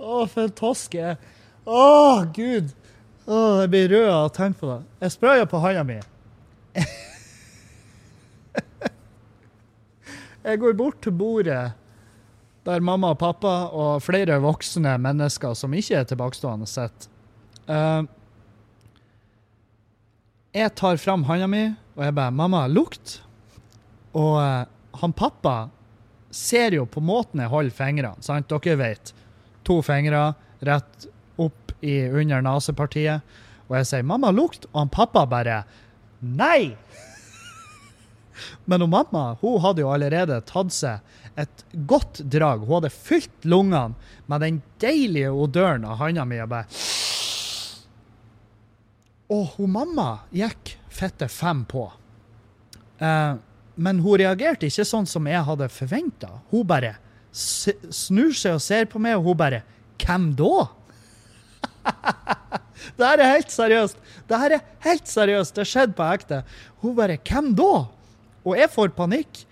Å, 0.00 0.26
for 0.26 0.46
en 0.46 0.54
toske. 0.56 1.16
Å, 1.68 2.24
gud. 2.34 2.72
Å, 3.28 3.60
jeg 3.60 3.68
blir 3.72 3.88
rød 3.92 4.08
av 4.08 4.24
å 4.30 4.32
tenke 4.32 4.58
på 4.62 4.66
det. 4.70 4.80
Jeg 5.04 5.10
sprayer 5.16 5.46
på 5.50 5.60
handa 5.60 5.84
mi. 5.84 5.98
jeg 10.46 10.60
går 10.62 10.74
bort 10.78 10.98
til 11.04 11.12
bordet 11.12 11.64
der 12.64 12.80
mamma 12.84 13.10
og 13.14 13.20
pappa 13.20 13.54
og 13.72 14.02
flere 14.04 14.38
voksne 14.42 14.98
mennesker 15.00 15.54
som 15.56 15.74
ikke 15.76 15.96
er 16.00 16.04
tilbakestående, 16.08 16.66
sitter. 16.68 17.08
Uh, 17.70 18.02
jeg 20.56 20.72
tar 20.80 20.96
fram 21.00 21.24
handa 21.28 21.46
mi, 21.48 21.64
og 21.96 22.04
jeg 22.04 22.14
bare 22.16 22.30
'Mamma, 22.34 22.66
lukt'. 22.68 23.20
Og 24.12 24.36
uh, 24.40 24.64
han 25.00 25.12
pappa 25.12 25.68
ser 26.30 26.74
jo 26.74 26.86
på 26.86 27.00
måten 27.02 27.40
jeg 27.40 27.50
holder 27.50 27.74
fingrene, 27.74 28.22
sant? 28.22 28.50
Dere 28.50 28.76
vet. 28.78 29.14
To 29.70 29.76
fingre 29.86 30.32
rett 30.66 31.06
opp 31.38 31.72
i 31.80 32.00
under 32.10 32.42
nesepartiet. 32.42 33.22
Og 33.70 33.76
jeg 33.78 33.86
sier 33.86 34.02
'mamma, 34.02 34.32
lukt', 34.34 34.66
og 34.72 34.78
han 34.80 34.88
pappa 34.88 35.26
bare 35.26 35.64
'nei'. 36.20 36.76
Men 38.66 38.80
hun 38.80 38.90
mamma 38.90 39.36
hun 39.40 39.60
hadde 39.60 39.84
jo 39.84 39.92
allerede 39.92 40.40
tatt 40.48 40.72
seg 40.72 40.98
et 41.38 41.64
godt 41.86 42.22
drag. 42.24 42.64
Hun 42.66 42.80
hadde 42.80 42.90
fylt 42.90 43.44
lungene 43.44 43.94
med 44.26 44.40
den 44.40 44.62
deilige 44.82 45.30
odøren 45.30 45.84
av 45.84 45.98
handa 45.98 46.24
mi. 46.24 46.40
Og 46.40 46.48
bare 46.48 46.66
Og 49.30 49.46
hun 49.56 49.70
mamma 49.70 50.18
gikk 50.32 50.78
fette 50.88 51.28
fem 51.28 51.64
på. 51.64 51.92
Eh, 52.98 53.34
men 53.74 54.00
hun 54.00 54.18
reagerte 54.18 54.66
ikke 54.66 54.84
sånn 54.84 55.06
som 55.06 55.26
jeg 55.26 55.44
hadde 55.46 55.68
forventa. 55.68 56.40
Hun 56.50 56.66
bare 56.66 56.96
snur 57.32 58.34
seg 58.36 58.56
og 58.56 58.64
ser 58.64 58.88
på 58.90 59.00
meg, 59.02 59.18
og 59.18 59.30
hun 59.30 59.38
bare 59.38 59.62
Hvem 60.00 60.30
da? 60.32 60.64
det 62.96 63.04
her 63.04 63.20
er 63.20 63.34
helt 63.34 63.52
seriøst. 63.52 63.98
Det 64.28 64.38
her 64.40 64.54
er 64.56 64.62
helt 64.86 65.10
seriøst. 65.10 65.54
Det 65.58 65.66
skjedde 65.68 65.92
på 65.98 66.06
ekte. 66.08 66.40
Hun 66.80 66.96
bare 66.96 67.18
Hvem 67.20 67.52
da? 67.58 67.84
Og 68.40 68.56
jeg 68.56 68.72
får 68.72 68.94
panikk. 68.96 69.42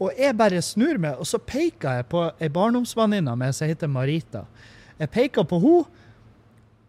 Og 0.00 0.16
jeg 0.16 0.32
bare 0.36 0.62
snur 0.64 0.96
meg, 0.96 1.18
og 1.20 1.28
så 1.28 1.36
peker 1.36 1.98
jeg 1.98 2.06
på 2.08 2.22
ei 2.40 2.48
barndomsvenninne 2.48 3.34
av 3.34 3.36
meg 3.36 3.52
som 3.52 3.68
heter 3.68 3.90
Marita. 3.92 4.46
Jeg 4.96 5.12
peker 5.12 5.44
på 5.44 5.58
henne, 5.60 5.84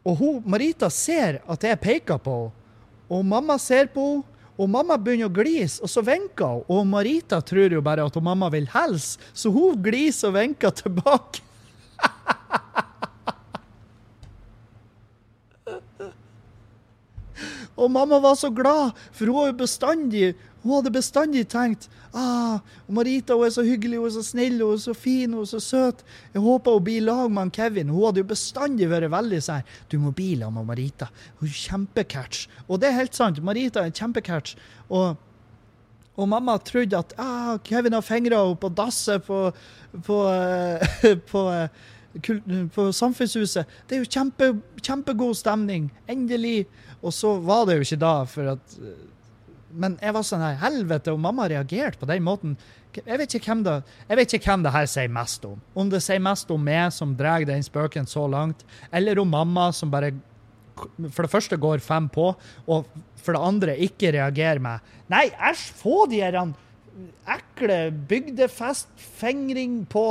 og 0.08 0.16
hun, 0.18 0.38
Marita 0.48 0.88
ser 0.90 1.42
at 1.44 1.68
jeg 1.68 1.80
peker 1.84 2.22
på 2.24 2.38
henne. 2.38 2.58
Og 3.12 3.26
mamma 3.28 3.58
ser 3.60 3.90
på 3.92 4.06
henne, 4.08 4.31
og 4.62 4.70
mamma 4.70 4.94
begynner 5.02 5.26
å 5.26 5.34
glise, 5.34 5.82
og 5.82 5.90
så 5.90 6.04
vinker 6.06 6.46
hun. 6.46 6.62
Og 6.70 6.86
Marita 6.86 7.42
tror 7.42 7.74
jo 7.74 7.82
bare 7.82 8.06
at 8.06 8.14
hun 8.18 8.24
mamma 8.28 8.50
vil 8.54 8.68
hilse, 8.70 9.18
så 9.34 9.50
hun 9.54 9.82
gliser 9.82 10.28
og 10.30 10.36
vinker 10.38 10.70
tilbake. 10.78 11.42
og 17.82 17.90
mamma 17.90 18.22
var 18.22 18.38
så 18.38 18.54
glad, 18.54 18.94
for 19.18 19.26
hun, 19.34 19.58
bestandig, 19.58 20.38
hun 20.62 20.76
hadde 20.76 20.92
bestandig 20.94 21.48
tenkt 21.50 21.88
ah, 22.14 22.60
Marita 22.92 23.34
hun 23.34 23.48
er 23.48 23.54
så 23.56 23.64
hyggelig, 23.66 23.98
hun 23.98 24.10
er 24.10 24.14
så 24.14 24.24
snill, 24.26 24.60
hun 24.62 24.76
er 24.76 24.84
så 24.84 24.94
fin 24.98 25.34
hun 25.34 25.42
er 25.42 25.50
så 25.50 25.62
søt. 25.64 26.04
Jeg 26.34 26.44
håper 26.44 26.78
hun 26.78 26.86
blir 26.86 27.06
lag 27.08 27.32
med 27.34 27.54
Kevin. 27.56 27.90
Hun 27.90 28.06
hadde 28.06 28.22
jo 28.22 28.30
bestandig 28.30 28.90
vært 28.92 29.12
veldig 29.12 29.42
sånn 29.42 29.66
Du 29.90 29.98
må 30.02 30.14
bli 30.16 30.36
lag 30.40 30.54
med 30.54 30.68
Marita. 30.70 31.10
Hun 31.40 31.50
er 31.50 31.58
kjempecatch. 31.64 32.48
Og 32.68 32.82
det 32.82 32.92
er 32.92 33.00
helt 33.00 33.18
sant. 33.18 33.42
Marita 33.44 33.86
er 33.86 33.96
kjempecatch. 33.96 34.58
Og, 34.90 35.16
og 36.16 36.30
mamma 36.30 36.60
trodde 36.62 37.00
at 37.00 37.16
ah, 37.18 37.56
Kevin 37.66 37.98
har 37.98 38.06
fingra 38.06 38.44
henne 38.44 38.60
på 38.62 38.70
dasset 38.76 39.26
på, 39.26 39.48
på, 40.06 40.20
på, 41.32 41.32
på 41.32 41.48
på 42.76 42.92
Samfunnshuset. 42.92 43.66
Det 43.88 43.96
er 43.96 44.02
jo 44.04 44.10
kjempe, 44.10 44.50
kjempegod 44.84 45.38
stemning. 45.40 45.90
Endelig. 46.12 46.66
Og 47.02 47.14
så 47.16 47.38
var 47.40 47.66
det 47.66 47.78
jo 47.80 47.86
ikke 47.88 48.02
da, 48.02 48.16
for 48.28 48.52
at 48.58 48.76
men 49.74 49.98
jeg 50.02 50.16
var 50.16 50.26
sånn 50.28 50.44
her, 50.44 50.58
helvete, 50.62 51.14
og 51.14 51.22
mamma 51.24 51.48
reagerte 51.52 52.00
på 52.02 52.10
den 52.10 52.26
måten. 52.26 52.56
Jeg 52.96 53.20
vet, 53.22 53.36
ikke 53.38 53.54
hvem 53.54 53.62
det, 53.68 53.76
jeg 54.10 54.20
vet 54.20 54.34
ikke 54.36 54.52
hvem 54.52 54.66
det 54.66 54.74
her 54.76 54.90
sier 54.92 55.14
mest 55.14 55.46
om. 55.48 55.62
Om 55.78 55.92
det 55.94 56.02
sier 56.04 56.24
mest 56.24 56.52
om 56.52 56.66
meg 56.66 56.92
som 56.96 57.16
drar 57.18 57.46
den 57.48 57.64
spøken 57.64 58.10
så 58.10 58.26
langt, 58.32 58.66
eller 58.92 59.22
om 59.22 59.32
mamma 59.32 59.70
som 59.76 59.94
bare 59.94 60.12
for 61.12 61.26
det 61.26 61.32
første 61.32 61.60
går 61.62 61.84
fem 61.84 62.08
på, 62.10 62.32
og 62.66 62.88
for 63.22 63.36
det 63.36 63.46
andre 63.46 63.78
ikke 63.86 64.14
reagerer 64.16 64.62
med 64.64 64.94
Nei, 65.12 65.28
æsj, 65.30 65.66
få 65.78 66.06
de 66.10 66.22
her 66.24 66.38
ekle 67.30 67.78
bygdefestfingring 68.10 69.86
på 69.92 70.06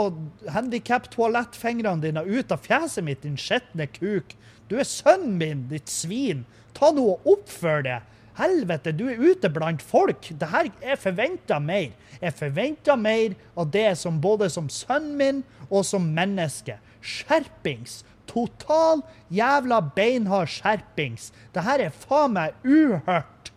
handikap-toalettfingrene 0.54 2.04
dine 2.04 2.24
ut 2.24 2.52
av 2.52 2.62
fjeset 2.64 3.04
mitt, 3.06 3.22
din 3.24 3.38
skitne 3.40 3.88
kuk. 3.90 4.34
Du 4.70 4.78
er 4.78 4.88
sønnen 4.88 5.36
min, 5.40 5.66
ditt 5.70 5.90
svin. 5.90 6.44
Ta 6.76 6.92
nå 6.94 7.06
og 7.16 7.28
oppfør 7.34 7.84
deg. 7.86 8.06
Helvete, 8.40 8.92
du 8.96 9.04
er 9.12 9.20
ute 9.20 9.50
blant 9.52 9.82
folk. 9.84 10.30
Det 10.40 10.48
her, 10.48 10.70
Jeg 10.80 10.98
forventa 10.98 11.58
mer. 11.60 11.90
Jeg 12.20 12.32
forventa 12.36 12.96
mer 12.96 13.34
av 13.56 13.70
det 13.70 13.98
som 13.98 14.20
både 14.20 14.48
som 14.50 14.68
sønnen 14.68 15.16
min 15.16 15.42
og 15.68 15.84
som 15.84 16.02
menneske. 16.02 16.78
Skjerpings! 17.00 18.04
Total 18.30 19.02
jævla 19.34 19.80
beinhard 19.94 20.48
skjerpings! 20.48 21.32
Det 21.52 21.64
her 21.66 21.82
er 21.88 21.90
faen 21.90 22.36
meg 22.36 22.54
uhørt! 22.64 23.52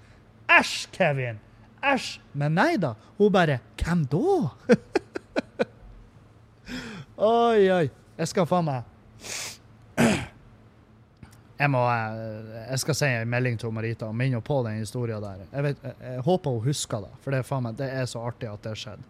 Æsj, 0.49 0.87
Kevin! 0.91 1.39
Æsj! 1.83 2.19
Men 2.33 2.55
nei 2.57 2.75
da. 2.81 2.95
Hun 3.17 3.31
bare 3.31 3.59
Hvem 3.79 4.05
da? 4.09 4.49
oi, 7.17 7.69
oi. 7.71 7.87
Jeg 8.17 8.27
skal 8.31 8.47
faen 8.49 8.67
meg 8.67 8.83
jeg 11.57 11.69
må 11.69 11.81
eh, 11.85 12.53
Jeg 12.71 12.81
skal 12.81 12.97
sende 12.97 13.23
en 13.23 13.33
melding 13.33 13.59
til 13.61 13.73
Marita 13.73 14.07
og 14.09 14.15
minne 14.17 14.39
henne 14.39 14.45
på 14.45 14.59
den 14.65 14.79
historien 14.81 15.21
der. 15.23 15.43
Jeg, 15.51 15.65
vet, 15.67 15.83
jeg, 15.91 16.23
håper 16.25 16.55
hun 16.55 16.65
husker 16.67 17.05
det, 17.05 17.11
for 17.23 17.35
det 17.35 17.43
meg, 17.65 17.75
det 17.79 17.89
er 17.93 18.07
så 18.09 18.23
artig 18.27 18.49
at 18.49 18.65
det 18.65 18.73
skjedde. 18.79 19.05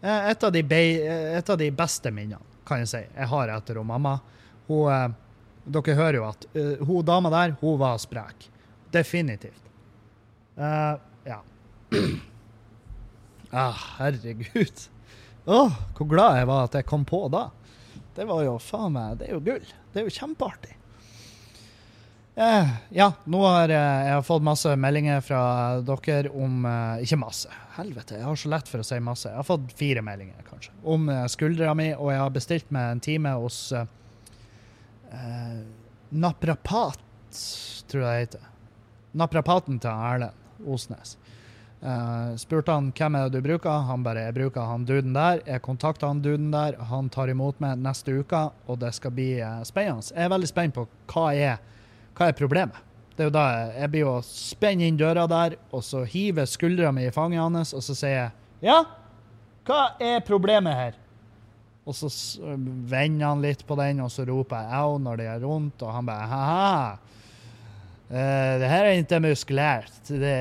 Eh, 0.00 0.30
Et 0.30 0.46
av, 0.46 0.52
de 0.54 0.62
be, 0.62 0.82
eh, 1.00 1.32
et 1.38 1.50
av 1.50 1.58
de 1.58 1.70
beste 1.74 2.14
minnene, 2.14 2.62
kan 2.66 2.84
jeg 2.84 2.92
si, 2.92 3.02
jeg 3.02 3.30
har 3.32 3.50
etter 3.56 3.80
hun 3.80 3.90
mamma. 3.90 4.20
Hun, 4.68 5.16
dere 5.66 5.94
hører 5.98 6.20
jo 6.20 6.26
at 6.28 6.44
hun 6.86 7.04
dama 7.04 7.32
der, 7.32 7.56
hun 7.60 7.78
var 7.80 7.98
sprek. 7.98 8.46
Definitivt. 8.94 9.66
Uh, 10.54 10.94
ja. 11.26 11.40
ah, 13.50 13.82
herregud. 13.98 14.86
Oh, 15.46 15.74
hvor 15.96 16.06
glad 16.06 16.38
jeg 16.38 16.48
var 16.50 16.68
at 16.68 16.76
jeg 16.78 16.86
kom 16.86 17.06
på 17.08 17.24
da. 17.32 17.48
Det 18.14 18.26
var 18.28 18.44
jo 18.44 18.58
faen 18.62 18.94
meg 18.94 19.18
Det 19.18 19.30
er 19.30 19.34
jo 19.34 19.42
gull. 19.46 19.72
Det 19.90 20.02
er 20.02 20.06
jo 20.06 20.14
kjempeartig. 20.14 20.76
Eh, 22.34 22.68
ja, 22.94 23.08
nå 23.24 23.40
har 23.42 23.72
jeg, 23.72 24.02
jeg 24.06 24.14
har 24.14 24.22
fått 24.22 24.44
masse 24.46 24.70
meldinger 24.78 25.22
fra 25.24 25.40
dere 25.82 26.30
om 26.30 26.62
eh, 26.68 27.02
Ikke 27.04 27.18
masse. 27.18 27.50
Helvete, 27.74 28.20
jeg 28.20 28.26
har 28.26 28.38
så 28.38 28.50
lett 28.52 28.68
for 28.70 28.82
å 28.82 28.86
si 28.86 28.98
masse. 29.02 29.28
Jeg 29.28 29.40
har 29.40 29.46
fått 29.46 29.72
fire 29.76 30.04
meldinger, 30.06 30.38
kanskje. 30.46 30.74
Om 30.84 31.08
eh, 31.10 31.24
skuldra 31.32 31.74
mi, 31.74 31.90
og 31.96 32.12
jeg 32.12 32.22
har 32.22 32.34
bestilt 32.34 32.70
meg 32.74 32.92
en 32.94 33.02
time 33.02 33.32
hos 33.42 33.58
eh, 33.74 33.88
eh, 35.10 35.58
naprapat, 36.10 37.02
tror 37.90 38.06
jeg 38.06 38.12
det 38.12 38.22
heter. 38.22 38.46
Naprapaten 39.18 39.80
til 39.82 39.90
Erlend 39.90 40.70
Osnes. 40.70 41.16
Uh, 41.80 42.36
spurte 42.36 42.74
han 42.76 42.90
hvem 42.92 43.14
er 43.16 43.30
det 43.30 43.40
du 43.40 43.46
bruker. 43.46 43.86
Han 43.88 44.02
bare 44.04 44.26
jeg 44.26 44.36
bruker 44.36 44.68
han 44.68 44.84
duden 44.84 45.14
der. 45.16 45.40
Jeg 45.48 45.64
kontakter 45.64 46.10
han 46.10 46.20
duden 46.20 46.50
der. 46.52 46.76
Han 46.90 47.08
tar 47.10 47.32
imot 47.32 47.58
meg 47.64 47.80
neste 47.80 48.12
uke, 48.20 48.42
og 48.68 48.82
det 48.82 48.92
skal 48.98 49.14
bli 49.16 49.30
spennende. 49.64 50.12
Jeg 50.12 50.28
er 50.28 50.34
veldig 50.34 50.50
spent 50.50 50.76
på 50.76 50.84
hva 51.10 51.30
er, 51.32 51.56
hva 52.20 52.28
er 52.28 52.36
problemet. 52.36 52.86
Det 53.16 53.24
er 53.24 53.28
jo 53.30 53.34
da 53.34 53.46
jeg, 53.72 53.90
blir 53.92 54.08
å 54.08 54.18
spenne 54.24 54.86
inn 54.86 54.98
døra 55.00 55.26
der, 55.28 55.56
og 55.72 55.82
så 55.84 56.04
hiver 56.08 56.48
skuldra 56.48 56.92
mi 56.92 57.06
i 57.08 57.12
fanget 57.14 57.40
hans, 57.40 57.72
og 57.76 57.84
så 57.84 57.96
sier 57.96 58.16
jeg 58.16 58.30
ja, 58.60 58.82
hva 59.64 59.94
er 60.04 60.20
problemet 60.24 60.76
her? 60.76 60.98
Og 61.88 61.96
så 61.96 62.10
vender 62.90 63.24
han 63.24 63.40
litt 63.40 63.64
på 63.66 63.76
den, 63.80 64.02
og 64.04 64.10
så 64.12 64.26
roper 64.28 64.66
jeg 64.66 64.82
au 64.82 64.98
når 65.00 65.16
det 65.16 65.28
gjør 65.30 65.46
vondt, 65.48 65.84
og 65.86 65.94
han 65.96 66.10
bare 66.10 66.26
ha-ha. 66.30 66.82
Uh, 68.10 68.58
det 68.58 68.68
her 68.68 68.88
er 68.88 68.98
ikke 68.98 69.20
muskulært. 69.22 70.00
Det, 70.08 70.34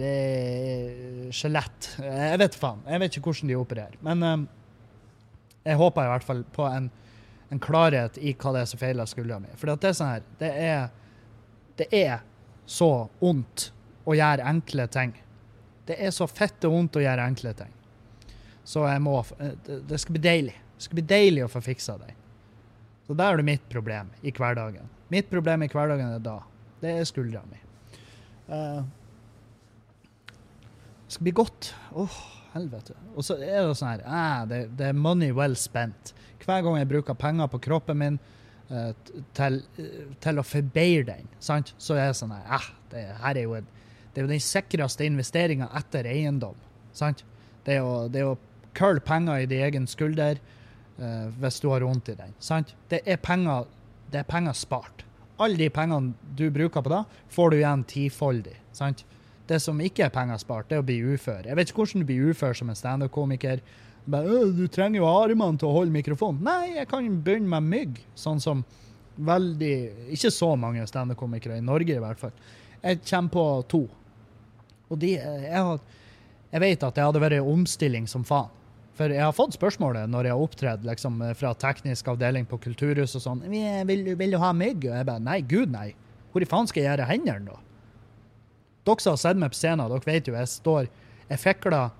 det 0.00 0.14
er 0.14 1.34
skjelett. 1.34 1.90
Jeg 2.00 2.40
vet 2.40 2.56
faen. 2.56 2.80
Jeg 2.86 3.02
vet 3.02 3.18
ikke 3.18 3.32
hvordan 3.32 3.50
de 3.50 3.58
opererer. 3.58 3.98
Men 4.06 4.22
eh, 4.24 4.44
jeg 5.66 5.80
håper 5.80 6.06
i 6.06 6.12
hvert 6.12 6.26
fall 6.26 6.44
på 6.54 6.68
en, 6.68 6.86
en 7.50 7.62
klarhet 7.62 8.16
i 8.22 8.32
hva 8.38 8.54
det 8.54 8.62
er 8.62 8.70
som 8.70 8.80
feiler 8.80 9.10
skuldra 9.10 9.40
mi. 9.42 9.50
For 9.58 9.72
det 9.72 9.90
er 9.90 9.98
sånn 9.98 10.14
her 10.14 10.24
Det 10.38 10.52
er, 10.54 10.86
det 11.80 11.88
er 11.96 12.20
så 12.68 13.08
vondt 13.20 13.70
å 14.04 14.14
gjøre 14.16 14.46
enkle 14.50 14.86
ting. 14.92 15.14
Det 15.88 15.96
er 15.96 16.12
så 16.14 16.26
fette 16.28 16.68
vondt 16.70 16.98
å 17.00 17.02
gjøre 17.02 17.24
enkle 17.24 17.54
ting. 17.56 17.72
Så 18.68 18.84
jeg 18.86 19.02
må 19.02 19.16
eh, 19.40 19.54
Det, 19.64 19.98
skal 19.98 20.16
bli 20.18 20.22
deilig. 20.22 20.56
Det 20.76 20.86
skal 20.86 21.00
bli 21.00 21.06
deilig 21.08 21.46
å 21.46 21.50
få 21.50 21.62
fiksa 21.64 21.96
det. 22.02 22.12
Så 23.06 23.16
der 23.16 23.32
er 23.32 23.40
det 23.40 23.48
mitt 23.48 23.64
problem 23.72 24.12
i 24.22 24.32
hverdagen. 24.36 24.90
Mitt 25.10 25.30
problem 25.32 25.64
i 25.64 25.70
hverdagen 25.72 26.12
er 26.14 26.22
da. 26.22 26.36
Det 26.80 26.92
er 27.00 27.08
skuldra 27.08 27.42
mi. 27.48 27.58
Uh, 28.50 28.84
det 31.06 31.16
skal 31.16 31.26
bli 31.26 31.34
godt. 31.40 31.72
Åh, 31.98 32.18
helvete. 32.54 32.94
Og 33.16 33.26
så 33.26 33.38
er 33.40 33.64
det 33.64 33.78
sånn 33.78 33.96
her 33.96 34.04
eh, 34.04 34.44
det, 34.52 34.60
det 34.78 34.92
er 34.92 35.00
money 35.00 35.34
well 35.34 35.56
spent. 35.58 36.12
Hver 36.44 36.62
gang 36.66 36.78
jeg 36.78 36.90
bruker 36.92 37.18
penger 37.18 37.50
på 37.50 37.62
kroppen 37.66 37.98
min 37.98 38.20
eh, 38.20 38.36
til, 39.34 39.60
eh, 39.82 40.02
til 40.22 40.38
å 40.38 40.46
forbedre 40.46 41.16
den, 41.16 41.30
sant? 41.42 41.74
så 41.78 41.96
er 41.98 42.12
det 42.12 42.18
sånn 42.20 42.34
eh, 42.36 42.68
det, 42.92 43.04
her 43.22 43.38
er 43.38 43.46
jo 43.48 43.58
det 44.10 44.18
er 44.18 44.26
jo 44.26 44.30
den 44.32 44.42
sikreste 44.42 45.06
investeringa 45.06 45.68
etter 45.78 46.06
eiendom. 46.10 46.56
Sant? 46.94 47.22
Det 47.66 47.76
er 47.76 47.84
jo, 47.84 48.08
det 48.10 48.22
er 48.22 48.24
jo 48.26 48.38
kølle 48.74 49.02
penger 49.06 49.44
i 49.44 49.46
din 49.50 49.62
egen 49.62 49.86
skulder 49.86 50.40
uh, 50.98 51.28
hvis 51.38 51.60
du 51.62 51.68
har 51.70 51.86
vondt 51.86 52.10
i 52.10 52.16
den. 52.18 52.34
Sant? 52.42 52.74
Det 52.90 53.04
er 53.06 53.20
penger, 53.22 53.68
det 54.10 54.24
er 54.24 54.26
penger 54.26 54.56
spart. 54.58 55.04
Alle 55.40 55.56
de 55.56 55.70
pengene 55.70 56.34
du 56.36 56.48
bruker 56.50 56.82
på 56.82 56.90
det, 56.90 57.04
får 57.30 57.52
du 57.52 57.56
igjen 57.60 57.86
tifoldig. 57.86 58.56
Sant? 58.74 59.04
Det 59.46 59.60
som 59.62 59.78
ikke 59.82 60.08
er 60.08 60.14
penger 60.14 60.42
spart, 60.42 60.66
det 60.70 60.80
er 60.80 60.82
å 60.82 60.88
bli 60.90 60.98
ufør. 61.14 61.46
Jeg 61.46 61.58
vet 61.58 61.70
ikke 61.70 61.84
hvordan 61.84 62.02
du 62.02 62.10
blir 62.10 62.34
ufør 62.34 62.58
som 62.58 62.70
en 62.70 62.78
standup-komiker. 62.78 63.62
«Øh, 64.08 64.56
Du 64.56 64.66
trenger 64.68 65.00
jo 65.00 65.06
armene 65.06 65.58
til 65.58 65.68
å 65.68 65.74
holde 65.74 65.92
mikrofonen. 65.92 66.42
Nei, 66.42 66.76
jeg 66.76 66.88
kan 66.88 67.08
begynne 67.22 67.48
med 67.48 67.62
mygg, 67.62 67.98
sånn 68.14 68.40
som 68.40 68.64
veldig 69.20 70.10
Ikke 70.14 70.30
så 70.32 70.56
mange 70.56 70.86
standup-komikere 70.86 71.58
i 71.58 71.64
Norge, 71.64 71.96
i 71.96 72.00
hvert 72.00 72.18
fall. 72.18 72.32
Jeg 72.82 73.02
kommer 73.04 73.30
på 73.30 73.68
to. 73.68 73.82
Og 74.88 74.98
de 74.98 75.16
eh, 75.18 75.42
Jeg, 75.50 75.62
har, 75.62 75.80
jeg 76.52 76.60
vet 76.60 76.82
at 76.82 76.94
det 76.94 77.04
hadde 77.04 77.20
vært 77.20 77.38
i 77.38 77.44
omstilling 77.44 78.08
som 78.08 78.24
faen. 78.24 78.48
For 79.00 79.08
jeg 79.08 79.22
har 79.22 79.32
fått 79.32 79.54
spørsmålet 79.56 80.10
når 80.12 80.26
jeg 80.26 80.34
har 80.36 80.42
opptredd 80.44 80.82
liksom, 80.84 81.22
fra 81.38 81.54
teknisk 81.56 82.08
avdeling 82.12 82.44
på 82.44 82.58
kulturhus 82.60 83.14
og 83.16 83.22
sånn 83.22 83.40
vil, 83.48 84.02
'Vil 84.16 84.30
du 84.30 84.38
ha 84.38 84.52
mygg?' 84.52 84.90
Og 84.90 84.96
jeg 84.96 85.06
bare 85.06 85.20
Nei, 85.24 85.40
gud 85.40 85.70
nei. 85.72 85.94
Hvor 86.32 86.42
i 86.42 86.48
faen 86.48 86.68
skal 86.68 86.82
jeg 86.82 86.90
gjøre 86.90 87.08
hendene, 87.08 87.46
da? 87.46 87.56
Dere 88.84 89.00
som 89.00 89.12
har 89.12 89.22
sett 89.22 89.36
meg 89.40 89.52
på 89.52 89.56
scenen, 89.56 89.88
dere 89.88 90.04
vet 90.04 90.28
jo 90.28 90.34
jeg 90.34 90.48
står 90.48 90.88
Jeg 91.30 91.38
fikler 91.38 91.90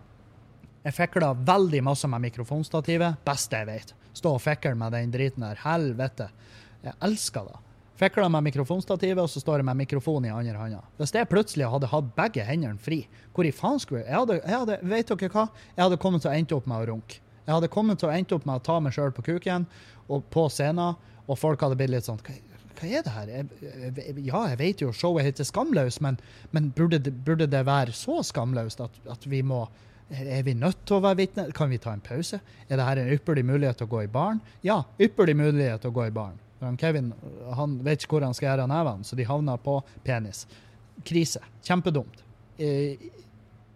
jeg 0.81 0.97
fikla 0.97 1.35
veldig 1.45 1.83
masse 1.85 2.09
med 2.09 2.23
mikrofonstativet. 2.25 3.21
Beste 3.27 3.59
jeg 3.61 3.69
vet. 3.69 3.91
Stå 4.17 4.37
og 4.37 4.43
fikle 4.43 4.73
med 4.79 4.95
den 4.97 5.13
driten 5.13 5.45
der. 5.45 5.61
Helvete. 5.61 6.31
Jeg 6.85 6.97
elsker 7.05 7.51
det. 7.51 7.59
Fikla 8.01 8.31
med 8.33 8.47
mikrofonstativet, 8.47 9.21
og 9.21 9.29
så 9.29 9.43
står 9.43 9.61
jeg 9.61 9.69
med 9.69 9.77
mikrofonen 9.83 10.31
i 10.31 10.33
andre 10.33 10.57
hånda. 10.57 10.79
Hvis 10.97 11.13
jeg 11.13 11.29
plutselig 11.29 11.69
hadde 11.69 11.91
hatt 11.93 12.15
begge 12.17 12.47
hendene 12.49 12.81
fri, 12.81 13.03
hvor 13.37 13.45
i 13.45 13.53
faen 13.53 13.81
skulle 13.83 14.01
jeg 14.01 14.09
Jeg 14.09 14.23
hadde, 14.23 14.39
jeg 14.41 14.61
hadde 14.63 14.79
Vet 14.89 15.13
dere 15.13 15.33
hva? 15.35 15.45
Jeg 15.77 15.85
hadde 15.85 15.99
kommet 16.01 16.25
til 16.25 16.31
å 16.31 16.39
ende 16.39 16.57
opp 16.57 16.71
med 16.71 16.81
å 16.81 16.87
runke. 16.95 17.21
Jeg 17.45 17.55
hadde 17.55 17.69
kommet 17.75 18.01
til 18.01 18.09
å 18.09 18.15
ende 18.15 18.35
opp 18.39 18.47
med 18.49 18.57
å 18.57 18.65
ta 18.65 18.79
meg 18.81 18.97
sjøl 18.97 19.13
på 19.13 19.27
kuken 19.27 19.67
og 20.09 20.25
på 20.33 20.47
scenen, 20.49 20.97
og 21.27 21.39
folk 21.39 21.61
hadde 21.61 21.77
blitt 21.77 21.93
litt 21.93 22.09
sånn 22.09 22.19
Hva, 22.25 22.39
hva 22.81 22.89
er 22.89 23.05
det 23.05 23.13
her? 23.13 23.35
Jeg, 23.35 23.47
jeg, 23.61 24.17
ja, 24.31 24.43
jeg 24.49 24.59
vet 24.63 24.81
jo 24.87 24.95
showet 24.97 25.29
heter 25.29 25.45
Skamløs, 25.45 26.01
men, 26.01 26.17
men 26.57 26.73
burde, 26.73 27.03
det, 27.05 27.13
burde 27.27 27.51
det 27.51 27.67
være 27.69 27.93
så 27.93 28.23
skamløst 28.25 28.81
at, 28.81 28.97
at 29.13 29.29
vi 29.29 29.43
må 29.45 29.67
er 30.11 30.43
vi 30.43 30.55
nødt 30.59 30.81
til 30.87 30.99
å 30.99 31.05
være 31.05 31.21
vitne? 31.23 31.47
Kan 31.57 31.71
vi 31.71 31.79
ta 31.83 31.93
en 31.95 32.03
pause? 32.05 32.41
Er 32.69 32.81
dette 32.81 33.05
en 33.05 33.13
ypperlig 33.15 33.45
mulighet 33.47 33.79
til 33.81 33.87
å 33.89 33.93
gå 33.95 34.05
i 34.05 34.11
baren? 34.11 34.41
Ja, 34.67 34.83
ypperlig 34.99 35.37
mulighet 35.39 35.85
til 35.85 35.93
å 35.93 35.97
gå 36.01 36.09
i 36.09 36.15
baren. 36.15 36.39
Kevin 36.81 37.13
han 37.57 37.79
vet 37.85 38.03
ikke 38.03 38.19
hvor 38.19 38.27
han 38.27 38.35
skal 38.37 38.51
gjøre 38.51 38.67
av 38.67 38.73
nevene, 38.73 39.07
så 39.07 39.17
de 39.17 39.25
havner 39.29 39.61
på 39.65 39.79
penis. 40.05 40.45
Krise. 41.07 41.41
Kjempedumt. 41.65 42.25
Eh, 42.61 43.01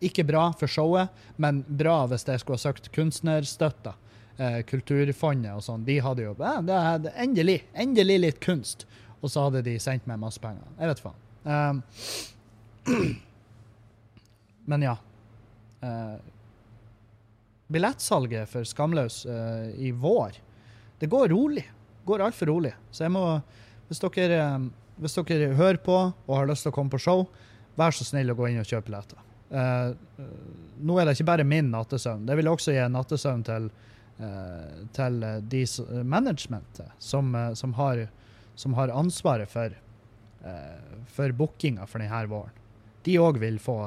ikke 0.04 0.26
bra 0.28 0.50
for 0.58 0.68
showet, 0.68 1.12
men 1.40 1.62
bra 1.64 2.02
hvis 2.10 2.26
jeg 2.28 2.42
skulle 2.42 2.58
ha 2.58 2.64
søkt 2.66 2.90
kunstnerstøtta. 2.92 3.94
Eh, 4.36 4.60
Kulturfondet 4.66 5.54
og 5.54 5.62
sånn. 5.64 5.86
De 5.86 6.00
hadde 6.02 6.26
jo 6.26 6.34
eh, 6.34 7.08
Endelig! 7.22 7.62
Endelig 7.72 8.18
litt 8.20 8.40
kunst! 8.44 8.84
Og 9.22 9.30
så 9.32 9.46
hadde 9.46 9.62
de 9.64 9.78
sendt 9.80 10.08
meg 10.10 10.20
masse 10.20 10.42
penger. 10.42 10.66
Jeg 10.76 10.90
vet 10.90 11.00
faen. 11.00 11.20
Um, 11.44 11.82
men 14.70 14.84
ja. 14.84 14.98
Eh, 15.84 16.16
billettsalget 17.66 18.48
for 18.48 18.66
Skamløs 18.68 19.22
uh, 19.26 19.70
i 19.80 19.88
vår, 19.90 20.36
det 21.00 21.08
går 21.10 21.30
rolig. 21.32 21.64
Går 22.04 22.22
altfor 22.26 22.50
rolig. 22.52 22.74
Så 22.92 23.06
jeg 23.06 23.14
må 23.14 23.22
hvis 23.88 24.02
dere, 24.04 24.40
um, 24.54 24.66
hvis 25.00 25.16
dere 25.16 25.54
hører 25.56 25.80
på 25.82 25.96
og 25.96 26.34
har 26.36 26.48
lyst 26.48 26.66
til 26.66 26.74
å 26.74 26.76
komme 26.76 26.92
på 26.92 27.00
show, 27.02 27.24
vær 27.80 27.96
så 27.96 28.04
snill 28.06 28.30
å 28.30 28.36
gå 28.38 28.50
inn 28.50 28.60
og 28.60 28.68
kjøpe 28.68 28.90
billetter. 28.90 29.22
Uh, 29.48 29.96
nå 30.84 30.98
er 30.98 31.08
det 31.08 31.16
ikke 31.16 31.30
bare 31.32 31.46
min 31.48 31.72
nattesøvn. 31.72 32.26
Det 32.28 32.36
vil 32.38 32.52
også 32.52 32.76
gi 32.76 32.84
nattesøvn 32.92 33.42
til, 33.46 33.70
til 34.94 35.16
de 35.50 35.62
managementet 36.06 36.92
som, 37.02 37.32
som, 37.58 37.74
har, 37.78 38.04
som 38.58 38.76
har 38.78 38.92
ansvaret 38.94 39.50
for, 39.50 39.74
eh, 40.44 40.98
for 41.16 41.34
bookinga 41.38 41.86
for 41.90 42.02
denne 42.02 42.20
våren. 42.30 42.60
De 43.06 43.16
òg 43.22 43.38
vil 43.42 43.58
få 43.62 43.78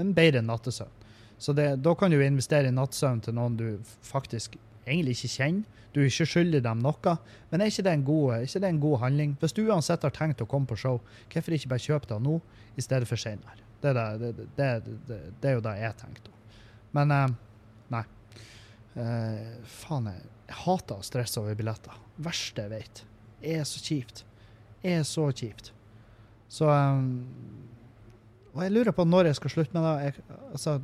en 0.00 0.12
bedre 0.16 0.42
nattesøvn. 0.44 1.05
Så 1.38 1.52
det, 1.52 1.68
da 1.84 1.94
kan 1.94 2.10
du 2.10 2.20
investere 2.22 2.70
i 2.70 2.74
nattsøvn 2.74 3.20
til 3.26 3.36
noen 3.36 3.58
du 3.58 3.66
faktisk 4.06 4.56
egentlig 4.86 5.16
ikke 5.18 5.34
kjenner. 5.34 5.82
Du 5.92 6.02
er 6.02 6.10
ikke 6.10 6.26
skyldig 6.28 6.60
dem 6.60 6.82
noe, 6.84 7.12
men 7.48 7.62
er 7.62 7.70
ikke 7.70 7.86
det 7.86 7.92
en 7.96 8.02
god, 8.04 8.42
ikke 8.44 8.60
det 8.60 8.68
en 8.68 8.80
god 8.82 8.98
handling? 9.00 9.30
Hvis 9.40 9.54
du 9.56 9.62
uansett 9.64 10.02
har 10.04 10.12
tenkt 10.12 10.42
å 10.44 10.48
komme 10.48 10.68
på 10.68 10.76
show, 10.76 10.98
hvorfor 11.32 11.56
ikke 11.56 11.70
bare 11.72 11.84
kjøpe 11.86 12.10
det 12.10 12.18
nå 12.20 12.34
i 12.76 12.84
stedet 12.84 13.08
for 13.08 13.20
senere? 13.20 13.56
Det 13.80 13.92
er, 13.92 14.18
det, 14.20 14.32
det, 14.36 14.46
det, 14.58 14.98
det, 15.08 15.20
det 15.40 15.48
er 15.48 15.56
jo 15.56 15.64
det 15.64 15.72
jeg 15.80 15.96
tenkte. 16.02 16.34
Men 16.96 17.14
eh, 17.16 17.32
nei. 17.94 18.02
Uh, 18.96 19.56
faen, 19.68 20.10
jeg, 20.12 20.28
Jeg 20.48 20.58
hater 20.62 21.00
å 21.00 21.04
stresse 21.04 21.40
over 21.40 21.56
billetter. 21.58 21.96
Verste 22.22 22.66
jeg 22.66 22.72
vet. 22.72 23.02
Det 23.40 23.56
er 23.56 23.64
så 23.68 23.82
kjipt. 23.82 24.22
Det 24.82 24.92
er 24.98 25.02
så 25.08 25.26
kjipt. 25.32 25.72
Så 26.48 26.68
um, 26.70 27.26
Og 28.54 28.62
jeg 28.64 28.72
lurer 28.72 28.94
på 28.96 29.04
når 29.08 29.30
jeg 29.30 29.40
skal 29.40 29.52
slutte 29.56 29.76
med 29.76 29.88
det. 29.88 30.10
Jeg, 30.10 30.40
altså 30.52 30.78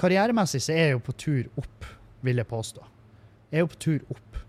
Karrieremessig 0.00 0.62
så 0.64 0.72
er 0.72 0.86
jeg 0.86 0.96
jo 0.96 1.04
på 1.04 1.14
tur 1.20 1.48
opp, 1.60 1.88
vil 2.24 2.40
jeg 2.40 2.48
påstå. 2.48 2.84
Jeg 3.50 3.60
er 3.60 3.64
jo 3.64 3.70
på 3.72 3.80
tur 3.84 4.12
opp. 4.14 4.42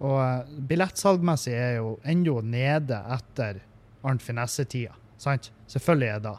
Og 0.00 0.16
uh, 0.16 0.60
billettsalgmessig 0.70 1.52
er 1.54 1.74
jeg 1.74 1.80
jo 1.82 1.96
ennå 2.08 2.38
nede 2.42 3.00
etter 3.16 3.60
Arnt 4.06 4.24
Finesse-tida. 4.24 4.96
Sant? 5.20 5.50
Selvfølgelig 5.70 6.08
er 6.08 6.14
jeg 6.16 6.24
da. 6.24 6.36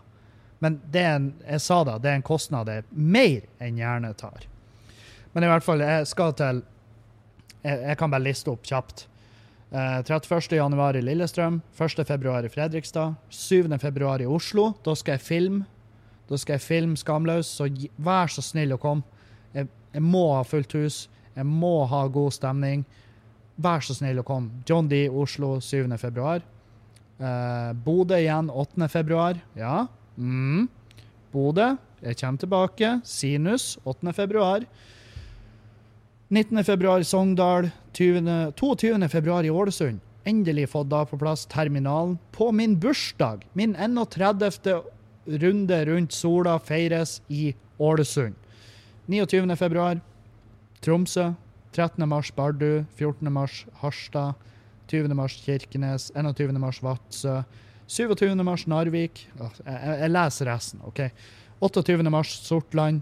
Men 0.62 0.80
det 0.94 1.02
er 1.02 1.16
en, 1.18 1.30
jeg 1.46 1.64
sa 1.64 1.80
da, 1.86 1.98
det 2.02 2.10
er 2.10 2.20
en 2.20 2.26
kostnad 2.26 2.70
jeg 2.70 2.86
mer 2.92 3.46
enn 3.62 3.80
gjerne 3.82 4.12
tar. 4.18 4.46
Men 5.34 5.46
i 5.46 5.50
hvert 5.50 5.66
fall, 5.66 5.82
jeg 5.82 6.10
skal 6.10 6.36
til 6.38 6.66
Jeg, 7.62 7.78
jeg 7.78 7.98
kan 7.98 8.10
bare 8.10 8.26
liste 8.26 8.50
opp 8.50 8.64
kjapt. 8.66 9.04
Eh, 9.70 10.00
31. 10.02 10.56
januar 10.58 10.98
i 10.98 11.02
Lillestrøm, 11.06 11.60
1. 11.78 12.02
februar 12.10 12.44
i 12.44 12.50
Fredrikstad, 12.50 13.14
7. 13.30 13.70
februar 13.80 14.22
i 14.22 14.26
Oslo. 14.26 14.72
Da 14.82 14.96
skal 14.98 15.20
jeg 15.20 15.22
filme. 15.22 15.68
Da 16.32 16.40
skal 16.40 16.56
jeg 16.56 16.64
filme 16.64 16.96
Skamløs, 16.96 17.50
så 17.60 17.68
vær 18.00 18.32
så 18.32 18.44
snill 18.46 18.72
å 18.72 18.80
komme. 18.80 19.04
Jeg, 19.52 19.68
jeg 19.92 20.04
må 20.06 20.30
ha 20.32 20.46
fullt 20.48 20.78
hus. 20.80 21.04
Jeg 21.36 21.48
må 21.48 21.82
ha 21.92 22.06
god 22.12 22.36
stemning. 22.36 22.86
Vær 23.62 23.84
så 23.84 23.96
snill 23.98 24.22
å 24.22 24.28
komme. 24.28 24.64
John 24.68 24.88
D. 24.92 25.04
Oslo 25.10 25.58
7. 25.60 25.92
februar. 26.00 26.44
Eh, 27.20 27.72
Bodø 27.86 28.18
igjen 28.18 28.50
8. 28.50 28.88
februar. 28.90 29.42
Ja. 29.60 29.86
Mm. 30.18 30.70
Bodø. 31.34 31.74
Jeg 32.02 32.18
kommer 32.24 32.42
tilbake. 32.42 32.94
Sinus 33.06 33.76
8. 33.84 34.16
februar. 34.16 34.66
19. 36.32 36.64
februar 36.64 37.04
i 37.04 37.08
Sogndal. 37.08 37.70
20. 37.94 38.54
22. 38.56 39.10
februar 39.12 39.44
i 39.44 39.52
Ålesund. 39.52 40.00
Endelig 40.24 40.70
fått 40.72 40.90
da 40.90 41.04
på 41.06 41.20
plass 41.20 41.46
terminalen. 41.50 42.18
På 42.32 42.52
min 42.56 42.80
bursdag. 42.80 43.44
Min 43.54 43.76
31. 43.76 44.82
runde 45.26 45.86
rundt 45.86 46.12
sola 46.14 46.60
feires 46.60 47.22
i 47.28 47.56
Ålesund. 47.80 48.36
29. 49.06 49.56
februar 49.58 50.00
Tromsø. 50.82 51.34
13. 51.74 52.10
mars 52.10 52.32
Bardu. 52.32 52.86
14. 52.96 53.32
mars 53.32 53.66
Harstad. 53.82 54.34
20. 54.88 55.14
mars 55.16 55.36
Kirkenes. 55.46 56.12
21. 56.16 56.60
mars 56.60 56.84
Vadsø. 56.84 57.42
27. 57.88 58.44
mars 58.44 58.68
Narvik. 58.68 59.28
Jeg, 59.40 59.52
jeg, 59.66 60.00
jeg 60.00 60.12
leser 60.12 60.46
resten, 60.54 60.82
OK? 60.84 61.00
28. 61.62 62.10
mars 62.10 62.34
Sortland. 62.48 63.02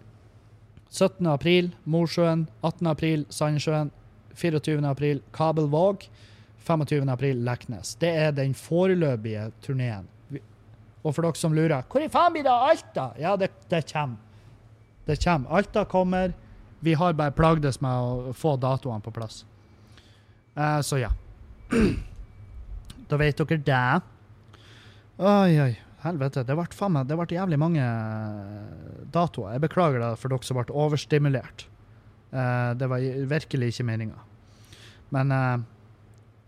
17. 0.90 1.28
april 1.28 1.76
Mosjøen. 1.86 2.48
18. 2.64 2.88
april 2.88 3.26
Sandnessjøen. 3.30 3.92
24. 4.34 4.88
april 4.88 5.22
Kabelvåg. 5.34 6.08
25. 6.68 7.10
april 7.12 7.44
Leknes. 7.46 7.96
Det 8.02 8.10
er 8.10 8.32
den 8.32 8.54
foreløpige 8.54 9.52
turneen. 9.62 10.08
Og 11.04 11.16
for 11.16 11.24
dere 11.24 11.40
som 11.40 11.56
lurer 11.56 11.86
Hvor 11.88 12.04
i 12.04 12.10
faen 12.12 12.34
blir 12.36 12.44
det 12.44 12.52
av 12.52 12.70
Alta? 12.74 13.06
Ja, 13.20 13.36
det, 13.40 13.52
det 13.72 13.86
kommer. 13.92 14.18
Det 15.08 15.18
kommer. 15.24 15.58
Alta 15.58 15.86
kommer. 15.86 16.34
Vi 16.80 16.94
har 16.94 17.14
bare 17.14 17.36
plagdes 17.36 17.82
med 17.82 17.92
å 17.92 18.34
få 18.36 18.56
datoene 18.60 19.04
på 19.04 19.14
plass. 19.16 19.44
Uh, 20.56 20.80
så 20.84 21.00
ja. 21.00 21.12
da 23.10 23.20
vet 23.20 23.40
dere 23.40 23.64
det. 23.64 23.84
Oi, 25.20 25.60
oi. 25.60 25.74
Helvete. 26.04 26.46
Det 26.48 26.56
ble 26.56 26.68
faen 26.76 27.02
Det 27.08 27.18
ble 27.20 27.36
jævlig 27.36 27.60
mange 27.60 27.84
datoer. 29.12 29.58
Jeg 29.58 29.66
beklager 29.68 30.04
det 30.04 30.14
for 30.22 30.32
dere 30.32 30.48
som 30.48 30.60
ble 30.60 30.76
overstimulert. 30.86 31.66
Uh, 32.30 32.76
det 32.78 32.88
var 32.88 33.04
virkelig 33.34 33.74
ikke 33.74 33.88
meninga. 33.90 34.20
Men 35.10 35.34
uh, 35.34 35.60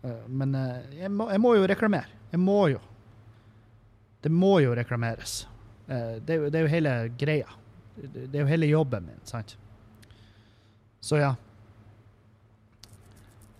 eh, 0.05 0.23
Men 0.27 0.55
eh, 0.55 0.97
jeg, 1.01 1.11
må, 1.11 1.29
jeg 1.31 1.41
må 1.41 1.55
jo 1.57 1.67
reklamere. 1.69 2.19
Jeg 2.31 2.39
må 2.39 2.61
jo. 2.71 2.79
Det 4.22 4.30
må 4.30 4.59
jo 4.61 4.76
reklameres. 4.78 5.47
Eh, 5.88 6.17
det, 6.22 6.36
er 6.36 6.39
jo, 6.39 6.49
det 6.49 6.59
er 6.59 6.65
jo 6.65 6.72
hele 6.72 6.95
greia. 7.19 7.57
Det, 7.95 8.30
er 8.34 8.43
jo 8.43 8.49
hele 8.49 8.69
jobben 8.69 9.07
min, 9.09 9.22
sant? 9.28 9.55
Så 11.01 11.17
ja. 11.22 11.34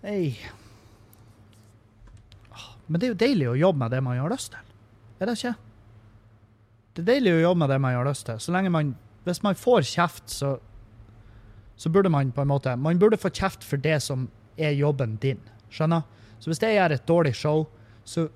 Hei. 0.02 0.34
Ah, 2.50 2.72
Men 2.86 3.00
det 3.00 3.08
er 3.08 3.14
jo 3.14 3.20
deilig 3.22 3.48
å 3.50 3.58
jobbe 3.58 3.84
med 3.84 3.94
det 3.94 4.02
man 4.06 4.20
har 4.22 4.32
lyst 4.32 4.54
til. 4.54 4.74
Er 5.18 5.30
det 5.30 5.38
ikke? 5.38 5.54
Det 6.92 7.02
er 7.02 7.10
deilig 7.14 7.38
å 7.38 7.46
jobbe 7.46 7.62
med 7.64 7.72
det 7.74 7.80
man 7.82 7.96
har 7.98 8.06
lyst 8.08 8.26
til. 8.28 8.42
Så 8.42 8.54
lenge 8.54 8.70
man 8.72 8.94
Hvis 9.22 9.38
man 9.44 9.54
får 9.54 9.84
kjeft, 9.86 10.30
så 10.30 10.56
så 11.82 11.88
burde 11.88 12.08
man 12.08 12.32
på 12.32 12.42
en 12.42 12.48
måte 12.48 12.76
Man 12.76 12.98
burde 12.98 13.16
få 13.18 13.30
kjeft 13.30 13.64
for 13.64 13.76
det 13.76 14.00
som 14.02 14.28
er 14.56 14.70
jobben 14.76 15.16
din. 15.22 15.40
Skjønner? 15.72 16.02
Så 16.38 16.50
hvis 16.50 16.60
jeg 16.62 16.76
gjør 16.76 16.94
et 16.94 17.08
dårlig 17.08 17.32
show, 17.34 17.64
så, 18.04 18.28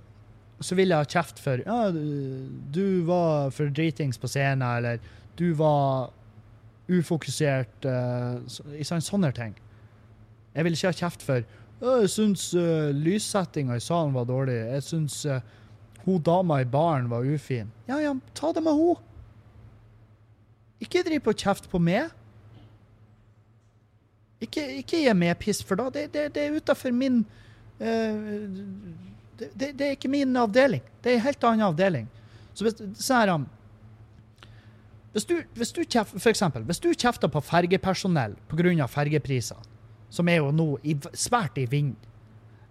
så 0.60 0.76
vil 0.78 0.88
jeg 0.92 0.96
ha 1.02 1.08
kjeft 1.08 1.40
for 1.42 1.60
ja, 1.66 1.90
du- 1.92 3.04
var 3.06 3.50
for 3.50 3.68
dritings 3.68 4.18
på 4.18 4.28
scenen, 4.30 4.64
eller 4.64 4.98
du 5.36 5.52
var 5.54 6.12
ufokusert 6.88 7.84
uh, 7.84 8.38
så, 8.48 8.62
i 8.78 8.84
sånne, 8.86 9.32
ting. 9.34 9.54
Jeg 10.54 10.64
vil 10.64 10.76
ikke 10.76 10.92
ha 10.92 10.96
kjeft 10.96 11.24
for 11.26 11.44
jeg 11.76 12.08
syns 12.08 12.54
uh, 12.56 12.88
lyssettinga 12.94 13.76
i 13.76 13.82
salen 13.84 14.14
var 14.16 14.24
dårlig. 14.24 14.54
Jeg 14.54 14.84
syns 14.86 15.18
uh, 15.28 15.40
hun 16.06 16.22
dama 16.22 16.62
i 16.62 16.68
baren 16.68 17.10
var 17.10 17.26
ufin. 17.26 17.68
Ja, 17.88 17.98
ja, 18.00 18.14
ta 18.34 18.52
det 18.56 18.62
med 18.64 18.78
hun. 18.78 18.96
Ikke 20.80 21.02
driv 21.04 21.20
på 21.26 21.34
kjeft 21.36 21.68
på 21.72 21.80
meg. 21.82 22.08
Ikke, 24.40 24.62
ikke 24.80 25.00
gi 25.00 25.12
meg 25.16 25.38
piss, 25.40 25.62
for 25.64 25.80
da 25.80 25.88
det, 25.92 26.10
det, 26.14 26.28
det 26.36 26.42
er 26.44 26.56
utafor 26.60 26.92
min 26.92 27.22
eh, 27.80 28.16
det, 29.38 29.72
det, 29.72 29.86
er 29.86 29.96
ikke 29.96 30.10
min 30.10 30.36
avdeling. 30.36 30.82
Det 31.02 31.12
er 31.12 31.18
en 31.18 31.26
helt 31.26 31.44
annen 31.44 31.66
avdeling. 31.68 32.08
Så 32.56 32.64
hvis, 32.64 32.78
så 33.00 33.20
her, 33.20 33.32
hvis 35.16 35.24
du, 35.24 35.36
hvis 35.56 35.72
du 35.72 35.82
kjef, 35.84 36.10
for 36.12 36.28
eksempel, 36.28 36.64
hvis 36.68 36.80
du 36.80 36.90
kjefter 36.92 37.30
på 37.32 37.40
fergepersonell 37.40 38.34
pga. 38.50 38.86
fergeprisene, 38.86 39.62
som 40.10 40.28
er 40.28 40.42
jo 40.42 40.50
nå 40.52 40.66
i, 40.84 40.96
svært 41.12 41.56
i 41.56 41.64
vind, 41.64 41.94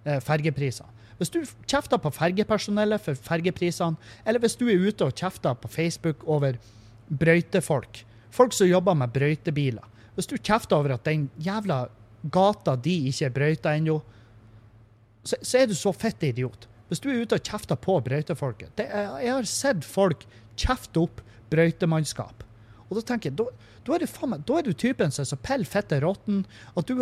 eh, 0.05 0.19
fergepriser 0.21 0.85
Hvis 1.17 1.29
du 1.29 1.39
kjefter 1.65 1.97
på 1.97 2.11
fergepersonellet 2.11 3.01
for 3.01 3.15
fergeprisene, 3.15 3.97
eller 4.25 4.39
hvis 4.39 4.55
du 4.55 4.67
er 4.67 4.77
ute 4.77 5.05
og 5.05 5.15
kjefter 5.15 5.55
på 5.55 5.67
Facebook 5.67 6.23
over 6.27 6.57
brøytefolk, 7.09 8.03
folk 8.29 8.53
som 8.53 8.67
jobber 8.67 8.93
med 8.93 9.13
brøytebiler 9.13 9.83
Hvis 10.15 10.27
du 10.27 10.37
kjefter 10.37 10.75
over 10.75 10.93
at 10.93 11.05
den 11.05 11.29
jævla 11.37 11.87
gata 12.31 12.75
di 12.75 13.07
ikke 13.09 13.25
er 13.25 13.33
brøyta 13.33 13.73
ennå, 13.75 14.01
så, 15.25 15.37
så 15.41 15.61
er 15.61 15.69
du 15.69 15.75
så 15.77 15.93
fett 15.93 16.23
idiot. 16.23 16.67
Hvis 16.89 17.01
du 17.01 17.09
er 17.09 17.23
ute 17.23 17.39
og 17.39 17.45
kjefter 17.45 17.77
på 17.81 17.97
brøytefolket 18.05 18.75
det, 18.77 18.85
Jeg 18.93 19.31
har 19.33 19.47
sett 19.49 19.85
folk 19.85 20.25
kjefte 20.55 21.01
opp 21.01 21.23
brøytemannskap. 21.49 22.43
Og 22.85 22.99
da 22.99 23.05
tenker 23.09 23.31
jeg, 23.31 23.37
da, 23.39 23.47
da, 23.85 23.95
er 23.95 24.03
du 24.03 24.09
faen 24.09 24.35
meg, 24.35 24.43
da 24.45 24.59
er 24.59 24.67
du 24.67 24.73
typen 24.73 25.13
som 25.13 25.23
er 25.25 25.31
så 25.31 25.39
pell 25.41 25.65
fette 25.65 25.97
råtten 26.03 26.43
at 26.77 26.89
du 26.89 27.01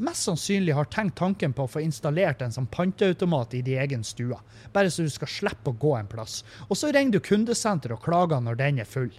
mest 0.00 0.28
sannsynlig 0.28 0.76
har 0.76 0.88
tenkt 0.92 1.18
tanken 1.18 1.52
på 1.56 1.64
å 1.64 1.70
få 1.70 1.82
installert 1.84 2.42
en 2.44 2.52
sånn 2.54 2.68
panteautomat 2.72 3.56
i 3.56 3.62
din 3.64 3.80
egen 3.82 4.04
stue. 4.06 4.36
Bare 4.72 4.92
så 4.92 5.04
du 5.04 5.10
skal 5.12 5.32
slippe 5.32 5.72
å 5.72 5.80
gå 5.80 5.96
en 5.96 6.08
plass. 6.08 6.40
Og 6.68 6.78
så 6.78 6.92
ringer 6.92 7.16
du 7.16 7.24
kundesenteret 7.24 7.96
og 7.96 8.04
klager 8.04 8.44
når 8.44 8.60
den 8.60 8.80
er 8.84 8.88
full. 8.88 9.10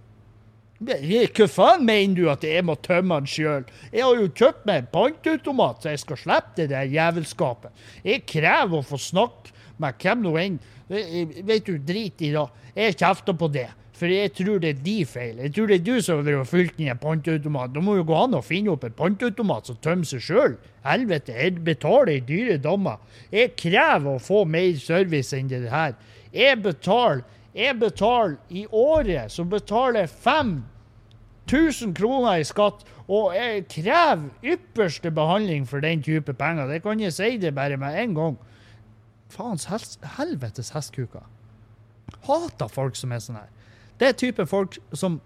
Hva 0.81 1.47
faen 1.51 1.83
mener 1.85 2.15
du 2.17 2.29
at 2.31 2.45
jeg 2.45 2.65
må 2.65 2.73
tømme 2.81 3.19
den 3.21 3.29
sjøl? 3.29 3.65
Jeg 3.93 4.01
har 4.01 4.17
jo 4.17 4.29
kjøpt 4.33 4.63
meg 4.65 4.79
en 4.81 4.87
pantautomat, 4.95 5.83
så 5.83 5.93
jeg 5.93 6.01
skal 6.01 6.17
slippe 6.17 6.55
det 6.57 6.71
der 6.71 6.89
jævelskapet. 6.89 7.83
Jeg 8.07 8.23
krever 8.29 8.79
å 8.79 8.85
få 8.85 8.97
snakke 9.01 9.53
med 9.81 10.01
hvem 10.01 10.23
nå 10.25 10.33
enn. 10.41 10.57
Vet 10.89 11.69
du, 11.69 11.77
drit 11.77 12.23
i 12.25 12.31
det. 12.33 12.47
Jeg 12.73 12.97
kjefter 12.97 13.37
på 13.37 13.51
det. 13.53 13.69
For 14.01 14.09
jeg 14.09 14.31
tror 14.33 14.57
det 14.63 14.69
er 14.71 14.79
de 14.81 14.95
feil. 15.05 15.41
Jeg 15.45 15.53
tror 15.53 15.67
det 15.69 15.75
er 15.77 15.83
du 15.85 16.01
som 16.01 16.25
har 16.25 16.47
fylt 16.49 16.79
inn 16.81 16.89
en 16.89 17.01
panteautomat. 17.01 17.69
Da 17.75 17.83
må 17.85 17.99
jo 17.99 18.05
gå 18.09 18.15
an 18.17 18.33
å 18.33 18.41
finne 18.41 18.73
opp 18.73 18.87
en 18.87 18.95
panteautomat 18.97 19.69
som 19.69 19.77
tømmer 19.85 20.09
seg 20.09 20.23
sjøl. 20.25 20.55
Helvete, 20.87 21.35
jeg 21.37 21.61
betaler 21.67 22.15
i 22.15 22.23
dyre 22.25 22.57
dommer. 22.63 22.97
Jeg 23.29 23.53
krever 23.61 24.15
å 24.15 24.23
få 24.23 24.41
mer 24.49 24.73
service 24.81 25.37
enn 25.37 25.51
det 25.51 25.67
her. 25.69 25.93
Jeg 26.33 26.63
betaler 26.65 27.21
Jeg 27.55 27.79
betaler 27.79 28.37
i 28.49 28.65
året, 28.71 29.31
så 29.31 29.43
betaler 29.43 29.99
jeg 30.05 30.09
5000 30.09 31.95
kroner 31.97 32.39
i 32.39 32.47
skatt, 32.47 32.85
og 33.11 33.35
jeg 33.35 33.65
krever 33.71 34.29
ypperste 34.53 35.11
behandling 35.11 35.67
for 35.67 35.83
den 35.83 36.03
type 36.03 36.33
penger. 36.33 36.67
Det 36.71 36.81
kan 36.83 36.99
jeg 36.99 37.13
si 37.13 37.37
det 37.37 37.55
bare 37.55 37.77
med 37.77 37.97
en 38.03 38.15
gang. 38.15 38.37
Faens 39.31 39.67
helvetes 40.17 40.71
hestkuker. 40.75 41.27
Hater 42.27 42.67
folk 42.71 42.95
som 42.95 43.11
er 43.11 43.19
sånn 43.23 43.39
her. 43.41 43.51
Det 43.99 44.07
er 44.07 44.17
type 44.17 44.45
folk 44.47 44.77
som 44.93 45.19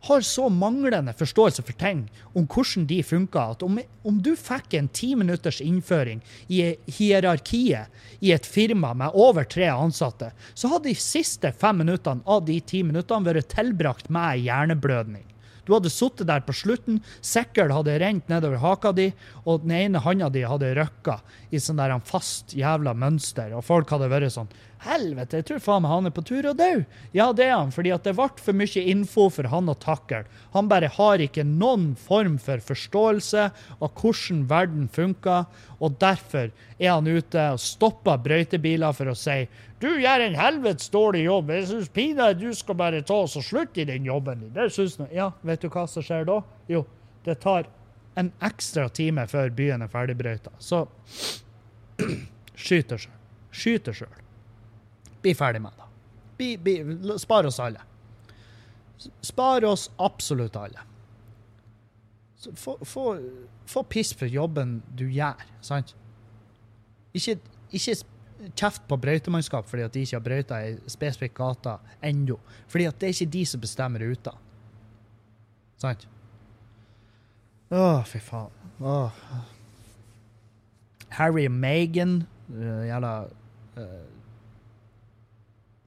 har 0.00 0.20
så 0.20 0.48
manglende 0.48 1.12
forståelse 1.12 1.62
for 1.66 1.76
ting, 1.80 2.06
om 2.34 2.46
hvordan 2.46 2.86
de 2.86 3.02
funker, 3.02 3.54
at 3.56 3.62
om, 3.62 3.80
om 4.06 4.18
du 4.22 4.34
fikk 4.38 4.76
en 4.78 4.88
ti 4.88 5.14
minutters 5.18 5.60
innføring 5.64 6.22
i 6.48 6.74
hierarkiet 6.98 8.20
i 8.20 8.32
et 8.32 8.46
firma 8.46 8.92
med 8.94 9.14
over 9.14 9.44
tre 9.44 9.70
ansatte, 9.72 10.30
så 10.54 10.70
hadde 10.72 10.90
de 10.90 10.98
siste 11.00 11.52
fem 11.52 11.82
minuttene 11.82 12.24
av 12.26 12.44
de 12.46 12.60
ti 12.60 12.82
minuttene 12.86 13.26
vært 13.26 13.50
tilbrakt 13.56 14.12
med 14.12 14.44
hjerneblødning. 14.46 15.24
Du 15.66 15.74
hadde 15.74 15.90
sittet 15.90 16.28
der 16.30 16.44
på 16.46 16.54
slutten, 16.54 17.00
sikkert 17.20 17.74
hadde 17.74 17.98
rent 18.00 18.30
nedover 18.30 18.62
haka 18.62 18.92
di, 18.94 19.10
og 19.44 19.64
den 19.64 19.74
ene 19.74 20.02
handa 20.04 20.30
di 20.32 20.44
hadde 20.46 20.74
røkka 20.78 21.18
i 21.50 21.60
sånn 21.62 21.80
der 21.82 21.96
en 21.96 22.06
fast 22.06 22.54
jævla 22.56 22.94
mønster, 22.94 23.52
og 23.56 23.66
folk 23.66 23.90
hadde 23.90 24.10
vært 24.12 24.34
sånn 24.36 24.50
Helvete, 24.86 25.38
jeg 25.40 25.46
tror 25.48 25.60
faen 25.64 25.82
meg 25.82 25.90
han 25.90 26.08
er 26.08 26.12
på 26.14 26.22
tur 26.28 26.46
å 26.50 26.52
dø. 26.54 26.82
Ja, 27.16 27.30
det 27.34 27.46
er 27.48 27.54
han, 27.56 27.72
fordi 27.72 27.94
at 27.94 28.04
det 28.04 28.12
ble 28.18 28.28
for 28.44 28.56
mye 28.56 28.82
info 28.92 29.24
for 29.32 29.48
han 29.50 29.72
å 29.72 29.74
takle. 29.80 30.20
Han 30.52 30.68
bare 30.68 30.90
har 30.92 31.22
ikke 31.24 31.46
noen 31.48 31.94
form 31.98 32.36
for 32.42 32.60
forståelse 32.62 33.46
av 33.80 33.88
hvordan 33.96 34.44
verden 34.50 34.90
funker, 34.92 35.48
og 35.80 35.96
derfor 36.02 36.52
er 36.76 36.92
han 36.92 37.08
ute 37.08 37.48
og 37.54 37.62
stopper 37.64 38.20
brøytebiler 38.22 38.94
for 38.96 39.10
å 39.10 39.16
si 39.16 39.46
du 39.80 39.88
gjør 40.00 40.22
en 40.24 40.36
helvetes 40.38 40.88
dårlig 40.92 41.26
jobb. 41.26 41.50
Jeg 41.52 41.66
syns 41.68 41.88
pinadø 41.92 42.48
du 42.48 42.56
skal 42.56 42.78
bare 42.80 43.02
ta 43.04 43.18
oss 43.26 43.36
og 43.36 43.44
slutte 43.44 43.82
i 43.82 43.88
den 43.88 44.06
jobben 44.08 44.40
din. 44.40 44.52
Det 44.54 44.70
synes 44.72 44.96
jeg. 45.02 45.10
Ja, 45.18 45.30
vet 45.44 45.64
du 45.64 45.68
hva 45.68 45.84
som 45.90 46.04
skjer 46.04 46.24
da? 46.28 46.38
Jo, 46.72 46.86
det 47.26 47.38
tar 47.44 47.68
en 48.16 48.30
ekstra 48.44 48.88
time 48.88 49.26
før 49.28 49.52
byen 49.52 49.84
er 49.84 49.92
ferdigbrøyta. 49.92 50.54
Så 50.58 50.86
skyt 52.56 52.88
deg 52.88 53.04
sjøl. 53.04 53.18
Skyt 53.52 53.90
deg 53.90 53.98
sjøl. 54.00 54.16
Bli 55.20 55.36
ferdig 55.36 55.60
med 55.66 55.76
det. 55.76 55.90
Bli, 56.36 56.50
bli, 56.56 57.18
spar 57.20 57.48
oss 57.48 57.60
alle. 57.60 57.84
Spar 59.20 59.64
oss 59.68 59.90
absolutt 60.00 60.56
alle. 60.56 60.88
Få, 62.56 62.78
få, 62.84 63.06
få 63.68 63.82
piss 63.90 64.14
for 64.16 64.30
jobben 64.30 64.78
du 64.96 65.04
gjør, 65.10 65.40
sant? 65.64 65.92
Ikke, 67.16 67.36
ikke 67.74 67.96
kjeft 68.56 68.84
på 68.88 68.98
brøytemannskap 69.00 69.68
fordi 69.68 69.84
at 69.86 69.94
de 69.94 70.02
ikke 70.04 70.16
har 70.16 70.24
brøyta 70.24 70.60
ei 70.64 70.76
spesifikk 70.90 71.36
gate 71.38 71.76
ennå. 72.04 72.38
Fordi 72.68 72.88
det 72.90 73.08
er 73.08 73.14
ikke 73.14 73.32
de 73.32 73.44
som 73.46 73.62
bestemmer 73.62 74.04
ruta. 74.04 74.34
Sant? 75.80 76.06
Å, 77.70 78.02
fy 78.06 78.20
faen. 78.22 78.52
Åh. 78.80 79.24
Harry 81.16 81.46
og 81.48 81.56
Meghan, 81.56 82.20
uh, 82.52 82.84
jævla 82.86 83.12
uh, 83.80 84.04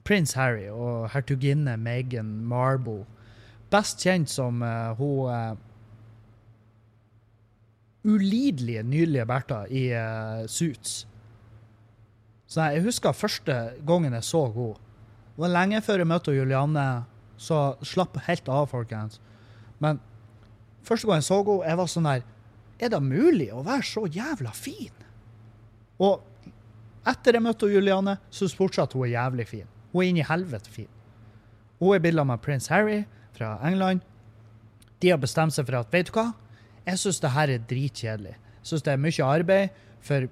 Prins 0.07 0.33
Harry 0.33 0.67
og 0.73 1.09
hertuginne 1.13 1.77
Meghan 1.77 2.31
Marble. 2.49 3.05
Best 3.69 4.01
kjent 4.01 4.31
som 4.31 4.63
uh, 4.65 4.97
hun 4.97 5.29
uh, 5.29 5.55
ulidelige, 8.03 8.83
nydelige 8.83 9.25
Bertha 9.29 9.63
i 9.69 9.89
uh, 9.93 10.47
Suits. 10.49 11.05
Så 12.49 12.65
jeg 12.73 12.83
husker 12.87 13.13
første 13.13 13.55
gangen 13.85 14.15
jeg 14.17 14.25
så 14.25 14.47
henne. 14.49 14.77
Det 15.35 15.43
var 15.45 15.53
lenge 15.53 15.81
før 15.85 16.01
jeg 16.01 16.09
møtte 16.09 16.35
Julianne, 16.35 16.85
så 17.39 17.59
slapp 17.85 18.17
helt 18.25 18.49
av, 18.51 18.65
folkens. 18.71 19.19
Men 19.79 20.01
første 20.83 21.07
gang 21.07 21.21
jeg 21.21 21.29
så 21.29 21.39
henne, 21.43 21.59
jeg 21.69 21.79
var 21.79 21.91
sånn 21.93 22.09
der 22.09 22.27
Er 22.79 22.91
det 22.93 23.01
mulig 23.03 23.49
å 23.51 23.61
være 23.63 23.83
så 23.83 24.05
jævla 24.07 24.53
fin? 24.55 24.95
Og 25.99 26.21
etter 27.07 27.35
jeg 27.35 27.43
møtte 27.43 27.67
Julianne, 27.67 28.15
så 28.31 28.47
fortsatt 28.47 28.95
hun 28.95 29.03
er 29.03 29.17
jævlig 29.17 29.45
fin. 29.49 29.67
Hun 29.91 30.03
er 30.03 30.09
inni 30.09 30.23
helvete 30.23 30.71
fin. 30.71 30.87
Hun 31.79 31.95
er 31.95 32.03
bilda 32.03 32.23
med 32.23 32.39
prins 32.43 32.69
Harry 32.71 33.03
fra 33.35 33.57
England. 33.67 34.01
De 34.99 35.11
har 35.11 35.19
bestemt 35.19 35.55
seg 35.55 35.67
for 35.67 35.79
at 35.79 35.91
vet 35.91 36.07
du 36.07 36.15
hva? 36.15 36.29
Jeg 36.87 37.01
syns 37.03 37.19
det 37.23 37.33
her 37.35 37.51
er 37.51 37.67
dritkjedelig. 37.69 38.35
Jeg 38.35 38.71
syns 38.71 38.85
det 38.87 38.93
er 38.93 39.03
mye 39.03 39.27
arbeid, 39.27 39.75
for, 40.03 40.29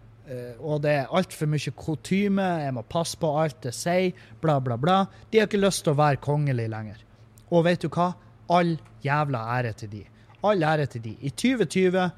og 0.60 0.82
det 0.84 0.92
er 0.92 1.14
altfor 1.16 1.48
mye 1.48 1.72
kutyme. 1.78 2.46
Jeg 2.66 2.74
må 2.76 2.84
passe 2.88 3.20
på 3.20 3.30
alt 3.40 3.62
det 3.64 3.74
sier, 3.76 4.16
bla, 4.44 4.58
bla, 4.60 4.76
bla. 4.80 5.02
De 5.32 5.40
har 5.40 5.48
ikke 5.48 5.62
lyst 5.62 5.86
til 5.86 5.94
å 5.96 6.00
være 6.02 6.20
kongelig 6.24 6.68
lenger. 6.74 7.04
Og 7.52 7.64
vet 7.68 7.86
du 7.86 7.90
hva? 7.94 8.12
All 8.52 8.76
jævla 9.04 9.44
ære 9.58 9.74
til 9.80 9.92
de. 9.94 10.04
All 10.48 10.64
ære 10.64 10.88
til 10.92 11.04
de. 11.06 11.14
I 11.24 11.32
2020, 11.32 12.10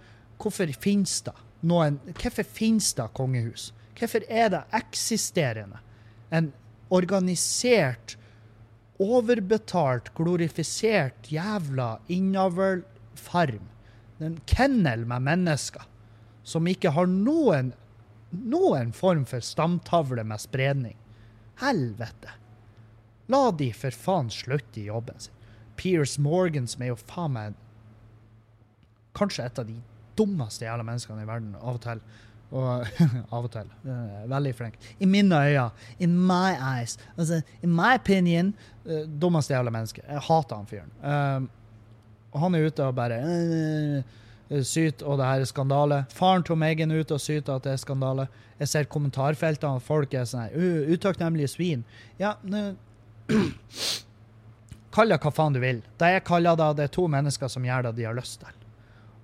hvorfor 0.42 0.74
finnes 0.82 1.20
det 1.28 1.36
noen 1.70 2.00
Hvorfor 2.16 2.48
finnes 2.48 2.94
det 2.96 3.10
kongehus? 3.18 3.70
Hvorfor 4.00 4.26
er 4.32 4.50
det 4.54 4.64
eksisterende? 4.80 5.82
En 6.32 6.54
organisert, 6.90 8.16
overbetalt, 9.00 10.14
glorifisert 10.16 11.30
jævla 11.32 11.98
innavlfarm. 12.10 13.68
En 14.20 14.40
kennel 14.48 15.06
med 15.08 15.26
mennesker 15.28 15.86
som 16.44 16.68
ikke 16.68 16.94
har 16.96 17.08
noen, 17.10 17.74
noen 18.30 18.94
form 18.94 19.26
for 19.26 19.44
stamtavle 19.44 20.24
med 20.24 20.42
spredning. 20.42 20.98
Helvete. 21.60 22.36
La 23.30 23.50
de 23.52 23.70
for 23.76 23.94
faen 23.94 24.32
slutte 24.34 24.82
i 24.82 24.88
jobben 24.90 25.20
sin. 25.20 25.36
Piers 25.80 26.18
Morgan, 26.20 26.68
som 26.68 26.82
er 26.84 26.92
jo 26.92 26.98
faen 27.00 27.36
meg 27.36 27.60
kanskje 29.16 29.46
et 29.46 29.62
av 29.62 29.68
de 29.68 29.78
dummeste 30.20 30.66
jævla 30.66 30.84
menneskene 30.86 31.24
i 31.24 31.30
verden 31.30 31.54
av 31.60 31.78
og 31.78 31.84
til. 31.84 32.02
Og 32.50 32.88
av 33.36 33.46
og 33.46 33.52
til. 33.54 33.70
Uh, 33.86 34.26
veldig 34.32 34.56
flink. 34.58 34.80
I 35.00 35.08
mine 35.10 35.44
øyne. 35.46 35.70
In 36.00 36.18
my 36.18 36.56
eyes. 36.58 36.98
Altså, 37.16 37.42
in 37.62 37.76
my 37.76 37.94
opinion, 38.00 38.54
uh, 38.88 39.06
dummeste 39.22 39.54
jævla 39.54 39.74
menneske. 39.74 40.04
Jeg 40.08 40.26
hater 40.28 40.58
han 40.58 40.70
fyren. 40.70 40.96
Uh, 41.04 41.50
og 42.34 42.44
han 42.44 42.56
er 42.56 42.68
ute 42.70 42.86
og 42.86 42.98
bare 42.98 43.22
syter, 44.50 45.06
og 45.06 45.20
det 45.20 45.28
her 45.30 45.44
er 45.44 45.50
skandale. 45.50 46.04
Faren 46.16 46.44
til 46.46 46.58
Megan 46.58 46.92
er 46.92 47.04
ute 47.04 47.18
og 47.18 47.22
syter 47.22 47.56
at 47.60 47.66
det 47.68 47.76
er 47.76 47.82
skandale. 47.82 48.28
Jeg 48.60 48.68
ser 48.72 48.90
kommentarfeltene, 48.92 49.80
folk 49.84 50.14
er 50.14 50.26
sånn 50.28 50.48
her 50.48 50.94
Utakknemlige 50.94 51.52
svin. 51.54 51.84
Ja, 52.20 52.36
Kall 54.96 55.14
det 55.14 55.20
hva 55.22 55.32
faen 55.32 55.54
du 55.54 55.62
vil. 55.62 55.84
Det 56.02 56.08
jeg 56.16 56.24
det, 56.26 56.70
det 56.78 56.88
er 56.88 56.96
to 56.96 57.06
mennesker 57.08 57.48
som 57.52 57.66
gjør 57.66 57.86
det 57.88 57.96
de 58.00 58.08
har 58.08 58.18
lyst 58.18 58.42
til. 58.42 58.56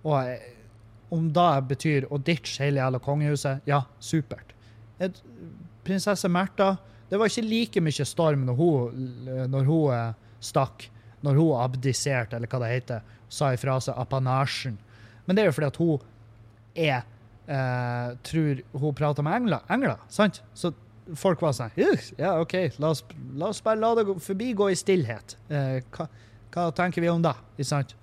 Og 0.05 0.13
om 1.15 1.29
det 1.33 1.53
betyr 1.69 2.05
å 2.13 2.19
ditche 2.21 2.63
hele 2.63 2.81
jævla 2.83 2.99
kongehuset, 3.01 3.65
ja, 3.65 3.81
supert. 3.99 4.53
Et, 4.99 5.17
prinsesse 5.85 6.29
Märtha 6.31 6.77
Det 7.09 7.17
var 7.19 7.29
ikke 7.29 7.41
like 7.45 7.81
mye 7.83 8.05
storm 8.05 8.45
når 8.47 8.55
hun, 8.57 9.09
når 9.51 9.67
hun 9.67 9.93
eh, 9.93 10.13
stakk, 10.41 10.87
når 11.21 11.35
hun 11.37 11.59
abdiserte, 11.61 12.35
eller 12.35 12.49
hva 12.49 12.59
det 12.63 12.71
heter, 12.71 13.03
sa 13.29 13.51
ifra 13.53 13.75
seg 13.81 13.93
apanasjen. 14.01 14.79
Men 15.25 15.35
det 15.35 15.43
er 15.43 15.49
jo 15.49 15.55
fordi 15.57 15.69
at 15.71 15.79
hun 15.81 15.99
er 16.75 16.97
eh, 17.47 18.15
Tror 18.25 18.61
hun 18.73 18.97
prater 18.97 19.25
med 19.25 19.39
engler, 19.39 19.65
engler 19.71 20.01
sant? 20.11 20.41
Så 20.53 20.73
folk 21.13 21.41
var 21.43 21.53
sånn 21.55 21.73
Ja, 21.77 22.35
OK, 22.41 22.55
la 22.81 22.93
oss, 22.93 23.03
la 23.37 23.51
oss 23.51 23.61
bare 23.63 23.81
la 23.81 23.93
det 23.99 24.07
forbigå 24.23 24.71
i 24.71 24.79
stillhet. 24.79 25.37
Eh, 25.49 25.77
hva, 25.93 26.07
hva, 26.53 26.71
tenker 26.75 27.03
vi 27.03 27.11
om 27.11 27.23
det? 27.23 27.35
Ikke 27.55 27.69
sant? 27.69 27.95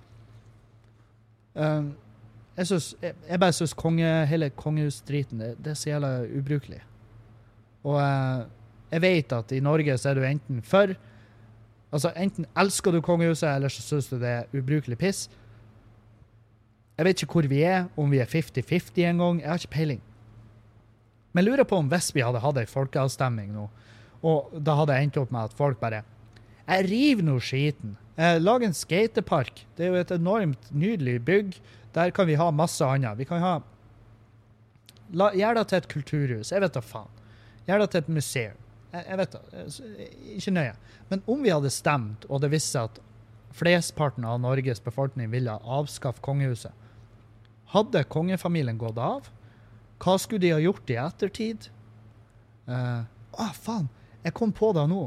Um, 1.53 1.91
jeg, 2.57 2.69
synes, 2.69 2.87
jeg, 3.01 3.15
jeg, 3.27 3.39
bare 3.41 3.53
syns 3.53 3.75
konge, 3.77 4.09
hele 4.29 4.49
kongehusdriten 4.57 5.41
det, 5.41 5.51
det, 5.59 5.73
er 5.73 5.79
så 5.79 5.89
jævla 5.91 6.11
ubrukelig. 6.39 6.81
Og 7.83 7.99
uh, 7.99 8.45
jeg 8.93 9.03
vet 9.03 9.35
at 9.35 9.51
i 9.53 9.61
Norge 9.63 9.97
så 9.97 10.11
er 10.11 10.19
du 10.19 10.27
enten 10.27 10.61
for 10.65 10.95
Altså, 11.93 12.09
enten 12.17 12.47
elsker 12.57 12.89
du 12.89 13.03
kongehuset, 13.05 13.51
eller 13.51 13.69
så 13.69 13.83
syns 13.85 14.07
du 14.09 14.15
det 14.17 14.29
er 14.29 14.47
ubrukelig 14.57 14.95
piss. 14.97 15.27
Jeg 16.97 17.07
vet 17.07 17.23
ikke 17.23 17.39
hvor 17.39 17.49
vi 17.49 17.61
er, 17.65 17.87
om 17.97 18.11
vi 18.11 18.19
er 18.21 18.29
50-50 18.29 19.07
en 19.09 19.21
gang. 19.23 19.41
Jeg 19.41 19.49
har 19.49 19.61
ikke 19.61 19.75
peiling. 19.77 20.01
Men 21.33 21.41
jeg 21.43 21.49
lurer 21.51 21.67
på 21.67 21.79
om 21.81 21.89
hvis 21.89 22.11
vi 22.13 22.21
hadde 22.21 22.41
hatt 22.43 22.59
ei 22.61 22.69
folkeavstemning 22.69 23.53
nå, 23.55 23.67
og 24.23 24.53
da 24.53 24.77
hadde 24.77 24.95
jeg 24.95 25.09
endt 25.09 25.19
opp 25.19 25.31
med 25.33 25.49
at 25.49 25.55
folk 25.57 25.79
bare 25.81 26.03
Jeg 26.67 26.85
river 26.87 27.25
nå 27.27 27.39
skiten. 27.43 27.97
Lag 28.15 28.39
lager 28.39 28.69
en 28.69 28.77
skatepark. 28.77 29.65
Det 29.75 29.85
er 29.85 29.89
jo 29.89 29.99
et 29.99 30.11
enormt 30.11 30.69
nydelig 30.71 31.17
bygg. 31.25 31.57
Der 31.93 32.11
kan 32.11 32.27
vi 32.27 32.37
ha 32.39 32.51
masse 32.51 32.85
annet. 32.85 33.17
Vi 33.17 33.25
kan 33.25 33.41
ha 33.41 33.59
Gjør 35.13 35.57
det 35.59 35.67
til 35.67 35.77
et 35.77 35.89
kulturhus. 35.91 36.51
Jeg 36.51 36.61
vet 36.61 36.73
da 36.73 36.81
faen. 36.81 37.09
Gjør 37.67 37.83
det 37.83 37.89
til 37.91 38.01
et 38.01 38.09
museum. 38.09 38.61
Jeg, 38.93 39.17
vet 39.17 39.33
da. 39.33 39.41
Ikke 40.37 40.53
nøye. 40.53 40.73
Men 41.09 41.21
om 41.27 41.43
vi 41.43 41.51
hadde 41.51 41.69
stemt, 41.73 42.25
og 42.29 42.41
det 42.41 42.51
viste 42.53 42.77
seg 42.77 42.89
at 42.89 43.01
flestparten 43.53 44.25
av 44.25 44.39
Norges 44.41 44.81
befolkning 44.81 45.29
ville 45.33 45.53
avskaffe 45.61 46.21
kongehuset, 46.25 46.73
hadde 47.73 48.03
kongefamilien 48.13 48.77
gått 48.77 48.99
av? 49.01 49.27
Hva 50.03 50.17
skulle 50.19 50.43
de 50.43 50.53
ha 50.55 50.61
gjort 50.61 50.89
i 50.91 50.97
ettertid? 50.99 51.69
Å, 52.67 52.71
uh, 52.71 53.05
ah, 53.43 53.53
faen! 53.53 53.89
Jeg 54.23 54.35
kom 54.37 54.53
på 54.55 54.71
det 54.75 54.85
nå. 54.87 55.03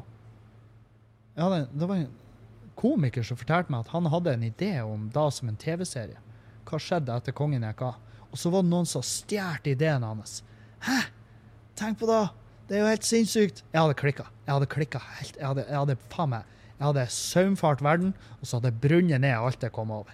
Ja, 1.37 1.49
det, 1.53 1.61
det 1.73 1.89
var 1.89 2.01
en 2.03 2.11
komiker 2.77 3.25
som 3.25 3.39
fortalte 3.41 3.73
meg 3.73 3.87
at 3.87 3.93
han 3.95 4.09
hadde 4.13 4.35
en 4.37 4.45
idé 4.45 4.73
om 4.85 5.07
det 5.13 5.29
som 5.37 5.49
en 5.49 5.61
TV-serie. 5.61 6.21
Hva 6.69 6.81
skjedde 6.83 7.15
etter 7.17 7.37
kongen 7.37 7.65
gikk 7.65 7.85
av? 7.87 8.03
Og 8.29 8.41
så 8.41 8.53
var 8.53 8.65
det 8.65 8.73
noen 8.73 8.89
som 8.89 9.05
stjal 9.07 9.71
ideen 9.71 10.05
hans. 10.05 10.43
Hæ? 10.85 10.99
Tenk 11.79 12.01
på 12.03 12.09
det! 12.11 12.25
Det 12.67 12.77
er 12.77 12.83
jo 12.83 12.91
helt 12.91 13.07
sinnssykt! 13.07 13.63
Jeg 13.71 13.79
hadde 13.79 13.97
klikka. 13.97 14.27
Jeg 14.45 14.53
hadde 14.57 14.69
klikka 14.73 15.01
helt. 15.21 15.37
Jeg 15.39 15.47
hadde, 15.47 15.65
jeg 15.69 15.79
hadde 15.79 15.99
faen 16.13 16.33
meg 16.35 16.53
jeg 16.77 16.85
hadde 16.85 17.07
saumfart 17.09 17.83
verden, 17.85 18.13
og 18.41 18.49
så 18.49 18.59
hadde 18.59 18.73
jeg 18.73 18.81
brunnet 18.83 19.23
ned 19.25 19.33
alt 19.33 19.63
jeg 19.65 19.73
kom 19.73 19.93
over. 19.95 20.13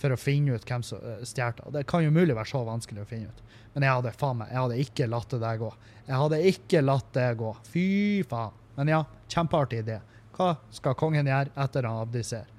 For 0.00 0.14
å 0.14 0.18
finne 0.18 0.56
ut 0.56 0.64
hvem 0.66 0.82
som 0.86 1.02
uh, 1.02 1.20
stjal 1.26 1.58
det. 1.74 1.84
Kan 1.90 2.04
jo 2.04 2.14
mulig 2.14 2.34
være 2.34 2.50
så 2.50 2.62
vanskelig 2.66 3.04
å 3.04 3.08
finne 3.08 3.30
ut. 3.30 3.42
Men 3.74 3.86
jeg 3.86 3.98
hadde 3.98 4.14
faen 4.18 4.40
meg, 4.40 4.50
jeg 4.52 4.60
hadde 4.60 4.80
ikke 4.84 5.10
latt 5.10 5.30
det 5.32 5.42
der 5.42 5.60
gå. 5.60 5.68
Jeg 6.06 6.22
hadde 6.22 6.40
ikke 6.52 6.82
latt 6.84 7.12
det 7.14 7.28
gå. 7.40 7.52
Fy 7.72 7.86
faen. 8.28 8.58
Men 8.76 8.88
ja, 8.88 9.04
kjempeartig 9.32 9.84
idé. 9.84 10.00
Hva 10.32 10.54
skal 10.72 10.96
kongen 10.98 11.28
gjøre 11.28 11.52
etter 11.60 11.86
han 11.88 12.02
abdiserer? 12.06 12.52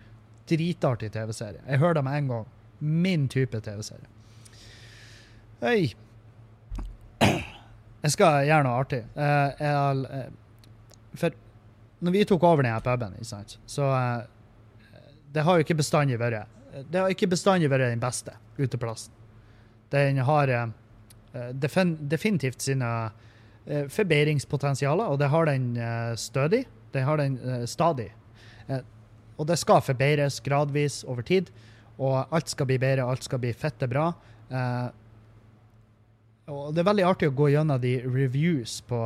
dritartig 0.47 1.11
TV-serie. 1.11 1.61
Jeg 1.67 1.79
hører 1.79 1.93
det 1.93 2.03
med 2.03 2.17
en 2.17 2.27
gang. 2.27 2.47
Min 2.79 3.27
type 3.31 3.59
TV-serie. 3.63 4.07
Hei. 5.63 5.93
Jeg 8.03 8.11
skal 8.11 8.43
gjøre 8.49 8.63
noe 8.67 8.79
artig. 8.83 8.99
Eh, 9.15 9.63
jeg, 9.63 10.05
eh, 10.11 11.13
for 11.15 11.37
når 12.03 12.15
vi 12.17 12.25
tok 12.27 12.43
over 12.43 12.65
denne 12.65 12.81
puben, 12.83 13.15
så 13.23 13.89
eh, 13.95 14.25
Det 15.33 15.41
har 15.41 15.55
jo 15.57 15.63
ikke 15.63 15.79
bestandig 15.79 16.19
vært 16.19 16.45
Det 16.73 16.99
har 16.99 17.11
ikke 17.13 17.29
bestandig 17.29 17.69
vært 17.69 17.91
den 17.91 18.01
beste 18.01 18.33
uteplassen. 18.57 19.13
Den 19.93 20.17
har 20.25 20.49
eh, 20.49 20.71
defin, 21.53 21.95
definitivt 22.09 22.65
sine 22.65 22.89
eh, 23.65 23.85
forbedringspotensialer, 23.93 25.11
og 25.11 25.19
det 25.21 25.29
har 25.29 25.49
den 25.49 25.67
eh, 25.77 26.15
stødig. 26.17 26.63
Det 26.93 27.05
har 27.05 27.17
den 27.17 27.37
stadig. 27.65 28.11
Og 29.41 29.47
det 29.49 29.55
skal 29.57 29.81
forbedres 29.81 30.35
gradvis 30.45 30.99
over 31.09 31.25
tid, 31.25 31.47
og 31.97 32.29
alt 32.29 32.51
skal 32.53 32.67
bli 32.69 32.77
bedre, 32.77 33.07
alt 33.09 33.25
skal 33.25 33.41
bli 33.41 33.49
fette 33.57 33.87
bra. 33.89 34.11
Og 36.53 36.67
det 36.69 36.83
er 36.83 36.85
veldig 36.85 37.07
artig 37.09 37.31
å 37.31 37.33
gå 37.33 37.47
gjennom 37.49 37.81
de 37.81 37.95
reviews 38.05 38.75
på 38.85 38.99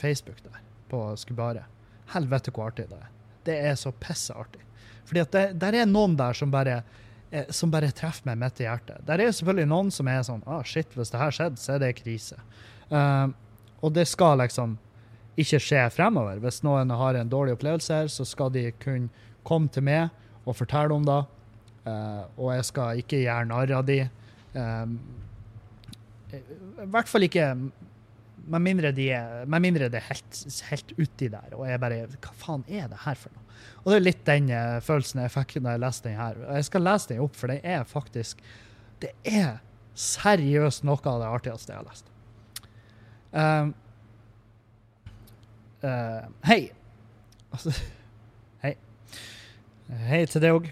Facebook 0.00 0.40
der, 0.46 0.62
på 0.88 1.02
Skubare. 1.20 1.66
Helvete 2.14 2.54
hvor 2.56 2.70
artig 2.70 2.88
det 2.88 3.02
er. 3.02 3.12
Det 3.44 3.58
er 3.68 3.76
så 3.76 3.92
pisseartig. 3.92 4.64
Fordi 5.04 5.26
at 5.26 5.36
det 5.36 5.44
der 5.60 5.82
er 5.82 5.92
noen 5.92 6.16
der 6.16 6.40
som 6.40 6.50
bare, 6.50 6.80
eh, 7.30 7.50
som 7.54 7.72
bare 7.72 7.92
treffer 7.94 8.28
meg 8.28 8.40
midt 8.40 8.62
i 8.62 8.68
hjertet. 8.68 9.02
Der 9.08 9.22
er 9.22 9.32
selvfølgelig 9.32 9.70
noen 9.70 9.92
som 9.94 10.10
er 10.10 10.24
sånn 10.26 10.44
ah, 10.46 10.62
shit, 10.66 10.90
hvis 10.96 11.12
det 11.12 11.20
her 11.22 11.34
skjedde, 11.34 11.62
så 11.62 11.76
er 11.76 11.84
det 11.84 11.94
krise. 12.00 12.38
Eh, 12.90 13.26
og 13.84 13.94
det 13.94 14.06
skal 14.08 14.40
liksom 14.42 14.76
ikke 15.36 15.60
skje 15.60 15.82
fremover. 15.92 16.40
Hvis 16.40 16.62
noen 16.64 16.90
har 16.96 17.18
en 17.18 17.30
dårlig 17.30 17.56
opplevelse 17.56 18.00
her, 18.00 18.12
så 18.12 18.24
skal 18.24 18.52
de 18.54 18.70
kunne 18.80 19.10
komme 19.46 19.68
til 19.72 19.84
meg 19.86 20.08
og 20.46 20.56
fortelle 20.56 20.96
om 20.96 21.04
det. 21.06 21.22
Uh, 21.86 22.24
og 22.34 22.50
jeg 22.56 22.66
skal 22.66 23.00
ikke 23.02 23.20
gjøre 23.22 23.46
narr 23.46 23.72
av 23.76 23.84
de. 23.86 24.00
Eh, 24.58 24.94
I 26.34 26.88
hvert 26.90 27.10
fall 27.10 27.26
ikke 27.28 27.52
med 28.46 28.62
mindre, 28.62 28.92
de 28.94 29.08
er, 29.14 29.44
med 29.50 29.64
mindre 29.64 29.88
det 29.90 30.00
er 30.00 30.08
helt, 30.10 30.40
helt 30.70 30.92
uti 30.98 31.28
der. 31.32 31.54
Og 31.56 31.66
jeg 31.68 31.82
bare 31.82 32.04
Hva 32.14 32.34
faen 32.38 32.64
er 32.68 32.88
det 32.92 33.02
her 33.04 33.18
for 33.18 33.34
noe? 33.34 33.42
Og 33.82 33.92
det 33.92 33.96
er 33.98 34.04
litt 34.04 34.24
den 34.26 34.50
eh, 34.54 34.78
følelsen 34.84 35.22
jeg 35.22 35.32
fikk 35.34 35.56
da 35.64 35.74
jeg 35.74 35.82
leste 35.82 36.08
den 36.08 36.20
her. 36.20 36.38
Jeg 36.58 36.68
skal 36.68 36.86
lese 36.86 37.12
den 37.12 37.22
opp, 37.24 37.36
for 37.38 37.52
den 37.52 37.60
er 37.62 37.86
faktisk 37.88 38.42
Det 39.02 39.12
er 39.28 39.58
seriøst 39.96 40.84
noe 40.88 41.00
av 41.08 41.22
det 41.22 41.32
artigste 41.38 41.72
jeg 41.72 41.80
har 41.80 41.88
lest. 41.88 42.12
Um, 43.36 43.72
uh, 45.84 46.24
hei. 46.48 46.60
Altså, 47.52 47.72
hei. 48.64 48.74
Hei 50.08 50.22
til 50.30 50.44
deg 50.44 50.56
òg. 50.56 50.70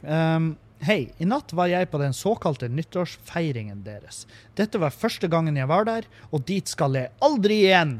Hei. 0.86 1.12
I 1.18 1.26
natt 1.28 1.52
var 1.56 1.70
jeg 1.72 1.90
på 1.90 1.98
den 2.00 2.14
såkalte 2.16 2.68
nyttårsfeiringen 2.68 3.82
deres. 3.86 4.24
Dette 4.58 4.80
var 4.80 4.94
første 4.94 5.28
gangen 5.32 5.56
jeg 5.58 5.70
var 5.70 5.88
der, 5.88 6.08
og 6.30 6.44
dit 6.48 6.68
skal 6.70 6.96
jeg 6.98 7.12
aldri 7.24 7.62
igjen. 7.66 7.98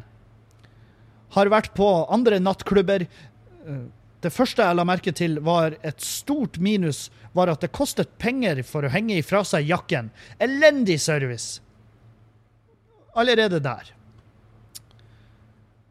Har 1.34 1.50
vært 1.52 1.72
på 1.74 1.90
andre 2.12 2.40
nattklubber. 2.42 3.08
Eh, 3.66 3.84
Det 4.24 4.32
første 4.32 4.64
jeg 4.64 4.76
la 4.78 4.84
merke 4.88 5.12
til, 5.12 5.36
var 5.44 5.74
et 5.84 6.00
stort 6.00 6.56
minus 6.56 7.10
var 7.36 7.50
at 7.52 7.60
det 7.60 7.74
kostet 7.76 8.08
penger 8.16 8.62
for 8.64 8.86
å 8.86 8.88
henge 8.88 9.18
ifra 9.20 9.42
seg 9.44 9.68
jakken. 9.68 10.08
Elendig 10.40 10.96
service. 11.04 11.60
Allerede 13.12 13.60
der. 13.60 13.90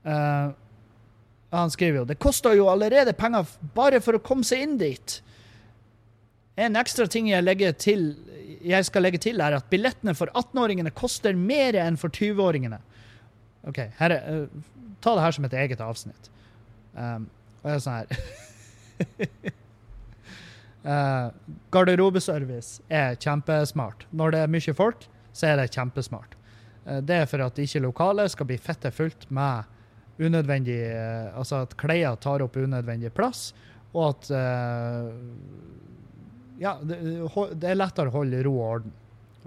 Uh, 0.02 0.50
han 1.54 1.70
skriver 1.70 2.02
jo 2.02 2.08
det 2.10 2.18
koster 2.20 2.58
jo 2.58 2.66
allerede 2.72 3.14
penger 3.14 3.46
bare 3.76 4.02
for 4.02 4.18
å 4.18 4.24
komme 4.26 4.44
seg 4.44 4.66
inn 4.66 4.80
dit. 4.82 5.20
En 6.56 6.78
ekstra 6.78 7.08
ting 7.10 7.30
jeg, 7.32 7.74
til, 7.82 8.04
jeg 8.62 8.86
skal 8.86 9.06
legge 9.06 9.22
til, 9.22 9.42
er 9.42 9.56
at 9.58 9.70
billettene 9.72 10.14
for 10.18 10.30
18-åringene 10.38 10.94
koster 10.94 11.34
mer 11.34 11.78
enn 11.82 11.98
for 11.98 12.14
20-åringene. 12.14 12.78
OK, 13.70 13.80
her 13.98 14.14
er, 14.14 14.22
eh, 14.28 14.86
ta 15.02 15.16
det 15.16 15.24
her 15.26 15.36
som 15.36 15.48
et 15.48 15.58
eget 15.64 15.82
avsnitt. 15.82 16.30
Um, 16.94 17.26
og 17.64 17.70
jeg 17.72 17.76
er 17.80 17.84
sånn 17.88 18.00
her 18.02 18.08
Uh, 20.84 21.32
Garderobeservice 21.74 22.84
er 22.92 23.16
kjempesmart. 23.16 24.04
Når 24.12 24.34
det 24.36 24.40
er 24.44 24.52
mye 24.52 24.74
folk, 24.76 25.06
så 25.34 25.48
er 25.50 25.62
det 25.62 25.72
kjempesmart. 25.74 26.36
Uh, 26.86 27.00
det 27.00 27.22
er 27.22 27.30
for 27.32 27.42
at 27.46 27.60
ikke 27.64 27.82
lokalet 27.86 28.34
skal 28.34 28.50
bli 28.50 28.58
fette 28.62 28.92
fullt 28.92 29.26
med 29.34 29.64
unødvendig 30.20 30.78
uh, 30.92 31.32
Altså 31.40 31.64
at 31.64 31.78
klær 31.80 32.20
tar 32.22 32.44
opp 32.46 32.60
unødvendig 32.60 33.14
plass, 33.16 33.54
og 33.96 34.12
at 34.12 34.30
Ja, 36.60 36.78
det, 36.82 37.00
det 37.60 37.70
er 37.70 37.80
lettere 37.80 38.12
å 38.12 38.18
holde 38.20 38.44
ro 38.46 38.54
og 38.60 38.68
orden. 38.68 38.96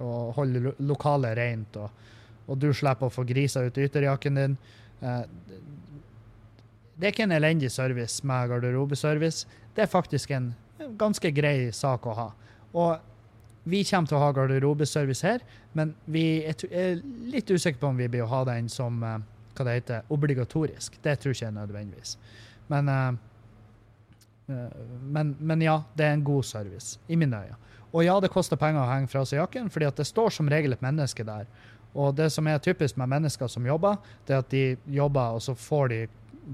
Og 0.03 0.33
holde 0.37 0.61
lo 0.61 0.73
lokalet 0.91 1.37
rent, 1.39 1.77
og, 1.81 2.07
og 2.47 2.59
du 2.61 2.69
slipper 2.77 3.09
å 3.09 3.13
få 3.13 3.25
griser 3.29 3.69
ut 3.69 3.79
ytterjakken 3.81 4.41
din. 4.41 4.57
Eh, 5.01 5.23
det 6.97 7.09
er 7.09 7.15
ikke 7.15 7.27
en 7.27 7.37
elendig 7.37 7.71
service 7.73 8.25
med 8.25 8.51
garderobeservice. 8.51 9.47
Det 9.77 9.85
er 9.85 9.93
faktisk 9.93 10.33
en 10.37 10.53
ganske 11.01 11.31
grei 11.37 11.71
sak 11.73 12.09
å 12.09 12.17
ha. 12.17 12.27
Og 12.77 12.97
vi 13.67 13.83
kommer 13.89 14.09
til 14.09 14.19
å 14.19 14.23
ha 14.23 14.33
garderobeservice 14.37 15.27
her, 15.27 15.45
men 15.77 15.95
vi 16.05 16.45
er 16.47 17.01
litt 17.27 17.51
usikre 17.51 17.81
på 17.81 17.91
om 17.91 17.99
vi 17.99 18.09
blir 18.09 18.25
å 18.25 18.31
ha 18.31 18.45
den 18.49 18.69
som 18.73 19.01
eh, 19.05 19.19
hva 19.57 19.67
det 19.67 19.79
heter, 19.81 20.05
obligatorisk. 20.13 21.01
Det 21.03 21.17
tror 21.21 21.33
jeg 21.33 21.41
ikke 21.41 21.49
er 21.51 21.57
nødvendigvis. 21.57 22.17
Men, 22.73 22.89
eh, 22.93 23.26
men, 24.47 25.33
men 25.39 25.63
ja, 25.65 25.81
det 25.99 26.07
er 26.07 26.17
en 26.17 26.27
god 26.27 26.45
service, 26.47 27.01
i 27.09 27.17
mine 27.19 27.41
øyne. 27.47 27.57
Og 27.93 28.05
ja, 28.05 28.19
det 28.21 28.33
koster 28.33 28.59
penger 28.61 28.83
å 28.83 28.91
henge 28.91 29.09
fra 29.11 29.25
seg 29.27 29.41
jakken, 29.41 29.71
fordi 29.73 29.89
det 29.97 30.07
står 30.07 30.35
som 30.35 30.51
regel 30.53 30.77
et 30.77 30.85
menneske 30.85 31.25
der. 31.27 31.49
Og 31.97 32.13
det 32.19 32.29
som 32.35 32.47
er 32.47 32.61
typisk 32.61 32.99
med 33.01 33.09
mennesker 33.09 33.49
som 33.49 33.67
jobber, 33.67 33.97
det 34.29 34.37
er 34.37 34.43
at 34.45 34.53
de 34.53 34.65
jobber, 34.99 35.39
og 35.39 35.43
så 35.43 35.55
får 35.57 35.93
de 35.95 36.01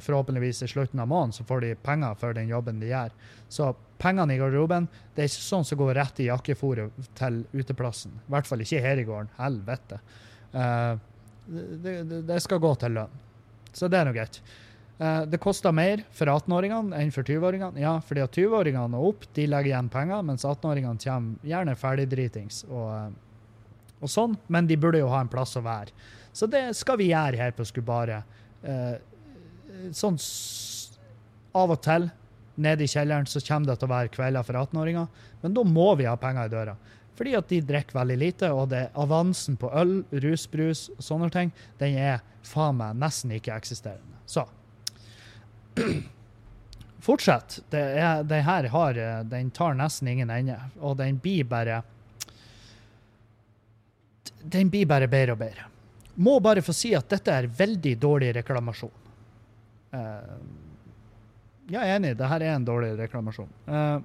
forhåpentligvis 0.01 0.63
i 0.63 0.69
slutten 0.69 1.01
av 1.01 1.09
måneden 1.09 1.33
så 1.33 1.45
får 1.45 1.61
de 1.61 1.75
penger 1.75 2.15
for 2.21 2.37
den 2.37 2.49
jobben 2.49 2.81
de 2.81 2.89
gjør. 2.93 3.13
Så 3.49 3.73
pengene 4.01 4.35
i 4.35 4.41
garderoben 4.41 4.89
det 5.15 5.25
er 5.25 5.31
ikke 5.31 5.45
sånn 5.45 5.67
som 5.69 5.81
går 5.83 5.95
rett 5.99 6.23
i 6.23 6.29
jakkefòret 6.31 7.11
til 7.19 7.43
uteplassen. 7.53 8.15
I 8.17 8.35
hvert 8.35 8.49
fall 8.49 8.65
ikke 8.65 8.83
her 8.85 9.03
i 9.03 9.07
gården. 9.09 9.33
Helvete. 9.39 10.01
Uh, 10.55 10.95
det, 11.47 11.97
det, 12.09 12.23
det 12.29 12.41
skal 12.45 12.63
gå 12.63 12.73
til 12.81 12.97
lønn. 12.97 13.21
Så 13.73 13.89
det 13.89 14.01
er 14.01 14.09
nå 14.09 14.15
greit. 14.17 14.41
Eh, 14.99 15.23
det 15.27 15.41
koster 15.43 15.73
mer 15.75 16.05
for 16.15 16.31
18-åringene 16.31 16.99
enn 16.99 17.13
for 17.15 17.27
20-åringene. 17.27 17.81
Ja, 17.83 17.97
fordi 18.05 18.25
at 18.25 18.39
20-åringene 18.39 18.99
og 19.01 19.13
opp 19.13 19.29
de 19.35 19.49
legger 19.49 19.73
igjen 19.73 19.91
penger, 19.93 20.25
mens 20.27 20.45
18-åringene 20.45 21.01
kommer 21.03 21.53
gjerne 21.53 21.77
ferdigdritings 21.79 22.65
og, 22.69 22.89
eh, 22.97 24.01
og 24.03 24.11
sånn, 24.11 24.37
men 24.53 24.67
de 24.67 24.79
burde 24.79 25.01
jo 25.01 25.11
ha 25.13 25.23
en 25.23 25.31
plass 25.33 25.57
å 25.57 25.65
være. 25.65 25.95
Så 26.33 26.49
det 26.51 26.65
skal 26.77 26.99
vi 27.01 27.11
gjøre 27.13 27.39
her 27.39 27.53
på 27.57 27.67
Skubare. 27.69 28.23
Eh, 28.63 28.97
sånn 29.97 30.19
av 31.57 31.75
og 31.75 31.83
til 31.85 32.09
nede 32.63 32.85
i 32.85 32.91
kjelleren 32.91 33.29
så 33.29 33.41
kommer 33.45 33.73
det 33.73 33.79
til 33.81 33.89
å 33.89 33.93
være 33.93 34.13
kvelder 34.13 34.47
for 34.47 34.59
18-åringer, 34.61 35.07
men 35.43 35.55
da 35.57 35.65
må 35.67 35.93
vi 35.99 36.09
ha 36.09 36.17
penger 36.21 36.49
i 36.49 36.53
døra. 36.53 36.77
Fordi 37.17 37.35
at 37.37 37.51
de 37.51 37.61
drikker 37.61 37.99
veldig 37.99 38.17
lite, 38.19 38.49
og 38.53 38.71
det 38.73 38.87
avansen 38.99 39.59
på 39.61 39.69
øl, 39.77 40.01
rusbrus 40.25 40.89
og 40.97 41.05
sånne 41.05 41.29
ting, 41.33 41.53
den 41.81 41.99
er 42.01 42.23
faen 42.47 42.79
meg 42.79 42.97
nesten 43.01 43.35
ikke 43.37 43.55
eksisterende. 43.55 44.21
Så 44.27 44.47
Fortsett. 47.03 47.61
Det 47.71 47.81
er, 47.99 48.23
den 48.23 48.45
her 48.47 48.69
har 48.71 48.99
eh, 48.99 49.25
Den 49.27 49.51
tar 49.51 49.75
nesten 49.75 50.09
ingen 50.09 50.31
ende, 50.31 50.59
og 50.81 50.97
den 51.01 51.19
blir 51.19 51.45
bare 51.45 51.83
Den 54.43 54.71
blir 54.71 54.87
bare 54.87 55.09
bedre 55.09 55.37
og 55.37 55.39
bedre. 55.39 55.69
Må 56.15 56.39
bare 56.41 56.63
få 56.63 56.75
si 56.77 56.93
at 56.95 57.09
dette 57.11 57.33
er 57.33 57.47
veldig 57.47 57.95
dårlig 57.99 58.35
reklamasjon. 58.37 58.99
Eh, 59.93 60.35
jeg 61.73 61.81
er 61.81 61.97
enig. 61.97 62.17
Dette 62.19 62.39
er 62.41 62.53
en 62.53 62.67
dårlig 62.67 62.93
reklamasjon. 62.99 63.49
Eh, 63.67 63.99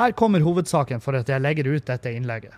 her 0.00 0.12
kommer 0.16 0.40
hovedsaken 0.40 1.02
for 1.02 1.18
at 1.18 1.28
jeg 1.28 1.42
legger 1.42 1.68
ut 1.68 1.86
dette 1.86 2.12
innlegget. 2.14 2.54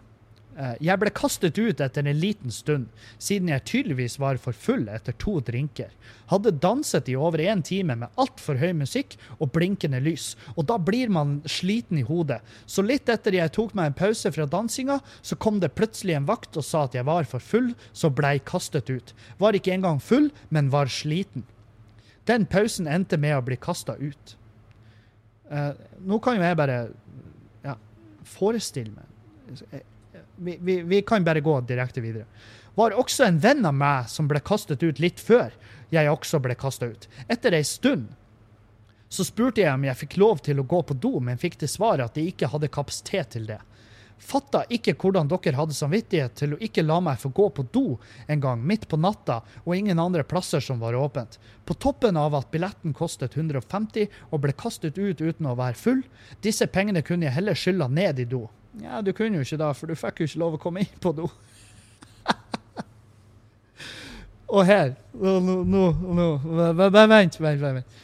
Eh, 0.53 0.75
jeg 0.85 1.01
ble 1.01 1.11
kastet 1.17 1.57
ut 1.57 1.81
etter 1.81 2.05
en 2.05 2.19
liten 2.21 2.53
stund, 2.53 2.89
siden 3.17 3.49
jeg 3.49 3.65
tydeligvis 3.71 4.19
var 4.21 4.37
for 4.41 4.53
full 4.53 4.85
etter 4.93 5.15
to 5.21 5.39
drinker. 5.45 5.93
Hadde 6.29 6.53
danset 6.61 7.09
i 7.09 7.17
over 7.17 7.41
en 7.41 7.63
time 7.65 7.97
med 8.03 8.21
altfor 8.21 8.61
høy 8.61 8.75
musikk 8.77 9.17
og 9.39 9.53
blinkende 9.55 10.03
lys, 10.05 10.35
og 10.53 10.67
da 10.69 10.77
blir 10.77 11.13
man 11.13 11.39
sliten 11.49 12.03
i 12.03 12.05
hodet. 12.09 12.43
Så 12.67 12.85
litt 12.85 13.09
etter 13.13 13.39
jeg 13.39 13.55
tok 13.57 13.73
meg 13.79 13.91
en 13.91 13.97
pause 14.03 14.33
fra 14.35 14.49
dansinga, 14.49 14.99
så 15.23 15.39
kom 15.41 15.61
det 15.63 15.73
plutselig 15.79 16.19
en 16.19 16.29
vakt 16.29 16.59
og 16.61 16.67
sa 16.69 16.85
at 16.85 16.99
jeg 16.99 17.09
var 17.09 17.29
for 17.29 17.41
full, 17.41 17.73
så 17.97 18.13
blei 18.13 18.37
kastet 18.45 18.93
ut. 18.93 19.15
Var 19.41 19.57
ikke 19.57 19.73
engang 19.73 20.03
full, 20.05 20.29
men 20.51 20.73
var 20.73 20.93
sliten. 20.93 21.47
Den 22.29 22.45
pausen 22.47 22.87
endte 22.87 23.17
med 23.19 23.35
å 23.39 23.45
bli 23.45 23.57
kasta 23.59 23.97
ut. 23.99 24.37
Uh, 25.53 25.73
nå 26.05 26.21
kan 26.23 26.37
jo 26.39 26.45
jeg 26.45 26.57
bare 26.57 26.77
ja, 27.65 27.75
forestille 28.25 28.93
meg 28.95 29.83
vi, 30.37 30.83
vi, 30.83 31.03
kan 31.03 31.25
bare 31.25 31.41
gå 31.41 31.61
direkte 31.61 32.01
videre. 32.01 32.27
Var 32.75 32.97
også 32.97 33.27
en 33.27 33.39
venn 33.39 33.67
av 33.69 33.75
meg 33.77 34.09
som 34.09 34.29
ble 34.29 34.41
kastet 34.41 34.83
ut 34.83 35.01
litt 35.03 35.21
før 35.21 35.53
jeg 35.93 36.09
også 36.09 36.41
ble 36.41 36.57
kasta 36.57 36.89
ut. 36.89 37.09
Etter 37.29 37.53
ei 37.53 37.65
stund 37.69 38.09
Så 39.13 39.27
spurte 39.29 39.61
jeg 39.61 39.69
om 39.69 39.83
jeg 39.85 39.99
fikk 40.07 40.15
lov 40.17 40.39
til 40.41 40.63
å 40.63 40.65
gå 40.65 40.79
på 40.89 40.95
do, 40.97 41.19
men 41.21 41.37
fikk 41.37 41.59
til 41.61 41.69
svar 41.69 42.01
at 42.01 42.15
de 42.17 42.23
ikke 42.31 42.49
hadde 42.49 42.71
kapasitet 42.73 43.35
til 43.35 43.45
det. 43.45 43.59
Fatta 44.23 44.63
ikke 44.71 44.95
hvordan 44.97 45.29
dere 45.29 45.59
hadde 45.59 45.75
samvittighet 45.77 46.37
til 46.39 46.55
å 46.55 46.59
ikke 46.63 46.85
la 46.87 46.97
meg 47.03 47.19
få 47.21 47.29
gå 47.35 47.49
på 47.53 47.65
do 47.75 47.85
en 48.31 48.41
gang 48.41 48.63
midt 48.65 48.87
på 48.89 48.97
natta 48.97 49.41
og 49.65 49.75
ingen 49.77 50.01
andre 50.01 50.25
plasser 50.25 50.63
som 50.65 50.81
var 50.81 50.97
åpent. 50.97 51.37
På 51.67 51.75
toppen 51.75 52.17
av 52.17 52.39
at 52.39 52.49
billetten 52.55 52.95
kostet 52.97 53.37
150 53.37 54.09
og 54.31 54.45
ble 54.47 54.55
kastet 54.57 54.97
ut 54.97 55.21
uten 55.21 55.51
å 55.51 55.59
være 55.59 55.77
full. 55.77 56.03
Disse 56.41 56.71
pengene 56.71 57.03
kunne 57.05 57.29
jeg 57.29 57.37
heller 57.37 57.59
skylla 57.59 57.91
ned 57.91 58.23
i 58.23 58.29
do. 58.31 58.47
Ja, 58.81 59.03
du 59.05 59.13
kunne 59.13 59.37
jo 59.37 59.45
ikke 59.45 59.59
da, 59.61 59.73
for 59.77 59.91
du 59.91 59.99
fikk 59.99 60.23
jo 60.23 60.31
ikke 60.31 60.41
lov 60.41 60.57
å 60.57 60.61
komme 60.63 60.85
inn 60.85 61.01
på 61.03 61.13
do. 61.17 61.27
og 64.55 64.65
her 64.69 64.95
Nå, 65.13 66.29
Vent, 66.47 67.37
vent, 67.37 67.61
vent. 67.61 68.01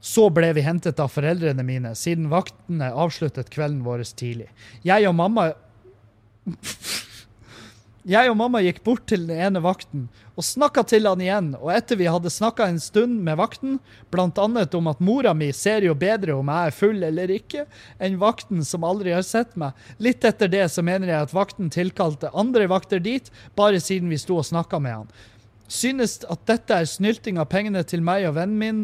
Så 0.00 0.30
ble 0.32 0.48
vi 0.56 0.64
hentet 0.64 1.00
av 1.02 1.10
foreldrene 1.12 1.64
mine, 1.66 1.92
siden 1.98 2.30
vaktene 2.32 2.88
avsluttet 2.96 3.52
kvelden 3.52 3.82
vår 3.84 4.06
tidlig. 4.16 4.48
Jeg 4.86 5.10
og 5.10 5.18
mamma 5.18 5.50
Jeg 8.08 8.30
og 8.32 8.36
mamma 8.40 8.62
gikk 8.64 8.78
bort 8.80 9.02
til 9.10 9.26
den 9.28 9.36
ene 9.44 9.60
vakten 9.60 10.06
og 10.32 10.44
snakka 10.46 10.86
til 10.88 11.04
han 11.04 11.20
igjen, 11.20 11.50
og 11.58 11.68
etter 11.74 11.98
vi 12.00 12.06
hadde 12.08 12.32
snakka 12.32 12.64
en 12.70 12.78
stund 12.80 13.18
med 13.26 13.36
vakten, 13.36 13.74
blant 14.08 14.38
annet 14.40 14.72
om 14.78 14.88
at 14.88 15.02
mora 15.04 15.34
mi 15.36 15.50
ser 15.52 15.84
jo 15.84 15.92
bedre 15.98 16.38
om 16.38 16.48
jeg 16.48 16.70
er 16.70 16.76
full 16.78 17.04
eller 17.04 17.32
ikke, 17.34 17.66
enn 18.00 18.16
vakten 18.22 18.64
som 18.64 18.86
aldri 18.88 19.12
har 19.12 19.26
sett 19.26 19.52
meg, 19.60 19.76
litt 20.00 20.24
etter 20.24 20.48
det 20.48 20.64
så 20.72 20.84
mener 20.86 21.12
jeg 21.12 21.26
at 21.26 21.36
vakten 21.36 21.68
tilkalte 21.68 22.32
andre 22.32 22.70
vakter 22.72 23.04
dit, 23.04 23.28
bare 23.52 23.82
siden 23.84 24.08
vi 24.08 24.20
sto 24.22 24.40
og 24.40 24.48
snakka 24.48 24.80
med 24.80 25.02
han. 25.02 25.12
Synes 25.68 26.22
at 26.24 26.48
dette 26.48 26.80
er 26.80 26.88
snylting 26.88 27.36
av 27.38 27.50
pengene 27.52 27.84
til 27.84 28.00
meg 28.00 28.24
og 28.30 28.38
vennen 28.40 28.58
min 28.64 28.82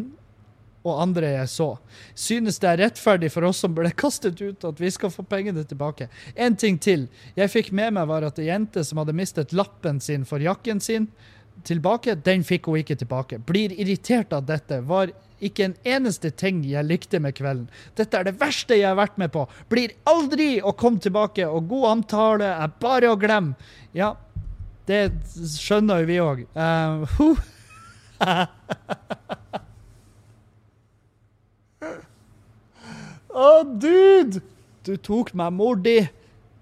og 0.87 1.01
andre 1.03 1.33
jeg 1.35 1.51
så. 1.51 1.69
Synes 2.17 2.59
det 2.63 2.71
er 2.71 2.81
rettferdig 2.85 3.29
for 3.33 3.47
oss 3.47 3.61
som 3.63 3.75
ble 3.77 3.91
kastet 3.91 4.41
ut, 4.41 4.65
at 4.67 4.81
vi 4.81 4.91
skal 4.93 5.13
få 5.13 5.25
pengene 5.27 5.65
tilbake. 5.67 6.09
En 6.35 6.55
ting 6.55 6.79
til. 6.81 7.07
Jeg 7.37 7.53
fikk 7.53 7.73
med 7.75 7.95
meg 7.97 8.09
var 8.09 8.27
at 8.27 8.39
ei 8.39 8.49
jente 8.49 8.83
som 8.87 9.01
hadde 9.01 9.15
mistet 9.17 9.55
lappen 9.55 10.01
sin 10.03 10.25
for 10.27 10.43
jakken 10.43 10.81
sin, 10.83 11.11
tilbake, 11.65 12.15
den 12.25 12.43
fikk 12.45 12.69
hun 12.69 12.81
ikke 12.81 12.97
tilbake. 12.99 13.39
Blir 13.47 13.73
irritert 13.73 14.33
av 14.35 14.45
dette. 14.47 14.81
Var 14.85 15.11
ikke 15.43 15.67
en 15.67 15.75
eneste 15.85 16.31
ting 16.33 16.63
jeg 16.65 16.85
likte 16.87 17.19
med 17.21 17.35
kvelden. 17.37 17.67
Dette 17.97 18.19
er 18.19 18.27
det 18.27 18.37
verste 18.41 18.77
jeg 18.77 18.87
har 18.89 18.97
vært 18.99 19.17
med 19.21 19.33
på. 19.33 19.45
Blir 19.69 19.93
aldri 20.09 20.57
å 20.61 20.73
komme 20.77 21.01
tilbake, 21.03 21.47
og 21.47 21.69
god 21.69 21.89
antale 21.97 22.53
er 22.55 22.73
bare 22.81 23.11
å 23.11 23.19
glemme. 23.19 23.57
Ja, 23.97 24.15
det 24.89 25.11
skjønner 25.57 26.01
jo 26.01 26.09
vi 26.09 26.19
òg. 26.23 26.45
Uh, 26.57 27.37
Å, 33.37 33.61
dude! 33.63 34.41
Du 34.87 34.95
tok 34.97 35.33
meg 35.37 35.53
mor 35.53 35.77
di. 35.77 35.99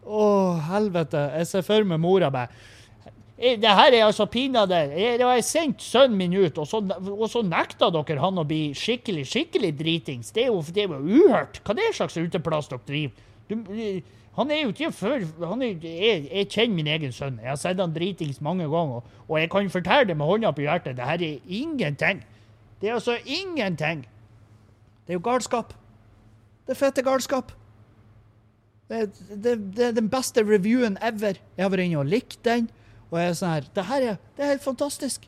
Å, 0.06 0.24
helvete. 0.68 1.22
Jeg 1.40 1.48
ser 1.48 1.64
for 1.66 1.88
meg 1.88 2.02
mora 2.04 2.32
meg. 2.34 2.52
Det 3.36 3.72
her 3.78 3.92
er 3.92 4.06
altså 4.06 4.24
pinadø 4.32 4.78
Jeg 4.96 5.20
har 5.20 5.42
sendt 5.44 5.82
sønnen 5.84 6.16
min 6.16 6.34
ut, 6.38 6.56
og 6.56 6.68
så, 6.70 6.80
og 6.80 7.26
så, 7.28 7.42
nekta 7.44 7.90
dere 7.92 8.22
han 8.24 8.40
å 8.40 8.46
bli 8.48 8.70
skikkelig 8.76 9.26
skikkelig 9.28 9.72
dritings. 9.76 10.32
Det 10.36 10.46
er 10.46 10.54
jo, 10.54 10.62
det 10.72 10.86
er 10.86 10.94
jo 10.94 11.20
uhørt. 11.20 11.60
Hva 11.64 11.76
er 11.76 11.82
det 11.82 11.96
slags 11.98 12.16
uteplass 12.16 12.72
dere 12.72 12.88
driver? 12.88 13.26
Du, 13.50 13.56
han 14.36 14.52
er 14.52 14.62
jo 14.64 14.72
ikke 14.72 14.92
før 14.96 15.18
er, 15.20 15.66
jeg, 15.84 16.26
jeg, 16.32 16.48
kjenner 16.52 16.76
min 16.76 16.92
egen 16.92 17.16
sønn. 17.16 17.40
Jeg 17.44 17.52
har 17.54 17.60
sett 17.60 17.80
han 17.80 17.96
dritings 17.96 18.42
mange 18.44 18.68
ganger. 18.72 19.04
Og 19.28 19.40
jeg 19.40 19.52
kan 19.52 19.72
fortelle 19.72 20.10
det 20.12 20.18
med 20.20 20.32
hånda 20.32 20.52
på 20.56 20.66
hjertet. 20.66 20.98
Det 20.98 21.08
her 21.08 21.24
er 21.24 21.56
ingenting. 21.60 22.24
Det 22.82 22.92
er 22.92 23.00
altså 23.00 23.16
ingenting. 23.24 24.04
Det 25.06 25.16
er 25.16 25.20
jo 25.20 25.24
galskap. 25.28 25.76
Det 26.66 26.74
er 26.74 26.80
fette 26.80 27.06
galskap. 27.06 27.54
Det, 28.90 29.06
det, 29.30 29.54
det, 29.76 29.86
er 29.88 29.94
den 29.98 30.10
beste 30.10 30.44
reviewen 30.46 30.98
ever. 31.02 31.40
Jeg 31.58 31.66
har 31.66 31.72
vært 31.74 31.88
inne 31.88 32.02
og 32.02 32.10
likt 32.10 32.42
den. 32.46 32.68
Og 33.12 33.20
jeg 33.22 33.32
er 33.32 33.38
sånn 33.38 33.54
her 33.54 33.72
Det 33.74 33.86
her 33.86 34.10
er, 34.12 34.20
det 34.36 34.44
er 34.44 34.54
helt 34.56 34.66
fantastisk. 34.66 35.28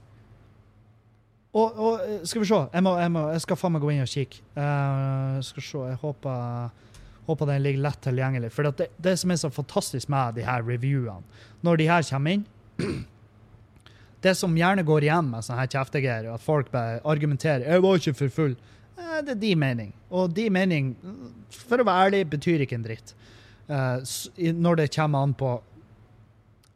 Og, 1.58 1.78
og, 1.80 2.02
skal 2.28 2.44
vi 2.44 2.50
se. 2.50 2.62
Jeg, 2.74 2.86
må, 2.86 2.94
jeg, 3.00 3.12
må, 3.14 3.24
jeg 3.34 3.44
skal 3.46 3.60
faen 3.60 3.74
meg 3.74 3.86
gå 3.86 3.94
inn 3.94 4.04
og 4.04 4.12
kikke. 4.12 4.42
Uh, 4.58 5.38
skal 5.46 5.66
se. 5.66 5.84
Jeg 5.92 6.00
håper, 6.04 6.88
håper 7.30 7.52
den 7.52 7.64
ligger 7.66 7.86
lett 7.88 8.02
tilgjengelig. 8.06 8.52
For 8.54 8.70
det, 8.70 8.90
det 9.02 9.16
som 9.22 9.34
er 9.34 9.42
så 9.42 9.54
fantastisk 9.54 10.12
med 10.14 10.38
de 10.38 10.46
her 10.46 10.66
reviewene, 10.66 11.26
når 11.66 11.82
de 11.82 11.90
her 11.90 12.10
kommer 12.12 12.38
inn 12.38 12.48
Det 14.22 14.34
som 14.34 14.56
gjerne 14.58 14.82
går 14.86 15.06
igjen 15.06 15.28
med 15.30 15.46
sånne 15.46 15.62
her 15.62 15.70
kjeftegreier, 15.70 16.28
at 16.34 16.42
folk 16.42 16.72
bare 16.74 16.98
argumenterer 17.06 17.68
'Jeg 17.68 17.84
var 17.84 18.00
ikke 18.00 18.14
for 18.18 18.34
full'. 18.34 18.56
Eh, 18.98 19.20
det 19.24 19.36
er 19.36 19.42
de 19.42 19.54
mening. 19.60 19.94
Og 20.10 20.32
de 20.34 20.48
mening, 20.54 20.96
for 21.54 21.82
å 21.82 21.88
være 21.88 22.10
ærlig, 22.10 22.24
betyr 22.34 22.66
ikke 22.66 22.78
en 22.80 22.88
dritt. 22.88 23.14
Uh, 23.68 24.00
når 24.56 24.80
det 24.80 24.94
kommer 24.96 25.26
an 25.28 25.34
på 25.36 25.50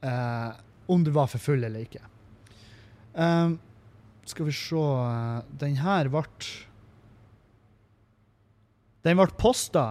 uh, 0.04 0.52
om 0.92 1.04
du 1.06 1.12
var 1.16 1.30
for 1.32 1.40
full 1.40 1.64
eller 1.64 1.86
ikke. 1.86 2.04
Um, 3.14 3.60
skal 4.28 4.48
vi 4.48 4.54
se 4.56 4.82
Den 5.60 5.76
her 5.82 6.08
ble 6.12 6.22
Den 9.04 9.18
ble 9.20 9.26
posta 9.40 9.86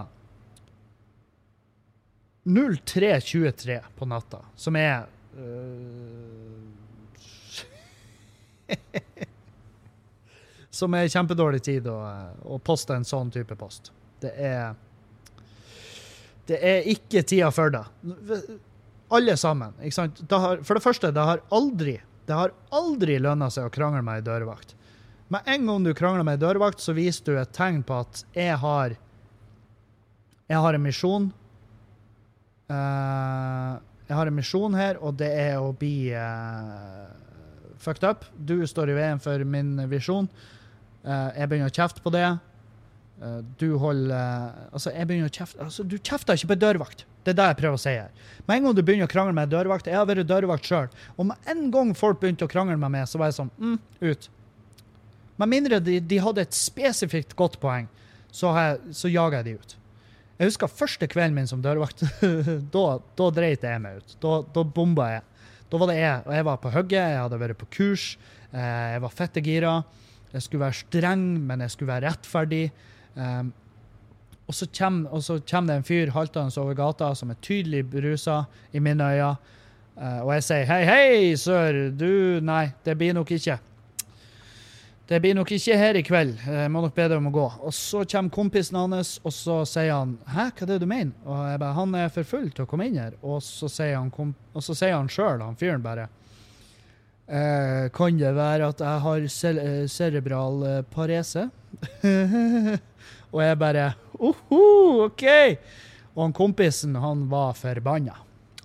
03.23 2.45 3.75
på 3.97 4.07
natta, 4.09 4.39
som 4.55 4.77
er 4.79 5.05
uh, 5.37 6.61
som 10.81 10.97
er 10.97 11.09
kjempedårlig 11.11 11.61
tid 11.65 11.87
å, 11.91 11.97
å, 12.43 12.59
poste 12.63 12.97
en 12.97 13.07
sånn 13.07 13.31
type 13.33 13.55
post. 13.59 13.93
Det 14.21 14.33
er 14.35 14.73
Det 16.49 16.57
er 16.57 16.87
ikke 16.89 17.21
tida 17.23 17.51
for 17.53 17.71
det. 17.73 17.83
Alle 19.13 19.35
sammen. 19.37 19.75
ikke 19.79 19.95
sant? 19.95 20.23
Det 20.27 20.39
har, 20.45 20.63
for 20.65 20.77
det 20.77 20.83
første, 20.83 21.11
det 21.13 21.27
har 21.27 21.43
aldri 21.53 21.99
det 22.31 22.37
har 22.37 22.53
aldri 22.71 23.17
lønna 23.19 23.49
seg 23.51 23.67
å 23.67 23.73
krangle 23.73 23.99
med 24.05 24.21
ei 24.21 24.23
dørvakt. 24.23 24.75
Med 25.31 25.47
en 25.51 25.65
gang 25.67 25.83
du 25.83 25.93
krangler 25.97 26.23
med 26.27 26.37
ei 26.37 26.43
dørvakt, 26.43 26.79
så 26.79 26.93
viser 26.95 27.25
du 27.27 27.39
et 27.39 27.53
tegn 27.55 27.81
på 27.87 28.01
at 28.03 28.25
jeg 28.35 28.57
har 28.61 28.97
Jeg 30.51 30.59
har 30.59 30.75
en 30.75 30.83
misjon. 30.83 31.29
Uh, 32.71 33.79
jeg 34.07 34.15
har 34.17 34.27
en 34.27 34.35
misjon 34.35 34.73
her, 34.75 34.97
og 34.99 35.15
det 35.15 35.29
er 35.31 35.59
å 35.63 35.69
bli 35.71 36.11
uh, 36.11 37.07
fucked 37.79 38.03
up. 38.03 38.25
Du 38.35 38.59
står 38.67 38.91
i 38.91 38.97
veien 38.97 39.21
for 39.23 39.43
min 39.47 39.77
visjon. 39.87 40.27
Uh, 41.01 41.29
jeg 41.33 41.49
begynner 41.49 41.71
å 41.71 41.73
kjefte 41.73 42.03
på 42.03 42.11
det. 42.13 42.25
Uh, 43.21 43.39
du 43.61 43.71
holder 43.81 44.11
uh, 44.13 44.67
Altså, 44.73 44.91
jeg 44.93 45.07
begynner 45.09 45.29
å 45.29 45.33
kjefte 45.33 45.61
altså, 45.61 45.83
Du 45.85 45.95
kjefter 45.97 46.37
ikke 46.37 46.51
på 46.53 46.59
dørvakt. 46.61 47.05
Det 47.21 47.33
er 47.33 47.37
det 47.37 47.47
jeg 47.51 47.57
prøver 47.59 47.77
å 47.77 47.81
si 47.81 47.93
her. 47.93 48.13
Med 48.47 48.55
en 48.57 48.67
gang 48.67 48.77
du 48.77 48.83
begynner 48.85 49.09
å 49.09 49.11
krangle 49.11 49.33
med 49.37 49.51
dørvakt 49.53 49.89
Jeg 49.89 49.97
har 49.97 50.07
vært 50.09 50.29
dørvakt 50.29 50.69
sjøl. 50.69 50.91
Og 51.17 51.27
med 51.29 51.51
en 51.53 51.67
gang 51.73 51.93
folk 51.97 52.21
begynte 52.21 52.45
å 52.45 52.51
krangle 52.51 52.77
med 52.81 52.93
meg, 52.93 53.09
så 53.09 53.21
var 53.21 53.29
jeg 53.29 53.39
sånn 53.39 53.51
mm, 53.57 53.77
ut. 54.09 54.29
Med 55.41 55.49
mindre 55.49 55.81
de, 55.81 55.99
de, 56.05 56.21
hadde 56.21 56.45
et 56.45 56.57
spesifikt 56.57 57.33
godt 57.37 57.57
poeng, 57.61 57.87
så, 58.29 58.51
jeg, 58.57 58.95
så 58.97 59.09
jager 59.09 59.39
jeg 59.39 59.47
de 59.47 59.55
ut. 59.57 59.77
Jeg 60.41 60.49
husker 60.49 60.73
første 60.73 61.05
kvelden 61.09 61.37
min 61.37 61.49
som 61.49 61.61
dørvakt. 61.61 62.03
da, 62.75 62.85
da 63.17 63.29
dreit 63.33 63.65
jeg 63.65 63.81
meg 63.81 64.01
ut. 64.01 64.15
Da, 64.21 64.35
da 64.53 64.65
bomba 64.65 65.09
jeg. 65.15 65.25
Da 65.71 65.79
var 65.81 65.89
det 65.89 65.97
jeg, 66.01 66.21
og 66.25 66.33
jeg 66.35 66.45
var 66.49 66.61
på 66.61 66.73
hugget, 66.73 67.13
jeg 67.13 67.21
hadde 67.21 67.41
vært 67.41 67.59
på 67.61 67.69
kurs, 67.77 68.05
jeg 68.51 69.03
var 69.05 69.13
fette 69.15 69.43
gira. 69.45 69.75
Jeg 70.31 70.45
skulle 70.45 70.65
være 70.65 70.79
streng, 70.79 71.25
men 71.47 71.61
jeg 71.61 71.73
skulle 71.73 71.91
være 71.91 72.11
rettferdig. 72.11 72.69
Um, 73.15 73.51
og, 74.47 74.55
så 74.55 74.67
kommer, 74.77 75.09
og 75.09 75.23
det 75.67 75.75
en 75.75 75.87
fyr 75.87 76.11
haltende 76.15 76.61
over 76.61 76.77
gata 76.77 77.13
som 77.15 77.31
er 77.31 77.41
tydelig 77.43 77.83
berusa 77.91 78.43
i 78.73 78.79
mine 78.79 79.03
øyne. 79.03 79.35
Uh, 79.97 80.21
og 80.23 80.33
jeg 80.37 80.45
sier 80.47 80.69
hei, 80.69 80.83
hei, 80.87 81.35
sør, 81.35 81.89
du 81.91 82.39
Nei, 82.41 82.71
det 82.85 82.95
blir 82.97 83.13
nok 83.13 83.31
ikke. 83.35 83.59
Det 85.11 85.19
blir 85.19 85.35
nok 85.35 85.49
ikke 85.51 85.75
her 85.75 85.97
i 85.99 86.03
kveld. 86.07 86.37
Jeg 86.47 86.71
må 86.71 86.79
nok 86.85 86.93
be 86.95 87.03
deg 87.11 87.19
om 87.19 87.27
å 87.27 87.33
gå. 87.35 87.43
Og 87.67 87.73
så 87.75 88.05
kommer 88.07 88.31
kompisen 88.31 88.77
hans, 88.79 89.17
og 89.27 89.33
så 89.35 89.57
sier 89.67 89.91
han 89.91 90.13
Hæ, 90.23 90.45
hva 90.55 90.63
er 90.63 90.69
det 90.69 90.77
du 90.79 90.87
mener? 90.87 91.11
Og 91.27 91.41
jeg 91.51 91.59
bare 91.59 91.75
Han 91.75 91.95
er 91.99 92.13
for 92.15 92.29
full 92.29 92.47
til 92.55 92.63
å 92.63 92.69
komme 92.71 92.87
inn 92.87 92.95
her. 92.95 93.17
Og 93.19 93.43
så 93.43 93.67
sier 93.67 93.97
han, 93.97 94.07
og 94.15 94.63
han 94.95 95.11
han 95.43 95.59
fyren 95.59 95.83
bare 95.83 96.07
Eh, 97.31 97.85
kan 97.95 98.17
det 98.19 98.33
være 98.35 98.67
at 98.73 98.81
jeg 98.83 99.01
har 99.05 99.21
eh, 99.23 99.85
cerebral 99.87 100.63
eh, 100.67 100.81
parese? 100.91 101.45
og 103.31 103.39
jeg 103.39 103.59
bare 103.61 103.85
Oho, 104.19 105.05
OK! 105.05 105.23
Og 106.11 106.25
han 106.25 106.35
kompisen, 106.35 106.97
han 106.99 107.23
var 107.31 107.55
forbanna. 107.55 108.17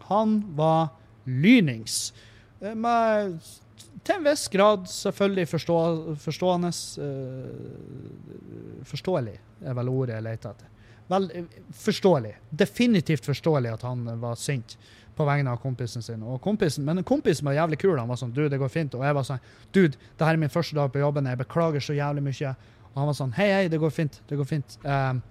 Han 0.08 0.40
var 0.58 0.88
lynings. 1.30 2.10
Eh, 2.58 2.74
med, 2.74 3.38
til 4.02 4.18
en 4.18 4.26
viss 4.26 4.48
grad 4.50 4.90
selvfølgelig 4.90 5.46
forstå, 5.54 5.78
forstående. 6.26 6.72
Forståelig 8.90 9.38
er 9.62 9.78
vel 9.78 9.94
ordet 9.94 10.18
jeg 10.18 10.26
leter 10.26 10.56
etter. 10.56 10.74
Vel, 11.06 11.30
forståelig. 11.86 12.34
Definitivt 12.50 13.30
forståelig 13.30 13.76
at 13.78 13.86
han 13.86 14.08
var 14.18 14.34
sint 14.42 14.74
på 15.16 15.24
vegne 15.24 15.52
av 15.52 15.60
kompisen 15.62 16.04
sin. 16.04 16.22
Og 16.22 16.40
kompisen, 16.44 16.84
men 16.84 17.04
kompisen 17.06 17.46
var 17.48 17.56
jævlig 17.56 17.78
kul. 17.80 17.96
Han 17.98 18.10
var 18.10 18.18
sånn 18.20 18.34
Du, 18.36 18.44
det 18.52 18.60
går 18.60 18.72
fint. 18.72 18.94
Og 18.94 19.04
jeg 19.06 19.16
var 19.16 19.24
sånn 19.26 19.40
Dude, 19.72 19.96
det 19.96 20.26
her 20.26 20.36
er 20.36 20.42
min 20.42 20.52
første 20.52 20.76
dag 20.76 20.92
på 20.92 21.00
jobben. 21.00 21.28
Jeg 21.30 21.40
beklager 21.40 21.84
så 21.84 21.96
jævlig 21.96 22.26
mye. 22.26 22.52
Og 22.90 23.00
han 23.00 23.08
var 23.10 23.16
sånn 23.16 23.32
Hei, 23.38 23.48
hei, 23.54 23.64
det 23.72 23.80
går 23.80 23.94
fint. 23.94 24.20
Det 24.28 24.36
går 24.36 24.48
fint. 24.48 24.76
Um, 24.84 25.22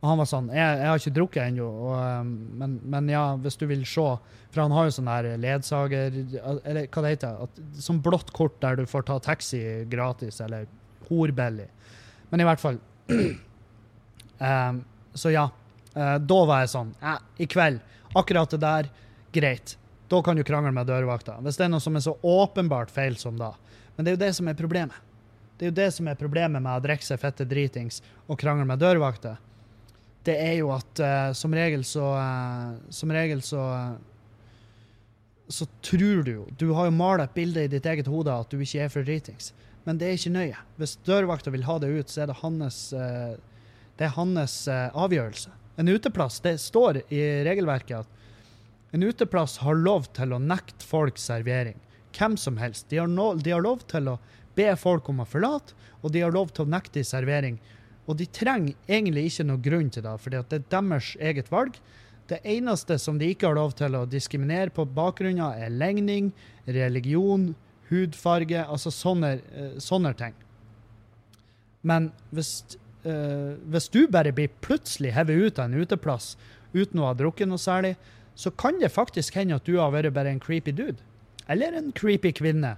og 0.00 0.08
han 0.08 0.20
var 0.22 0.28
sånn 0.28 0.48
Jeg, 0.48 0.76
jeg 0.80 0.88
har 0.88 1.02
ikke 1.02 1.16
drukket 1.18 1.42
ennå, 1.44 1.68
um, 1.92 2.28
men, 2.60 2.78
men, 2.92 3.08
ja, 3.12 3.24
hvis 3.40 3.58
du 3.60 3.66
vil 3.68 3.82
se 3.88 4.06
For 4.50 4.62
han 4.62 4.72
har 4.72 4.88
jo 4.88 4.94
sånn 4.96 5.10
der 5.10 5.28
ledsager 5.40 6.16
Eller 6.40 6.86
hva 6.86 7.04
det 7.04 7.14
heter 7.16 7.42
at, 7.44 7.60
Sånn 7.84 8.00
blått 8.04 8.32
kort 8.36 8.56
der 8.64 8.80
du 8.80 8.86
får 8.88 9.06
ta 9.10 9.18
taxi 9.22 9.60
gratis, 9.90 10.40
eller 10.40 10.68
horbillig. 11.10 11.66
Men 12.30 12.42
i 12.42 12.46
hvert 12.48 12.62
fall 12.62 12.80
um, 14.40 14.82
Så 15.20 15.34
ja. 15.34 15.48
Uh, 15.90 16.16
da 16.22 16.42
var 16.46 16.62
jeg 16.62 16.70
sånn 16.70 16.92
ja, 17.02 17.16
I 17.42 17.48
kveld, 17.50 17.80
akkurat 18.14 18.50
det 18.50 18.60
der, 18.62 18.88
greit. 19.32 19.76
Da 20.10 20.22
kan 20.22 20.36
du 20.36 20.42
krangle 20.44 20.72
med 20.74 20.88
dørvakta. 20.90 21.36
Hvis 21.44 21.58
det 21.58 21.68
er 21.68 21.70
noe 21.70 21.82
som 21.82 21.94
er 21.94 22.02
så 22.02 22.16
åpenbart 22.26 22.90
feil 22.90 23.16
som 23.16 23.36
da. 23.38 23.52
Men 23.94 24.04
det 24.04 24.10
er 24.10 24.16
jo 24.16 24.24
det 24.24 24.32
som 24.38 24.48
er 24.50 24.58
problemet. 24.58 24.96
Det 25.58 25.66
er 25.66 25.70
jo 25.70 25.76
det 25.76 25.90
som 25.92 26.08
er 26.08 26.18
problemet 26.18 26.62
med 26.64 26.72
å 26.72 26.82
drikke 26.82 27.04
seg 27.04 27.20
fette 27.20 27.44
dritings 27.46 28.00
og 28.26 28.38
krangle 28.40 28.64
med 28.66 28.80
dørvakter. 28.80 29.36
Det 30.24 30.34
er 30.40 30.56
jo 30.58 30.70
at 30.74 31.02
uh, 31.04 31.30
som 31.36 31.52
regel 31.56 31.84
så 31.88 32.10
uh, 32.12 32.74
Som 32.92 33.12
regel 33.14 33.40
så 33.40 33.60
uh, 33.72 33.94
så 35.48 35.64
tror 35.80 36.20
du 36.26 36.32
jo 36.34 36.42
Du 36.60 36.66
har 36.76 36.90
jo 36.90 36.92
malt 36.94 37.24
et 37.24 37.32
bilde 37.34 37.64
i 37.64 37.70
ditt 37.72 37.86
eget 37.88 38.10
hode 38.10 38.34
at 38.34 38.52
du 38.52 38.60
ikke 38.60 38.84
er 38.84 38.92
for 38.92 39.06
dritings. 39.06 39.52
Men 39.86 39.98
det 39.98 40.08
er 40.08 40.18
ikke 40.18 40.34
nøye. 40.34 40.58
Hvis 40.76 40.98
dørvakta 41.06 41.52
vil 41.54 41.64
ha 41.66 41.78
det 41.82 41.88
ut, 41.90 42.12
så 42.12 42.22
er 42.22 42.30
det 42.30 42.36
hans, 42.42 42.78
det 42.92 44.06
er 44.06 44.12
hans 44.14 44.54
avgjørelse. 44.68 45.50
En 45.80 45.88
uteplass, 45.88 46.40
det 46.44 46.58
står 46.60 46.98
i 47.08 47.20
regelverket 47.46 48.02
at 48.02 48.92
en 48.92 49.04
uteplass 49.06 49.56
har 49.64 49.78
lov 49.80 50.10
til 50.12 50.34
å 50.34 50.40
nekte 50.42 50.84
folk 50.84 51.16
servering. 51.18 51.78
Hvem 52.12 52.34
som 52.36 52.58
helst. 52.60 52.88
De 52.90 52.98
har, 53.00 53.08
no, 53.08 53.30
de 53.38 53.54
har 53.54 53.62
lov 53.64 53.86
til 53.88 54.10
å 54.12 54.18
be 54.58 54.66
folk 54.76 55.08
om 55.08 55.22
å 55.22 55.28
forlate, 55.30 55.72
og 56.02 56.12
de 56.12 56.24
har 56.24 56.34
lov 56.34 56.50
til 56.52 56.66
å 56.66 56.72
nekte 56.74 57.04
servering. 57.06 57.56
Og 58.04 58.18
de 58.18 58.26
trenger 58.26 58.74
egentlig 58.90 59.28
ikke 59.30 59.46
noe 59.48 59.62
grunn 59.62 59.88
til 59.94 60.04
det, 60.04 60.12
for 60.20 60.34
det 60.34 60.42
er 60.42 60.68
deres 60.68 61.14
eget 61.16 61.48
valg. 61.54 61.78
Det 62.28 62.42
eneste 62.44 62.98
som 63.00 63.16
de 63.18 63.30
ikke 63.32 63.48
har 63.48 63.56
lov 63.56 63.72
til 63.78 63.96
å 63.96 64.04
diskriminere 64.10 64.74
på 64.74 64.84
bakgrunn 64.84 65.40
av, 65.42 65.56
er 65.56 65.72
legning, 65.72 66.28
religion, 66.68 67.54
hudfarge, 67.88 68.66
altså 68.66 68.92
sånne, 68.94 69.32
uh, 69.56 69.72
sånne 69.82 70.12
ting. 70.18 70.36
Men 71.86 72.10
hvis, 72.34 72.58
uh, 73.06 73.58
hvis, 73.72 73.88
du 73.92 74.04
bare 74.10 74.32
blir 74.36 74.52
plutselig 74.64 75.14
hevet 75.16 75.46
ut 75.46 75.60
av 75.60 75.68
en 75.68 75.82
uteplass 75.82 76.34
uten 76.72 77.02
å 77.02 77.10
ha 77.10 77.14
drukket 77.18 77.50
noe 77.50 77.60
særlig, 77.60 77.96
så 78.38 78.52
kan 78.54 78.78
det 78.80 78.92
faktisk 78.94 79.36
hende 79.36 79.58
at 79.58 79.66
du 79.66 79.76
har 79.78 79.92
vært 79.92 80.14
bare 80.16 80.32
en 80.32 80.42
creepy 80.42 80.72
dude. 80.72 81.02
Eller 81.50 81.74
en 81.76 81.90
creepy 81.92 82.32
kvinne. 82.36 82.76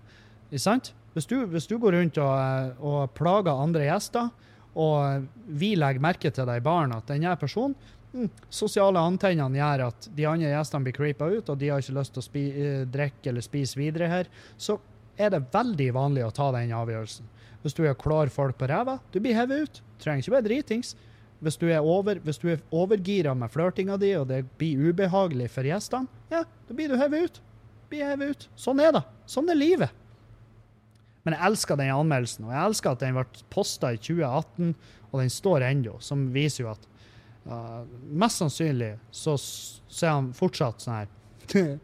Hvis 0.51 1.29
du, 1.29 1.43
hvis 1.47 1.69
du 1.69 1.77
går 1.81 1.99
rundt 1.99 2.21
og, 2.23 2.79
og, 2.81 3.01
plager 3.17 3.53
andre 3.53 3.85
gjester, 3.87 4.31
og 4.73 5.27
vi 5.47 5.75
legger 5.77 6.01
merke 6.01 6.33
til 6.33 6.49
deg 6.49 6.63
i 6.63 6.65
baren 6.65 6.95
at 6.97 7.11
denne 7.11 7.35
personen 7.37 7.75
mm, 8.15 8.31
Sosiale 8.49 9.03
antennene 9.05 9.61
gjør 9.61 9.83
at 9.91 10.07
de 10.17 10.25
andre 10.29 10.55
gjestene 10.55 10.87
blir 10.87 10.97
creepa 10.97 11.29
ut, 11.29 11.51
og 11.53 11.61
de 11.61 11.69
har 11.69 11.85
ikke 11.85 11.99
lyst 11.99 12.17
til 12.17 12.25
å 12.25 12.41
eh, 12.41 12.87
drikke 12.89 13.29
eller 13.29 13.45
spise 13.45 13.81
videre 13.81 14.09
her, 14.09 14.33
så 14.57 14.79
er 15.21 15.33
det 15.35 15.45
veldig 15.53 15.89
vanlig 15.97 16.25
å 16.27 16.35
ta 16.35 16.51
den 16.55 16.73
avgjørelsen. 16.77 17.29
Hvis 17.63 17.77
du 17.79 17.85
er 17.87 17.99
klar 17.99 18.31
folk 18.33 18.59
på 18.59 18.69
ræva, 18.71 18.99
du 19.15 19.21
blir 19.23 19.37
hevet 19.39 19.67
ut. 19.67 19.81
Trenger 20.03 20.25
ikke 20.25 20.35
være 20.37 20.49
dritings. 20.49 20.95
Hvis 21.43 21.59
du 21.59 21.67
er, 21.71 21.83
over, 21.83 22.19
er 22.23 22.61
overgira 22.71 23.35
med 23.35 23.51
flørtinga 23.51 23.97
di, 23.99 24.13
og 24.19 24.29
det 24.31 24.45
blir 24.59 24.91
ubehagelig 24.91 25.49
for 25.51 25.67
gjestene, 25.67 26.11
ja, 26.31 26.45
da 26.47 26.77
blir 26.77 26.93
du 26.93 26.99
hevet 26.99 27.27
ut. 27.27 27.41
Blir 27.91 28.07
hevet 28.07 28.35
ut. 28.35 28.47
Sånn 28.59 28.83
er 28.83 28.95
det. 28.95 29.03
Sånn 29.31 29.51
er 29.51 29.59
livet. 29.59 29.99
Men 31.23 31.37
jeg 31.37 31.47
elsker 31.51 31.79
den 31.79 31.93
anmeldelsen, 31.95 32.47
og 32.49 32.55
jeg 32.55 32.69
elsker 32.69 32.95
at 32.95 33.03
den 33.03 33.19
ble 33.19 33.45
posta 33.53 33.93
i 33.95 33.99
2018, 34.01 34.73
og 35.13 35.21
den 35.21 35.31
står 35.31 35.67
ennå, 35.69 35.99
som 36.03 36.25
viser 36.35 36.65
jo 36.65 36.73
at 36.73 36.89
uh, 37.47 37.83
Mest 38.11 38.43
sannsynlig 38.43 38.95
så, 39.11 39.37
så, 39.39 40.07
er 40.07 40.15
han 40.17 40.33
fortsatt 40.35 40.83
sånn 40.83 41.03
her 41.03 41.11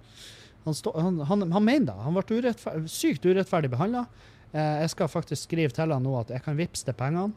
han, 0.68 0.76
stå, 0.76 0.92
han, 1.00 1.20
han, 1.28 1.44
han, 1.52 1.64
mener 1.64 1.90
det. 1.90 2.04
Han 2.04 2.16
ble 2.16 2.38
urettferdig, 2.38 2.90
sykt 2.92 3.26
urettferdig 3.26 3.70
behandla. 3.72 4.04
Eh, 4.52 4.74
jeg 4.84 4.92
skal 4.94 5.10
faktisk 5.12 5.48
skrive 5.48 5.74
til 5.74 5.94
han 5.94 6.04
nå 6.04 6.14
at 6.20 6.32
jeg 6.34 6.44
kan 6.44 6.56
vippse 6.58 6.86
de 6.88 6.94
pengene 6.96 7.32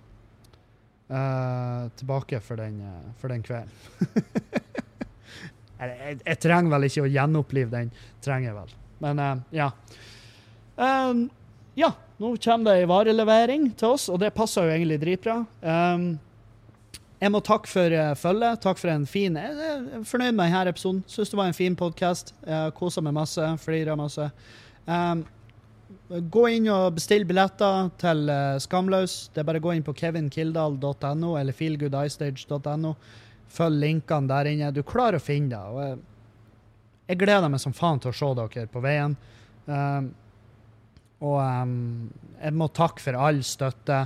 eh, 1.07 1.89
tilbake 1.99 2.41
for 2.43 2.61
den, 2.61 2.79
for 3.21 3.34
den 3.34 3.43
kvelden. 3.45 3.71
jeg, 5.79 5.91
jeg, 5.91 6.21
jeg, 6.25 6.39
trenger 6.43 6.75
vel 6.75 6.89
ikke 6.89 7.05
å 7.05 7.11
gjenopplive 7.11 7.73
den, 7.73 7.93
trenger 8.23 8.51
jeg 8.51 8.59
vel. 8.61 8.75
Men 9.01 9.21
ja. 9.55 9.71
Um, 10.77 11.25
ja, 11.77 11.89
nå 12.21 12.36
kommer 12.43 12.67
det 12.67 12.82
ei 12.84 12.89
varelevering 12.89 13.71
til 13.79 13.95
oss, 13.95 14.09
og 14.11 14.19
det 14.21 14.34
passer 14.36 14.67
jo 14.67 14.75
egentlig 14.75 14.99
dritbra. 15.01 15.39
Um, 15.63 16.11
jeg 17.22 17.34
må 17.34 17.41
takke 17.45 17.69
for 17.69 17.93
uh, 17.93 18.13
følget. 18.17 18.61
Takk 18.63 18.80
for 18.82 18.93
en 18.93 19.05
fin 19.09 19.38
Jeg 19.38 19.53
er 19.53 20.07
fornøyd 20.07 20.34
med 20.34 20.49
denne 20.49 20.74
episoden. 20.74 21.03
Syns 21.07 21.32
det 21.32 21.38
var 21.39 21.51
en 21.51 21.57
fin 21.57 21.78
podkast. 21.78 22.34
Kosa 22.78 23.03
meg 23.05 23.15
masse, 23.15 23.45
flira 23.61 23.95
masse. 23.99 24.26
Um, 24.88 25.24
gå 26.09 26.45
inn 26.51 26.67
og 26.72 26.95
bestill 26.97 27.26
billetter 27.28 27.91
til 28.01 28.30
uh, 28.32 28.59
Skamløs. 28.59 29.17
Det 29.34 29.43
er 29.43 29.47
bare 29.47 29.61
å 29.61 29.65
gå 29.67 29.76
inn 29.76 29.86
på 29.86 29.95
kevinkildal.no 29.97 31.36
eller 31.39 31.55
feelgoodistage.no. 31.55 32.95
Følg 33.51 33.84
linkene 33.84 34.32
der 34.32 34.49
inne. 34.51 34.72
Du 34.76 34.82
klarer 34.88 35.19
å 35.19 35.24
finne 35.24 35.53
det. 35.53 35.61
Og 35.61 35.84
jeg, 35.84 35.99
jeg 37.11 37.22
gleder 37.24 37.51
meg 37.51 37.63
som 37.63 37.76
faen 37.76 38.01
til 38.01 38.11
å 38.11 38.17
se 38.17 38.34
dere 38.39 38.67
på 38.72 38.84
veien. 38.84 39.15
Um, 39.67 40.11
og 41.22 41.38
um, 41.38 42.11
jeg 42.41 42.57
må 42.57 42.67
takke 42.74 43.03
for 43.03 43.19
all 43.19 43.41
støtte. 43.45 44.05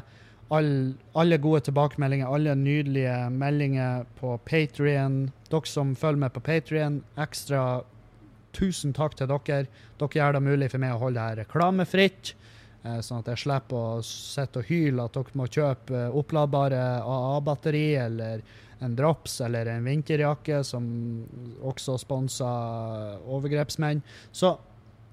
All, 0.54 0.93
alle 1.18 1.38
gode 1.41 1.64
tilbakemeldinger, 1.66 2.30
alle 2.30 2.54
nydelige 2.56 3.16
meldinger 3.34 4.06
på 4.20 4.36
Patrion. 4.46 5.32
Dere 5.50 5.70
som 5.70 5.96
følger 5.98 6.22
med 6.22 6.34
på 6.36 6.43
Patrion, 6.46 7.00
ekstra 7.18 7.82
tusen 8.56 8.93
takk 8.96 9.18
til 9.18 9.32
dere. 9.32 9.66
Dere 10.00 10.20
gjør 10.20 10.38
det 10.38 10.43
mulig 10.46 10.70
for 10.72 10.84
meg 10.84 10.93
å 10.93 11.02
holde 11.02 11.18
det 11.18 11.26
her 11.26 11.41
reklamefritt, 11.43 12.36
eh, 12.84 13.00
sånn 13.02 13.24
at 13.24 13.32
jeg 13.34 13.43
slipper 13.46 13.98
å 13.98 14.06
sitte 14.06 14.62
og 14.62 14.70
hyle 14.70 15.08
at 15.08 15.18
dere 15.18 15.39
må 15.39 15.50
kjøpe 15.50 15.98
eh, 16.04 16.20
oppladbare 16.22 16.84
AA-batteri 17.02 17.88
eller 18.06 18.46
en 18.86 18.96
drops 18.96 19.39
eller 19.41 19.66
en 19.72 19.86
vinterjakke, 19.88 20.62
som 20.68 20.86
også 21.64 21.98
sponser 21.98 23.18
overgrepsmenn. 23.26 24.04
Så 24.32 24.58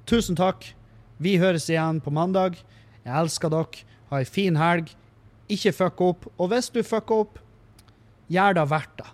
tusen 0.05 0.37
takk. 0.37 0.75
Vi 1.23 1.39
høres 1.39 1.71
igjen 1.71 2.03
på 2.03 2.13
mandag. 2.13 2.59
Jeg 3.07 3.15
elsker 3.17 3.53
dere. 3.53 3.87
Ha 4.11 4.21
ei 4.21 4.27
en 4.27 4.35
fin 4.35 4.59
helg. 4.61 4.91
Ikke 5.51 5.73
fuck 5.75 6.01
opp. 6.05 6.29
Og 6.39 6.53
hvis 6.53 6.71
du 6.71 6.83
fucker 6.87 7.25
opp, 7.25 7.41
gjør 8.33 8.59
det 8.59 8.67
verdt 8.71 8.97
det. 9.03 9.11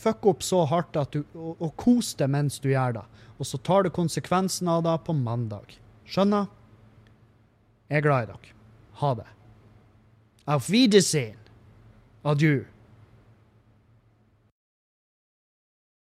Fuck 0.00 0.26
opp 0.26 0.42
så 0.44 0.64
hardt 0.64 0.96
at 0.96 1.12
du, 1.12 1.24
og, 1.36 1.58
og 1.60 1.74
kos 1.80 2.14
deg 2.16 2.32
mens 2.32 2.58
du 2.62 2.70
gjør 2.72 3.00
det. 3.00 3.04
Og 3.40 3.48
så 3.48 3.60
tar 3.64 3.84
du 3.84 3.92
konsekvensen 3.92 4.68
av 4.68 4.82
det 4.84 4.96
på 5.06 5.14
mandag. 5.16 5.76
Skjønner? 6.08 6.48
Jeg 7.90 8.00
er 8.00 8.06
glad 8.06 8.26
i 8.26 8.30
dere. 8.32 8.56
Ha 9.00 9.14
det. 9.18 9.28
Auf 10.50 10.68
Wiedersehen. 10.72 11.38
Adjø. 12.24 12.64